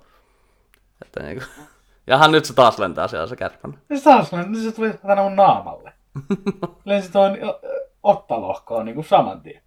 [1.05, 1.47] Että niin kuin,
[2.07, 3.77] jahan nyt se taas lentää siellä se kärpänä.
[3.89, 5.93] Ja se taas, niin se tuli tänne mun naamalle.
[6.85, 7.37] Lensi tuon
[8.03, 9.61] ottalohkoon niin kuin saman tien.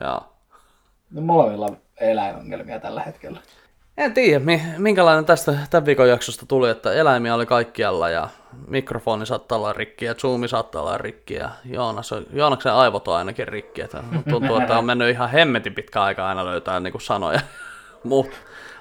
[0.00, 0.32] Joo.
[1.10, 3.40] No, Molemmilla on eläinongelmia tällä hetkellä.
[3.96, 8.28] En tiedä, mi- minkälainen tästä tämän viikon jaksosta tuli, että eläimiä oli kaikkialla ja
[8.68, 13.16] mikrofoni saattaa olla rikki ja zoomi saattaa olla rikki ja Joonas, on- Joonaksen aivot on
[13.16, 13.80] ainakin rikki.
[13.82, 17.40] Että tuntuu, että on mennyt ihan hemmetin pitkä aika aina löytää niin kuin sanoja.
[18.04, 18.30] Muut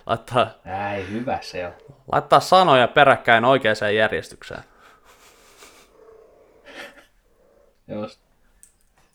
[0.06, 0.48] laittaa,
[0.96, 1.74] Ei, hyvä se on.
[2.12, 4.64] laittaa sanoja peräkkäin oikeaan järjestykseen.
[7.88, 8.20] Just.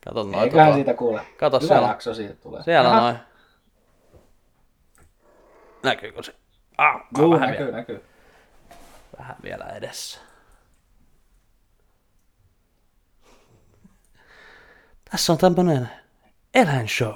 [0.04, 0.44] Kato noin.
[0.44, 1.20] Eiköhän tota- siitä kuule.
[1.36, 1.88] Kato hyvä siellä.
[1.88, 2.62] jakso siitä tulee.
[2.62, 3.00] Siellä Aha.
[3.00, 3.16] noin.
[5.82, 6.34] Näkyykö se?
[6.78, 8.04] Ah, Juu, vähän, näkyy, vielä, näkyy.
[9.18, 10.20] vähän vielä edessä.
[15.10, 15.90] Tässä on tämmönen
[16.54, 17.14] eläinshow.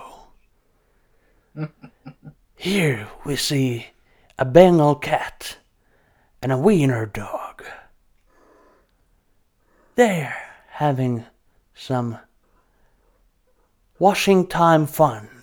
[2.67, 3.95] Here we see
[4.39, 5.61] a Bengal cat
[6.45, 7.63] and a wiener dog.
[9.97, 10.33] They're
[10.69, 11.23] having
[11.75, 12.17] some
[14.01, 15.34] washing time fun.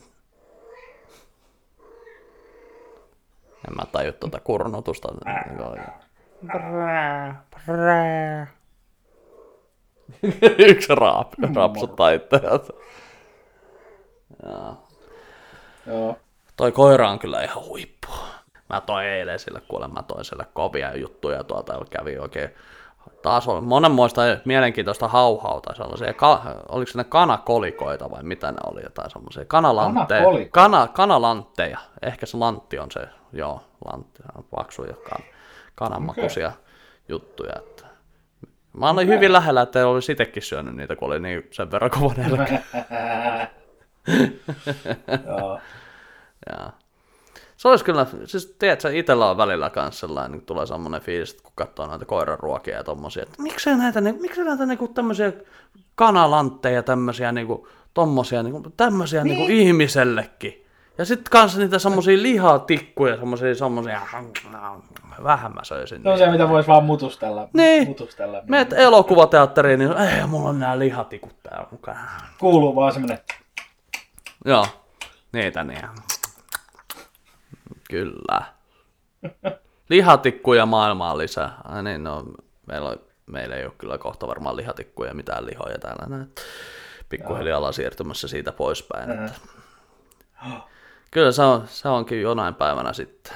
[3.67, 5.07] En mä taju tuota kurnutusta.
[10.57, 12.73] Yksi raap, rapsuttaa itseänsä.
[15.87, 16.17] Joo.
[16.55, 18.07] Toi koira on kyllä ihan huippu.
[18.69, 22.49] Mä toin eilen sille, kuule, mä toin sille kovia juttuja tuolta, kävi oikein
[23.21, 29.11] taas oli monenmoista mielenkiintoista hauhauta, sellaisia, ka, oliko ne kanakolikoita vai mitä ne oli, jotain
[29.11, 35.23] semmoisia, kanalantteja, kana, kanalantteja, ehkä se lantti on se, joo, lantti, on paksuja kan,
[35.75, 36.59] kananmakuisia okay.
[37.09, 37.91] juttuja, että
[38.73, 39.15] Mä olin okay.
[39.15, 42.61] hyvin lähellä, että olisi itsekin syönyt niitä, kun oli niin sen verran kova nälkä.
[45.27, 45.59] Joo.
[47.61, 51.43] Se olisi kyllä, siis tiedätkö, itsellä on välillä kanssa sellainen, niin tulee semmoinen fiilis, että
[51.43, 55.33] kun katsoo näitä koiranruokia ja tommosia, että miksei näitä, niin, miksei näitä niinku tämmöisiä
[55.95, 59.37] kanalantteja, tämmöisiä niinku, tommosia, niinku, tämmösiä niin.
[59.37, 60.65] niinku ihmisellekin.
[60.97, 64.01] Ja sitten kanssa niitä semmosia lihatikkuja, semmosia, semmosia,
[65.23, 66.03] vähän mä söisin.
[66.03, 67.49] Se on se, mitä voisi vaan mutustella.
[67.53, 67.87] Niin.
[67.87, 68.41] mutustella.
[68.47, 71.99] Meet elokuvateatteriin, niin ei, mulla on nämä lihatikut täällä mukana.
[72.39, 73.19] Kuuluu vaan semmonen,
[74.45, 74.65] Joo,
[75.33, 75.89] niitä niin.
[77.91, 78.43] Kyllä.
[79.89, 81.61] Lihatikkuja maailmaan lisää.
[81.63, 82.25] Ai niin, no,
[82.67, 86.05] meillä, on, meillä ei ole kyllä kohta varmaan lihatikkuja mitään lihoja täällä.
[86.09, 86.31] Näin.
[87.09, 89.11] Pikkuhiljaa ollaan siirtymässä siitä poispäin.
[89.11, 89.31] Että.
[91.11, 93.33] Kyllä se, on, se onkin jonain päivänä sitten.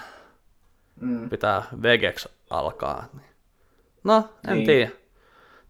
[1.01, 1.29] Mm.
[1.29, 3.05] Pitää vegex alkaa.
[4.03, 4.53] No, en Niin.
[4.55, 4.65] niin.
[4.65, 4.91] tiedä.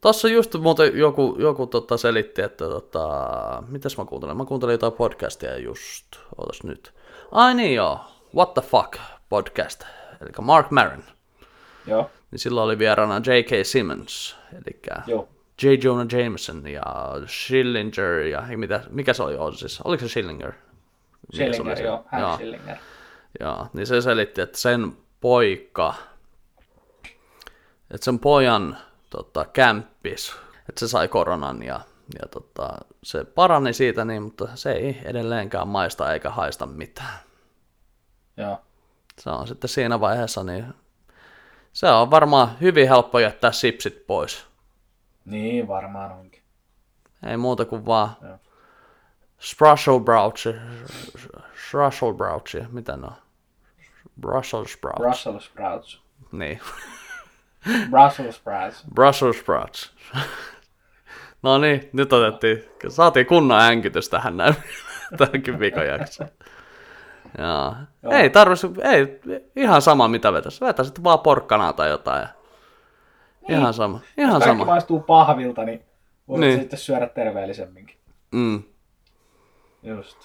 [0.02, 3.08] Tuossa just muuten joku, joku tota selitti, että tota,
[3.68, 4.38] mitäs mä kuuntelin?
[4.38, 6.06] Mä kuuntelin jotain podcastia just,
[6.38, 6.94] ootas nyt.
[7.32, 8.00] Ai niin joo,
[8.36, 8.98] What the Fuck
[9.30, 9.84] podcast,
[10.22, 11.04] eli Mark Maron.
[11.88, 13.66] joo, Niin silloin oli vieraana J.K.
[13.66, 15.30] Simmons, eli joo.
[15.64, 15.68] J.
[15.84, 16.84] Jonah Jameson ja
[17.28, 20.52] Schillinger ja mitä, mikä se oli, oli siis, oliko se Schillinger?
[20.52, 21.84] Mikä se oli Schillinger, se?
[21.84, 22.06] joo.
[22.08, 22.34] Hän joo.
[22.36, 22.78] Schillinger.
[23.40, 25.94] Joo, niin se selitti, että sen poika,
[27.92, 28.78] että sen pojan
[29.10, 30.36] tota, kämppis,
[30.70, 31.80] että se sai koronan ja,
[32.22, 32.70] ja tota,
[33.04, 37.20] se parani siitä, niin, mutta se ei edelleenkään maista eikä haista mitään.
[38.38, 38.62] Joo.
[39.20, 40.74] Se on sitten siinä vaiheessa, niin
[41.74, 44.46] se on varmaan hyvin helppo jättää sipsit pois.
[45.26, 46.42] Niin, varmaan onkin.
[47.26, 48.38] Ei muuta kuin vaan Joo.
[49.40, 50.50] Sprusselbrouchi,
[51.68, 53.16] Sprusselbrouchi, mitä ne on?
[54.22, 55.00] Brussels sprouts.
[55.00, 56.02] Brussels sprouts.
[56.32, 56.60] Niin,
[57.90, 58.84] Brussels sprouts.
[58.94, 59.94] Brussels sprouts.
[61.44, 64.56] no niin, nyt otettiin, saatiin kunnon änkytys tähän näin,
[65.18, 66.30] tämänkin viikon jaksoon.
[67.38, 67.76] Joo.
[68.04, 68.14] Joo.
[68.14, 69.20] Ei tarvitse, ei,
[69.56, 70.66] ihan sama mitä vetäisi.
[70.66, 72.22] Vetäisit vaan porkkanaa tai jotain.
[72.22, 72.28] Ja...
[73.58, 74.66] Ihan sama, ihan Kaikki sama.
[74.66, 75.82] maistuu pahvilta, niin
[76.28, 76.50] voit Niin.
[76.50, 76.60] niin.
[76.60, 77.98] sitten syödä terveellisemminkin.
[78.32, 78.64] Mm.
[79.84, 80.18] Just.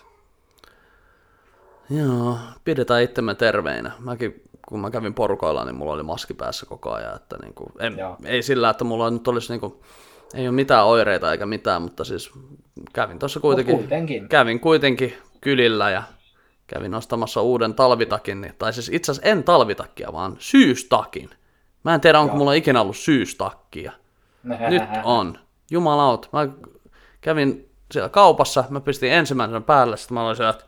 [1.91, 3.93] Joo, pidetään itsemme terveinä.
[3.99, 7.17] Mäkin, kun mä kävin porukoilla, niin mulla oli maski päässä koko ajan.
[7.17, 8.17] Että niinku, en, Joo.
[8.25, 9.83] ei sillä, että mulla nyt olisi niinku,
[10.35, 12.31] ei ole mitään oireita eikä mitään, mutta siis
[12.93, 14.29] kävin tuossa kuitenkin, kuitenkin.
[14.29, 16.03] kävin kuitenkin kylillä ja
[16.75, 21.31] kävin ostamassa uuden talvitakin, niin- tai siis itse asiassa en talvitakkia, vaan syystakin.
[21.85, 22.39] Mä en tiedä, onko Joo.
[22.39, 23.93] mulla ikinä ollut syystakkia.
[24.71, 25.39] Nyt on.
[25.71, 26.29] Jumalaut.
[26.33, 26.49] Mä
[27.21, 30.65] kävin siellä kaupassa, mä pistin ensimmäisen päälle, sitten mä olin siellä, että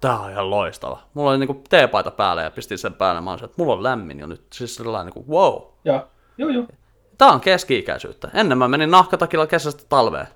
[0.00, 1.02] tää on ihan loistava.
[1.14, 3.82] Mulla oli niinku teepaita päällä ja pistin sen päälle, mä olin siellä, että mulla on
[3.82, 4.46] lämmin jo nyt.
[4.52, 5.62] Siis sellainen niinku, wow.
[5.84, 6.08] Joo,
[6.38, 6.66] joo, joo.
[7.18, 8.30] Tää on keski-ikäisyyttä.
[8.34, 10.26] Ennen mä menin nahkatakilla kesästä talveen.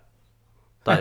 [0.85, 0.97] Tai,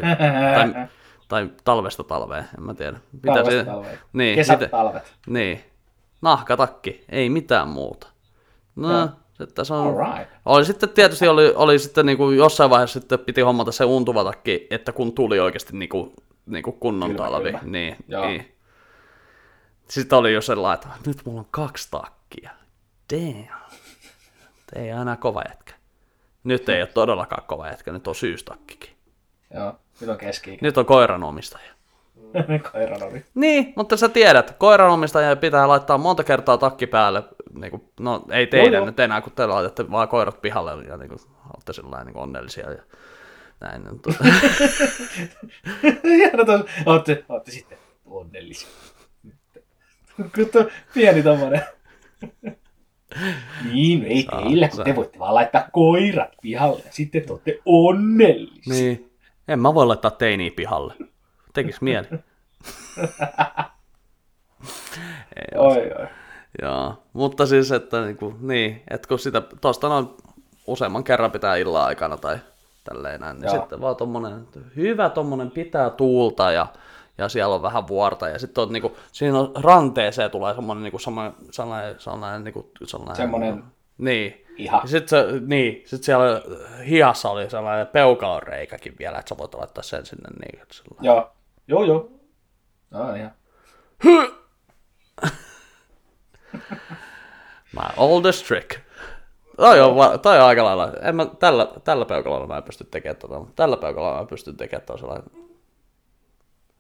[0.56, 0.88] tai,
[1.34, 3.00] tai talvesta talveen, en mä tiedä.
[3.12, 4.00] Mitä Talvesta se- talveen.
[4.14, 5.14] Niin, Kesät, miten- talvet.
[5.28, 5.64] niin.
[6.22, 8.08] Nahkatakki, ei mitään muuta.
[8.76, 9.10] No, Joo.
[9.34, 9.88] sitten se on...
[10.02, 10.34] Alright.
[10.46, 14.68] Oli sitten tietysti oli, oli sitten niinku jossain vaiheessa sitten piti hommata se untuva takki,
[14.70, 16.14] että kun tuli oikeasti niinku,
[16.46, 17.44] niinku kunnon Kylmä, talvi.
[17.52, 17.60] kylmä.
[17.64, 18.26] Niin, Joo.
[18.26, 18.56] niin.
[19.90, 22.50] Sitten oli jo sellainen, että nyt mulla on kaksi takkia.
[23.14, 23.46] Damn.
[24.76, 25.74] Ei aina kova jätkä.
[26.44, 28.90] Nyt ei ole todellakaan kova jätkä, nyt on syystakkikin.
[29.54, 31.74] Joo, nyt on keski Nyt on koiranomistaja.
[32.72, 33.26] Koiran oli.
[33.36, 37.24] Niin, mutta sä tiedät, koiranomistaja pitää laittaa monta kertaa takki päälle.
[37.54, 38.86] Niin kuin, no ei teidän joo.
[38.86, 41.20] nyt enää, kun te laitatte vaan koirat pihalle ja niin kuin,
[41.56, 42.84] olette sillä niin onnellisia ja
[43.60, 43.82] näin.
[43.92, 44.12] Mutta,
[46.04, 46.62] Hieno tos.
[46.86, 48.70] Ootte, ootte sitten onnellisia.
[50.52, 51.62] Tuo pieni tommonen.
[53.74, 58.74] Niin, ei teillä, kun te voitte vaan laittaa koirat pihalle ja sitten te olette onnellisia.
[58.74, 59.13] niin,
[59.48, 60.94] en mä voi laittaa teiniä pihalle.
[61.54, 62.08] Tekis mieli.
[65.36, 65.58] ei.
[65.58, 66.08] Oi, oi.
[66.62, 70.08] Joo, mutta siis, että niin, kuin, niin että kun sitä tosta noin
[70.68, 72.40] useamman kerran pitää illan aikana tai
[72.84, 73.56] tälleen näin, niin Joo.
[73.56, 76.68] sitten vaan tommonen, hyvä tommonen pitää tuulta ja,
[77.18, 81.00] ja siellä on vähän vuorta ja sitten on niinku, siinä on ranteeseen tulee semmonen niinku
[81.00, 83.64] sellainen, sellainen, sellainen, niinku, sellainen Semmonen
[83.98, 84.43] niin.
[84.58, 84.80] Iha.
[84.84, 86.42] Ja sit, se, niin, sit siellä
[86.86, 91.32] hihassa oli sellainen peukalon reikäkin vielä, että sä voit laittaa sen sinne niin, sillä Joo.
[91.68, 92.12] Joo, joo.
[92.92, 93.32] No ihan.
[97.74, 98.80] My oldest trick.
[99.58, 100.94] Toi on, toi on aika lailla.
[101.02, 104.58] En mä, tällä, tällä peukalolla mä en pysty tekemään tota, mutta tällä peukalolla mä pystyn
[104.58, 105.30] tekemään toi sellainen.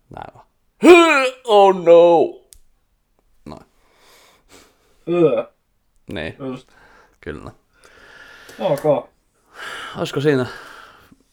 [0.09, 0.45] Näin vaan.
[1.45, 2.39] Oh no!
[3.45, 3.65] Noin.
[5.09, 5.43] Öö.
[6.13, 6.71] Niin, Just.
[7.21, 7.51] kyllä.
[8.59, 9.09] Ok.
[9.97, 10.45] Olisiko siinä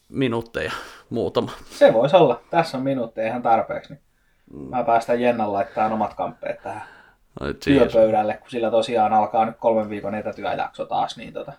[0.09, 0.71] minuutteja
[1.09, 1.51] muutama?
[1.69, 2.41] Se voisi olla.
[2.49, 3.93] Tässä on minuutteja ihan tarpeeksi.
[3.93, 6.81] Niin mä päästän Jennan laittaa omat kamppeet tähän
[7.39, 7.57] jeez.
[7.63, 11.53] työpöydälle, kun sillä tosiaan alkaa nyt kolmen viikon etätyöjakso taas, niin tota,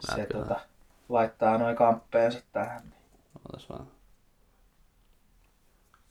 [0.00, 0.60] se tota,
[1.08, 2.82] laittaa noin kamppeensa tähän.
[2.82, 3.86] niin vaan.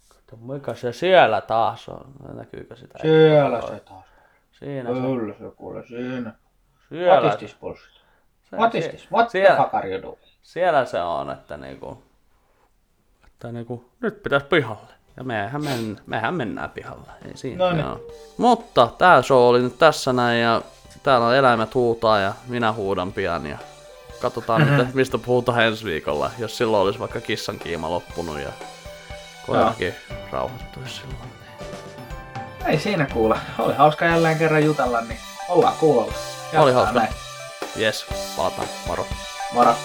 [0.07, 2.11] Kato, mikä se siellä taas on.
[2.33, 2.99] Näkyykö sitä?
[3.01, 4.05] Siellä se taas.
[4.51, 5.01] Siinä se.
[5.01, 6.33] Kyllä se kuule siinä.
[6.89, 7.37] Siellä,
[8.53, 9.11] What is this What?
[9.11, 10.17] What the siellä, fuck are you doing?
[10.43, 12.03] siellä se on, että niinku,
[13.27, 14.97] että niinku, nyt pitäisi pihalle.
[15.17, 17.11] Ja mehän, men, mehän mennään pihalle.
[17.25, 17.65] Ei siinä.
[17.65, 17.85] No niin.
[17.85, 17.99] joo.
[18.37, 20.61] Mutta tää show oli nyt tässä näin ja
[21.03, 23.57] täällä on eläimet huutaa ja minä huudan pian ja
[24.21, 28.51] katsotaan nyt, mistä puhutaan ensi viikolla, jos silloin olisi vaikka kissan kiima loppunut ja
[29.45, 29.95] koirakin
[30.31, 31.29] rauhoittuisi silloin.
[32.65, 33.39] Ei siinä kuule.
[33.59, 35.19] Oli hauska jälleen kerran jutella, niin
[35.49, 36.13] ollaan kuulolla.
[36.57, 36.99] Oli hauska.
[36.99, 37.26] Näin.
[37.77, 38.05] Jes,
[38.35, 39.05] palataan, moro.
[39.53, 39.75] Moro.